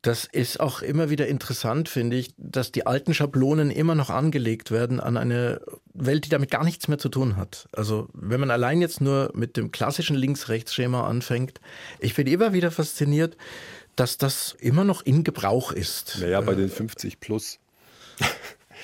Das 0.03 0.25
ist 0.25 0.59
auch 0.59 0.83
immer 0.83 1.11
wieder 1.11 1.29
interessant, 1.29 1.89
finde 1.89 2.17
ich, 2.17 2.35
dass 2.37 2.73
die 2.73 2.87
alten 2.87 3.15
Schablonen 3.15 3.71
immer 3.71 3.95
noch 3.95 4.11
angelegt 4.11 4.71
werden 4.73 5.01
an 5.01 5.17
eine 5.17 5.61
Welt, 5.93 6.25
die 6.25 6.29
damit 6.29 6.51
gar 6.51 6.65
nichts 6.65 6.89
mehr 6.89 6.99
zu 6.99 7.09
tun 7.09 7.37
hat. 7.37 7.69
Also 7.73 8.09
wenn 8.15 8.41
man 8.41 8.51
allein 8.51 8.81
jetzt 8.81 9.01
nur 9.01 9.31
mit 9.35 9.57
dem 9.57 9.71
klassischen 9.71 10.17
Links-Rechts-Schema 10.17 11.07
anfängt, 11.07 11.61
ich 11.99 12.15
bin 12.15 12.27
immer 12.27 12.53
wieder 12.53 12.71
fasziniert, 12.71 13.37
dass 13.99 14.17
das 14.17 14.57
immer 14.61 14.85
noch 14.85 15.03
in 15.03 15.25
Gebrauch 15.25 15.73
ist. 15.73 16.19
Naja, 16.21 16.41
bei 16.41 16.55
den 16.55 16.69
50 16.69 17.19
plus. 17.19 17.59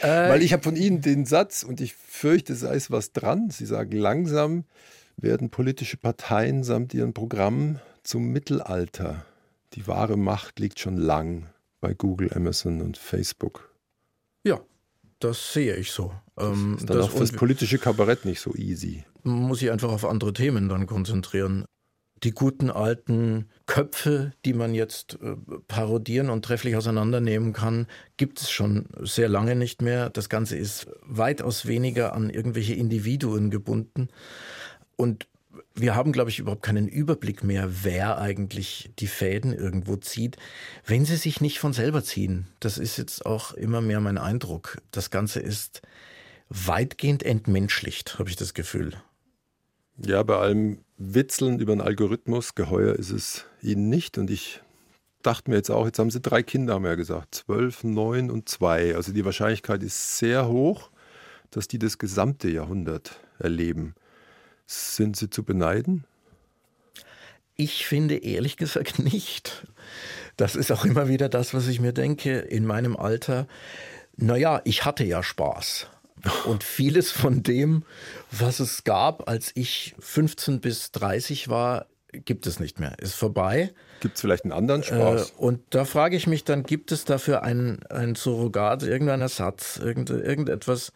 Äh, 0.00 0.06
Weil 0.28 0.42
ich 0.42 0.52
habe 0.52 0.62
von 0.62 0.74
Ihnen 0.74 1.02
den 1.02 1.24
Satz 1.24 1.62
und 1.62 1.80
ich 1.80 1.94
fürchte, 1.94 2.52
es 2.52 2.62
ist 2.62 2.90
was 2.90 3.12
dran. 3.12 3.50
Sie 3.50 3.66
sagen, 3.66 3.96
langsam 3.96 4.64
werden 5.16 5.50
politische 5.50 5.96
Parteien 5.96 6.64
samt 6.64 6.92
ihren 6.94 7.14
Programmen 7.14 7.80
zum 8.02 8.32
Mittelalter. 8.32 9.24
Die 9.74 9.86
wahre 9.86 10.16
Macht 10.16 10.58
liegt 10.58 10.80
schon 10.80 10.96
lang 10.96 11.46
bei 11.80 11.94
Google, 11.94 12.32
Amazon 12.34 12.80
und 12.80 12.98
Facebook. 12.98 13.72
Ja, 14.42 14.60
das 15.20 15.52
sehe 15.52 15.76
ich 15.76 15.92
so. 15.92 16.12
Das 16.34 16.48
ähm, 16.48 16.76
ist 16.76 16.90
dann 16.90 16.96
das 16.96 17.06
auch 17.06 17.10
fürs 17.12 17.30
politische 17.30 17.78
Kabarett 17.78 18.24
nicht 18.24 18.40
so 18.40 18.52
easy. 18.56 19.04
Man 19.22 19.42
muss 19.42 19.60
sich 19.60 19.70
einfach 19.70 19.92
auf 19.92 20.04
andere 20.04 20.32
Themen 20.32 20.68
dann 20.68 20.86
konzentrieren 20.86 21.64
die 22.22 22.30
guten 22.30 22.70
alten 22.70 23.48
Köpfe, 23.66 24.32
die 24.44 24.54
man 24.54 24.74
jetzt 24.74 25.18
äh, 25.22 25.36
parodieren 25.68 26.30
und 26.30 26.44
trefflich 26.44 26.76
auseinandernehmen 26.76 27.52
kann, 27.52 27.86
gibt 28.16 28.40
es 28.40 28.50
schon 28.50 28.86
sehr 29.00 29.28
lange 29.28 29.56
nicht 29.56 29.82
mehr. 29.82 30.10
Das 30.10 30.28
Ganze 30.28 30.56
ist 30.56 30.86
weitaus 31.02 31.66
weniger 31.66 32.14
an 32.14 32.30
irgendwelche 32.30 32.74
Individuen 32.74 33.50
gebunden. 33.50 34.08
Und 34.96 35.26
wir 35.74 35.94
haben, 35.94 36.12
glaube 36.12 36.30
ich, 36.30 36.38
überhaupt 36.38 36.62
keinen 36.62 36.88
Überblick 36.88 37.42
mehr, 37.42 37.68
wer 37.82 38.18
eigentlich 38.18 38.92
die 38.98 39.06
Fäden 39.06 39.52
irgendwo 39.52 39.96
zieht, 39.96 40.36
wenn 40.86 41.04
sie 41.04 41.16
sich 41.16 41.40
nicht 41.40 41.58
von 41.58 41.72
selber 41.72 42.04
ziehen. 42.04 42.46
Das 42.60 42.78
ist 42.78 42.96
jetzt 42.96 43.26
auch 43.26 43.52
immer 43.54 43.80
mehr 43.80 44.00
mein 44.00 44.18
Eindruck. 44.18 44.78
Das 44.92 45.10
Ganze 45.10 45.40
ist 45.40 45.82
weitgehend 46.48 47.22
entmenschlicht, 47.22 48.18
habe 48.18 48.30
ich 48.30 48.36
das 48.36 48.54
Gefühl. 48.54 48.94
Ja, 49.98 50.22
bei 50.22 50.36
allem 50.36 50.84
Witzeln 50.97 51.59
über 51.59 51.72
einen 51.72 51.80
Algorithmus, 51.80 52.55
geheuer 52.55 52.95
ist 52.95 53.11
es 53.11 53.47
ihnen 53.62 53.88
nicht. 53.88 54.18
Und 54.18 54.30
ich 54.30 54.61
dachte 55.22 55.51
mir 55.51 55.57
jetzt 55.57 55.70
auch, 55.70 55.86
jetzt 55.86 55.99
haben 55.99 56.11
sie 56.11 56.20
drei 56.20 56.42
Kinder, 56.42 56.74
haben 56.74 56.84
wir 56.84 56.90
ja 56.90 56.97
gesagt, 56.97 57.34
zwölf, 57.34 57.84
neun 57.84 58.30
und 58.30 58.49
zwei. 58.49 58.95
Also 58.95 59.12
die 59.12 59.24
Wahrscheinlichkeit 59.24 59.82
ist 59.82 60.18
sehr 60.18 60.49
hoch, 60.49 60.90
dass 61.51 61.68
die 61.68 61.78
das 61.78 61.99
gesamte 61.99 62.49
Jahrhundert 62.49 63.20
erleben. 63.38 63.95
Sind 64.66 65.16
sie 65.16 65.30
zu 65.30 65.42
beneiden? 65.42 66.05
Ich 67.57 67.86
finde 67.86 68.16
ehrlich 68.16 68.57
gesagt 68.57 68.99
nicht. 68.99 69.66
Das 70.36 70.57
ist 70.57 70.72
auch 70.72 70.84
immer 70.84 71.09
wieder 71.09 71.28
das, 71.28 71.55
was 71.55 71.68
ich 71.68 71.80
mir 71.80 71.92
denke 71.92 72.38
in 72.38 72.66
meinem 72.66 72.97
Alter. 72.97 73.47
Naja, 74.16 74.61
ich 74.64 74.84
hatte 74.84 75.05
ja 75.05 75.22
Spaß. 75.22 75.88
Und 76.44 76.64
vieles 76.64 77.10
von 77.10 77.42
dem, 77.42 77.84
was 78.30 78.60
es 78.60 78.84
gab, 78.84 79.28
als 79.28 79.52
ich 79.54 79.94
15 79.98 80.60
bis 80.60 80.92
30 80.92 81.48
war, 81.48 81.86
gibt 82.12 82.46
es 82.46 82.60
nicht 82.60 82.78
mehr, 82.78 82.96
ist 83.00 83.14
vorbei. 83.14 83.72
Gibt 84.00 84.16
es 84.16 84.20
vielleicht 84.20 84.44
einen 84.44 84.52
anderen 84.52 84.82
Spaß? 84.82 85.30
Äh, 85.30 85.32
und 85.36 85.60
da 85.70 85.84
frage 85.84 86.16
ich 86.16 86.26
mich 86.26 86.44
dann, 86.44 86.62
gibt 86.62 86.92
es 86.92 87.04
dafür 87.04 87.42
ein, 87.42 87.82
ein 87.88 88.14
Surrogat, 88.14 88.82
irgendeinen 88.82 89.22
Ersatz, 89.22 89.78
irgend, 89.82 90.10
irgendetwas, 90.10 90.92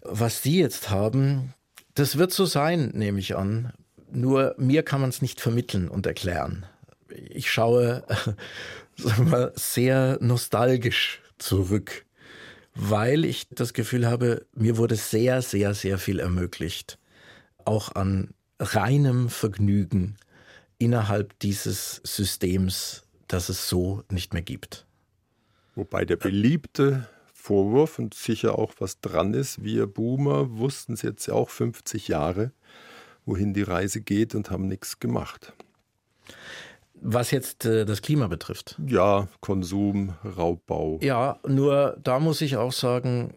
was 0.00 0.42
Sie 0.42 0.58
jetzt 0.58 0.90
haben? 0.90 1.54
Das 1.94 2.18
wird 2.18 2.32
so 2.32 2.46
sein, 2.46 2.90
nehme 2.94 3.20
ich 3.20 3.36
an. 3.36 3.72
Nur 4.10 4.54
mir 4.58 4.82
kann 4.82 5.00
man 5.00 5.10
es 5.10 5.22
nicht 5.22 5.40
vermitteln 5.40 5.88
und 5.88 6.06
erklären. 6.06 6.66
Ich 7.08 7.50
schaue 7.50 8.04
sagen 8.96 9.30
wir, 9.30 9.52
sehr 9.54 10.18
nostalgisch 10.20 11.20
zurück, 11.38 12.04
weil 12.74 13.24
ich 13.24 13.48
das 13.50 13.72
Gefühl 13.72 14.06
habe, 14.06 14.46
mir 14.54 14.76
wurde 14.76 14.96
sehr, 14.96 15.42
sehr, 15.42 15.74
sehr 15.74 15.98
viel 15.98 16.18
ermöglicht. 16.18 16.98
Auch 17.64 17.94
an 17.94 18.30
reinem 18.58 19.28
Vergnügen 19.28 20.16
innerhalb 20.78 21.38
dieses 21.40 22.00
Systems, 22.04 23.04
das 23.28 23.48
es 23.48 23.68
so 23.68 24.02
nicht 24.10 24.32
mehr 24.32 24.42
gibt. 24.42 24.86
Wobei 25.74 26.04
der 26.04 26.16
beliebte 26.16 27.08
Vorwurf 27.32 27.98
und 27.98 28.14
sicher 28.14 28.58
auch 28.58 28.74
was 28.78 29.00
dran 29.00 29.34
ist, 29.34 29.62
wir 29.62 29.86
Boomer 29.86 30.58
wussten 30.58 30.92
es 30.92 31.02
jetzt 31.02 31.26
ja 31.26 31.34
auch 31.34 31.50
50 31.50 32.08
Jahre, 32.08 32.52
wohin 33.24 33.54
die 33.54 33.62
Reise 33.62 34.00
geht 34.00 34.34
und 34.34 34.50
haben 34.50 34.68
nichts 34.68 34.98
gemacht. 35.00 35.52
Was 37.04 37.32
jetzt 37.32 37.64
äh, 37.64 37.84
das 37.84 38.00
Klima 38.00 38.28
betrifft. 38.28 38.80
Ja, 38.86 39.26
Konsum, 39.40 40.14
Raubbau. 40.24 40.98
Ja, 41.02 41.40
nur 41.46 41.98
da 42.02 42.20
muss 42.20 42.40
ich 42.40 42.56
auch 42.56 42.72
sagen, 42.72 43.34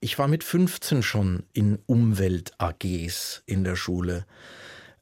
ich 0.00 0.18
war 0.18 0.28
mit 0.28 0.44
15 0.44 1.02
schon 1.02 1.44
in 1.52 1.78
Umwelt-AGs 1.86 3.42
in 3.46 3.64
der 3.64 3.76
Schule. 3.76 4.26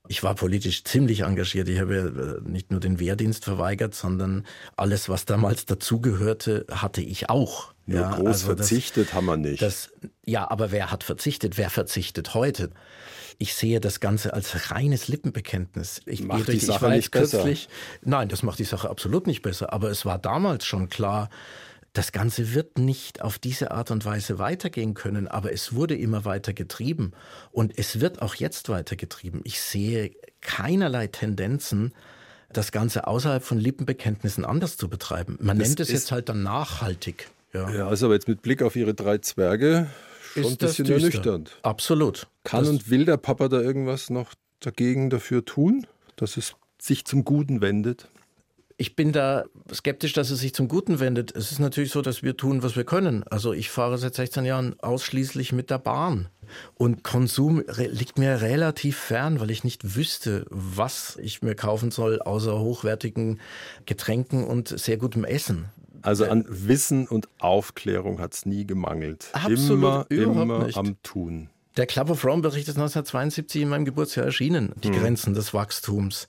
Ich 0.08 0.22
war 0.22 0.34
politisch 0.34 0.84
ziemlich 0.84 1.20
engagiert. 1.20 1.68
Ich 1.68 1.80
habe 1.80 2.40
äh, 2.46 2.48
nicht 2.48 2.70
nur 2.70 2.80
den 2.80 3.00
Wehrdienst 3.00 3.44
verweigert, 3.44 3.94
sondern 3.94 4.46
alles, 4.76 5.08
was 5.08 5.24
damals 5.24 5.66
dazugehörte, 5.66 6.64
hatte 6.70 7.00
ich 7.00 7.28
auch. 7.28 7.74
Nur 7.86 8.00
ja, 8.00 8.10
groß 8.14 8.26
also 8.26 8.46
verzichtet 8.54 9.08
das, 9.08 9.14
haben 9.14 9.26
wir 9.26 9.36
nicht. 9.36 9.60
Das, 9.62 9.90
ja, 10.26 10.50
aber 10.50 10.72
wer 10.72 10.90
hat 10.90 11.04
verzichtet? 11.04 11.56
Wer 11.56 11.70
verzichtet 11.70 12.34
heute? 12.34 12.70
Ich 13.38 13.54
sehe 13.54 13.80
das 13.80 14.00
Ganze 14.00 14.34
als 14.34 14.72
reines 14.72 15.06
Lippenbekenntnis. 15.08 16.00
Ich 16.04 16.24
macht 16.24 16.48
durch, 16.48 16.58
die 16.58 16.64
Sache 16.64 16.88
nicht 16.88 17.12
kürzlich, 17.12 17.68
besser. 17.68 18.00
Nein, 18.02 18.28
das 18.28 18.42
macht 18.42 18.58
die 18.58 18.64
Sache 18.64 18.90
absolut 18.90 19.26
nicht 19.26 19.42
besser. 19.42 19.72
Aber 19.72 19.88
es 19.88 20.04
war 20.04 20.18
damals 20.18 20.64
schon 20.64 20.88
klar, 20.88 21.30
das 21.92 22.12
Ganze 22.12 22.54
wird 22.54 22.76
nicht 22.76 23.22
auf 23.22 23.38
diese 23.38 23.70
Art 23.70 23.90
und 23.90 24.04
Weise 24.04 24.38
weitergehen 24.38 24.94
können, 24.94 25.28
aber 25.28 25.52
es 25.52 25.74
wurde 25.74 25.96
immer 25.96 26.24
weiter 26.24 26.52
getrieben 26.52 27.12
und 27.52 27.78
es 27.78 28.00
wird 28.00 28.20
auch 28.20 28.34
jetzt 28.34 28.68
weiter 28.68 28.96
getrieben. 28.96 29.40
Ich 29.44 29.60
sehe 29.60 30.10
keinerlei 30.40 31.06
Tendenzen, 31.06 31.94
das 32.52 32.72
Ganze 32.72 33.06
außerhalb 33.06 33.42
von 33.42 33.58
Lippenbekenntnissen 33.58 34.44
anders 34.44 34.76
zu 34.76 34.88
betreiben. 34.88 35.38
Man 35.40 35.58
das 35.58 35.68
nennt 35.68 35.80
es 35.80 35.90
jetzt 35.90 36.12
halt 36.12 36.28
dann 36.28 36.42
nachhaltig. 36.42 37.30
Ja. 37.52 37.70
ja, 37.70 37.86
aber 37.86 38.14
jetzt 38.14 38.28
mit 38.28 38.42
Blick 38.42 38.60
auf 38.62 38.76
Ihre 38.76 38.92
drei 38.92 39.18
Zwerge 39.18 39.88
schon 40.42 40.52
ist 40.52 40.62
ein 40.62 40.66
bisschen 40.66 40.86
ernüchternd. 40.86 41.56
Absolut. 41.62 42.28
Kann 42.44 42.60
das 42.60 42.68
und 42.68 42.90
will 42.90 43.04
der 43.04 43.16
Papa 43.16 43.48
da 43.48 43.60
irgendwas 43.60 44.10
noch 44.10 44.34
dagegen 44.60 45.10
dafür 45.10 45.44
tun, 45.44 45.86
dass 46.16 46.36
es 46.36 46.54
sich 46.80 47.04
zum 47.04 47.24
Guten 47.24 47.60
wendet? 47.60 48.08
Ich 48.78 48.94
bin 48.94 49.12
da 49.12 49.44
skeptisch, 49.72 50.12
dass 50.12 50.28
es 50.28 50.40
sich 50.40 50.54
zum 50.54 50.68
Guten 50.68 51.00
wendet. 51.00 51.34
Es 51.34 51.50
ist 51.50 51.60
natürlich 51.60 51.90
so, 51.92 52.02
dass 52.02 52.22
wir 52.22 52.36
tun, 52.36 52.62
was 52.62 52.76
wir 52.76 52.84
können. 52.84 53.22
Also 53.24 53.54
ich 53.54 53.70
fahre 53.70 53.96
seit 53.96 54.14
16 54.14 54.44
Jahren 54.44 54.78
ausschließlich 54.80 55.52
mit 55.52 55.70
der 55.70 55.78
Bahn. 55.78 56.28
Und 56.74 57.02
Konsum 57.02 57.62
liegt 57.74 58.18
mir 58.18 58.42
relativ 58.42 58.98
fern, 58.98 59.40
weil 59.40 59.50
ich 59.50 59.64
nicht 59.64 59.96
wüsste, 59.96 60.44
was 60.50 61.16
ich 61.22 61.40
mir 61.40 61.54
kaufen 61.54 61.90
soll, 61.90 62.20
außer 62.20 62.60
hochwertigen 62.60 63.40
Getränken 63.86 64.44
und 64.44 64.68
sehr 64.68 64.98
gutem 64.98 65.24
Essen. 65.24 65.70
Also 66.06 66.26
an 66.26 66.44
Wissen 66.48 67.08
und 67.08 67.28
Aufklärung 67.40 68.20
hat 68.20 68.32
es 68.32 68.46
nie 68.46 68.64
gemangelt. 68.64 69.28
Absolut, 69.32 70.08
immer, 70.08 70.32
immer 70.44 70.64
nicht. 70.66 70.78
am 70.78 71.02
Tun. 71.02 71.50
Der 71.76 71.86
Club 71.86 72.10
of 72.10 72.24
Rome 72.24 72.42
Bericht 72.42 72.68
ist 72.68 72.76
1972 72.76 73.62
in 73.62 73.68
meinem 73.68 73.84
Geburtsjahr 73.84 74.24
erschienen. 74.24 74.72
Die 74.82 74.88
hm. 74.88 75.00
Grenzen 75.00 75.34
des 75.34 75.52
Wachstums. 75.52 76.28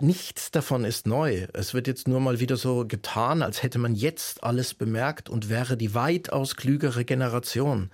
Nichts 0.00 0.52
davon 0.52 0.84
ist 0.84 1.08
neu. 1.08 1.48
Es 1.52 1.74
wird 1.74 1.88
jetzt 1.88 2.06
nur 2.06 2.20
mal 2.20 2.38
wieder 2.38 2.56
so 2.56 2.86
getan, 2.86 3.42
als 3.42 3.64
hätte 3.64 3.78
man 3.78 3.96
jetzt 3.96 4.44
alles 4.44 4.74
bemerkt 4.74 5.28
und 5.28 5.50
wäre 5.50 5.76
die 5.76 5.94
weitaus 5.94 6.54
klügere 6.54 7.04
Generation. 7.04 7.90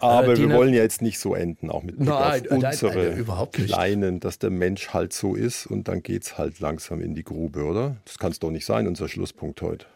Aber 0.00 0.32
äh, 0.32 0.38
wir 0.38 0.50
wollen 0.50 0.72
ja 0.72 0.82
jetzt 0.82 1.02
nicht 1.02 1.18
so 1.18 1.34
enden, 1.34 1.70
auch 1.70 1.82
mit 1.82 1.96
Blick 1.96 2.08
nein, 2.08 2.50
auf 2.50 2.64
unsere 2.64 2.96
nein, 2.96 3.24
nein, 3.26 3.50
Kleinen, 3.50 4.20
dass 4.20 4.38
der 4.38 4.50
Mensch 4.50 4.88
halt 4.88 5.12
so 5.12 5.34
ist 5.34 5.66
und 5.66 5.86
dann 5.86 6.02
geht 6.02 6.22
es 6.24 6.38
halt 6.38 6.60
langsam 6.60 7.02
in 7.02 7.14
die 7.14 7.24
Grube, 7.24 7.64
oder? 7.64 7.96
Das 8.06 8.18
kann 8.18 8.32
es 8.32 8.38
doch 8.38 8.50
nicht 8.50 8.64
sein, 8.64 8.88
unser 8.88 9.08
Schlusspunkt 9.08 9.60
heute. 9.60 9.86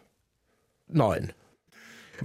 Nein. 0.87 1.33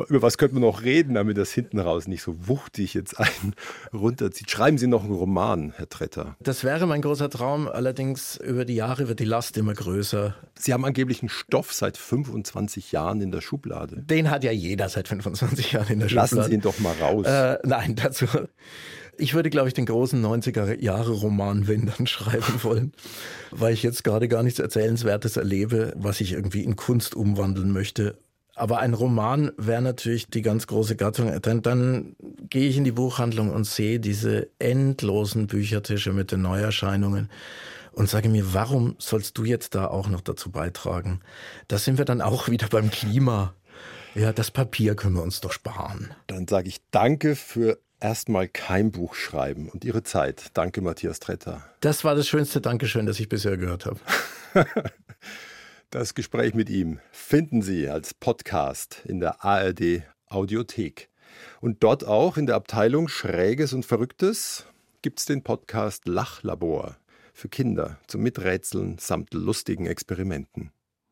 Über 0.08 0.22
was 0.22 0.38
könnte 0.38 0.54
man 0.54 0.62
noch 0.62 0.82
reden, 0.82 1.14
damit 1.14 1.36
das 1.36 1.52
hinten 1.52 1.78
raus 1.78 2.06
nicht 2.06 2.22
so 2.22 2.48
wuchtig 2.48 2.94
jetzt 2.94 3.18
einen 3.18 3.54
runterzieht? 3.92 4.50
Schreiben 4.50 4.78
Sie 4.78 4.86
noch 4.86 5.04
einen 5.04 5.12
Roman, 5.12 5.72
Herr 5.76 5.88
Tretter. 5.88 6.36
Das 6.40 6.64
wäre 6.64 6.86
mein 6.86 7.02
großer 7.02 7.28
Traum, 7.28 7.68
allerdings 7.68 8.36
über 8.36 8.64
die 8.64 8.74
Jahre 8.74 9.08
wird 9.08 9.20
die 9.20 9.24
Last 9.24 9.56
immer 9.56 9.74
größer. 9.74 10.34
Sie 10.58 10.72
haben 10.72 10.84
angeblich 10.84 11.20
einen 11.22 11.28
Stoff 11.28 11.72
seit 11.72 11.96
25 11.96 12.92
Jahren 12.92 13.20
in 13.20 13.30
der 13.32 13.40
Schublade. 13.40 14.02
Den 14.02 14.30
hat 14.30 14.44
ja 14.44 14.52
jeder 14.52 14.88
seit 14.88 15.08
25 15.08 15.72
Jahren 15.72 15.92
in 15.92 15.98
der 16.00 16.10
Lassen 16.10 16.36
Schublade. 16.36 16.36
Lassen 16.36 16.50
Sie 16.50 16.54
ihn 16.54 16.60
doch 16.62 16.78
mal 16.78 16.94
raus. 17.00 17.26
Äh, 17.26 17.58
nein, 17.64 17.96
dazu. 17.96 18.26
Ich 19.18 19.34
würde, 19.34 19.50
glaube 19.50 19.68
ich, 19.68 19.74
den 19.74 19.84
großen 19.84 20.24
90er-Jahre-Roman, 20.24 21.68
wenn 21.68 21.86
dann, 21.86 22.06
schreiben 22.06 22.62
wollen, 22.62 22.92
weil 23.50 23.74
ich 23.74 23.82
jetzt 23.82 24.04
gerade 24.04 24.26
gar 24.26 24.42
nichts 24.42 24.58
Erzählenswertes 24.58 25.36
erlebe, 25.36 25.92
was 25.96 26.22
ich 26.22 26.32
irgendwie 26.32 26.64
in 26.64 26.76
Kunst 26.76 27.14
umwandeln 27.14 27.72
möchte. 27.72 28.16
Aber 28.55 28.80
ein 28.80 28.92
Roman 28.92 29.53
wäre 29.57 29.80
natürlich 29.80 30.26
die 30.26 30.42
ganz 30.42 30.66
große 30.66 30.96
Gattung. 30.96 31.40
Dann, 31.40 31.62
dann 31.62 32.16
gehe 32.50 32.68
ich 32.68 32.76
in 32.76 32.84
die 32.84 32.92
Buchhandlung 32.92 33.50
und 33.50 33.64
sehe 33.64 33.98
diese 33.98 34.48
endlosen 34.59 35.46
Büchertische 35.46 36.12
mit 36.12 36.32
den 36.32 36.42
Neuerscheinungen 36.42 37.30
und 37.92 38.09
sage 38.09 38.28
mir, 38.28 38.53
warum 38.53 38.96
sollst 38.98 39.38
du 39.38 39.44
jetzt 39.44 39.74
da 39.74 39.86
auch 39.86 40.09
noch 40.09 40.20
dazu 40.20 40.50
beitragen? 40.50 41.20
Da 41.68 41.78
sind 41.78 41.98
wir 41.98 42.05
dann 42.05 42.20
auch 42.20 42.48
wieder 42.48 42.68
beim 42.68 42.90
Klima. 42.90 43.55
Ja, 44.14 44.32
das 44.32 44.50
Papier 44.50 44.94
können 44.94 45.14
wir 45.14 45.22
uns 45.22 45.40
doch 45.40 45.53
sparen. 45.53 46.14
Dann 46.26 46.46
sage 46.46 46.68
ich 46.68 46.82
danke 46.90 47.34
für 47.34 47.78
erstmal 48.00 48.48
kein 48.48 48.90
Buch 48.90 49.14
schreiben 49.14 49.70
und 49.70 49.84
Ihre 49.84 50.03
Zeit. 50.03 50.50
Danke, 50.55 50.82
Matthias 50.82 51.20
Tretter. 51.20 51.64
Das 51.80 52.05
war 52.05 52.14
das 52.14 52.28
schönste 52.28 52.61
Dankeschön, 52.61 53.07
das 53.07 53.18
ich 53.20 53.28
bisher 53.28 53.57
gehört 53.57 53.86
habe. 53.86 54.00
Das 55.93 56.14
Gespräch 56.14 56.55
mit 56.55 56.70
ihm 56.70 57.01
finden 57.11 57.61
Sie 57.61 57.86
als 57.86 58.14
Podcast 58.14 59.03
in 59.05 59.20
der 59.20 59.45
ARD 59.45 60.05
Audiothek. 60.26 61.11
Und 61.61 61.82
dort 61.84 62.07
auch 62.07 62.38
in 62.38 62.47
der 62.47 62.57
Abteilung 62.57 63.09
Schräges 63.09 63.74
und 63.74 63.84
Verrücktes 63.84 64.64
gibt 65.03 65.18
es 65.18 65.26
den 65.26 65.43
Podcast 65.43 66.09
Lachlabor 66.09 66.97
für 67.34 67.51
Kinder 67.51 67.99
zum 68.07 68.22
Miträtseln 68.22 68.97
samt 68.97 69.34
lustigen 69.34 69.84
Experimenten. 69.84 70.72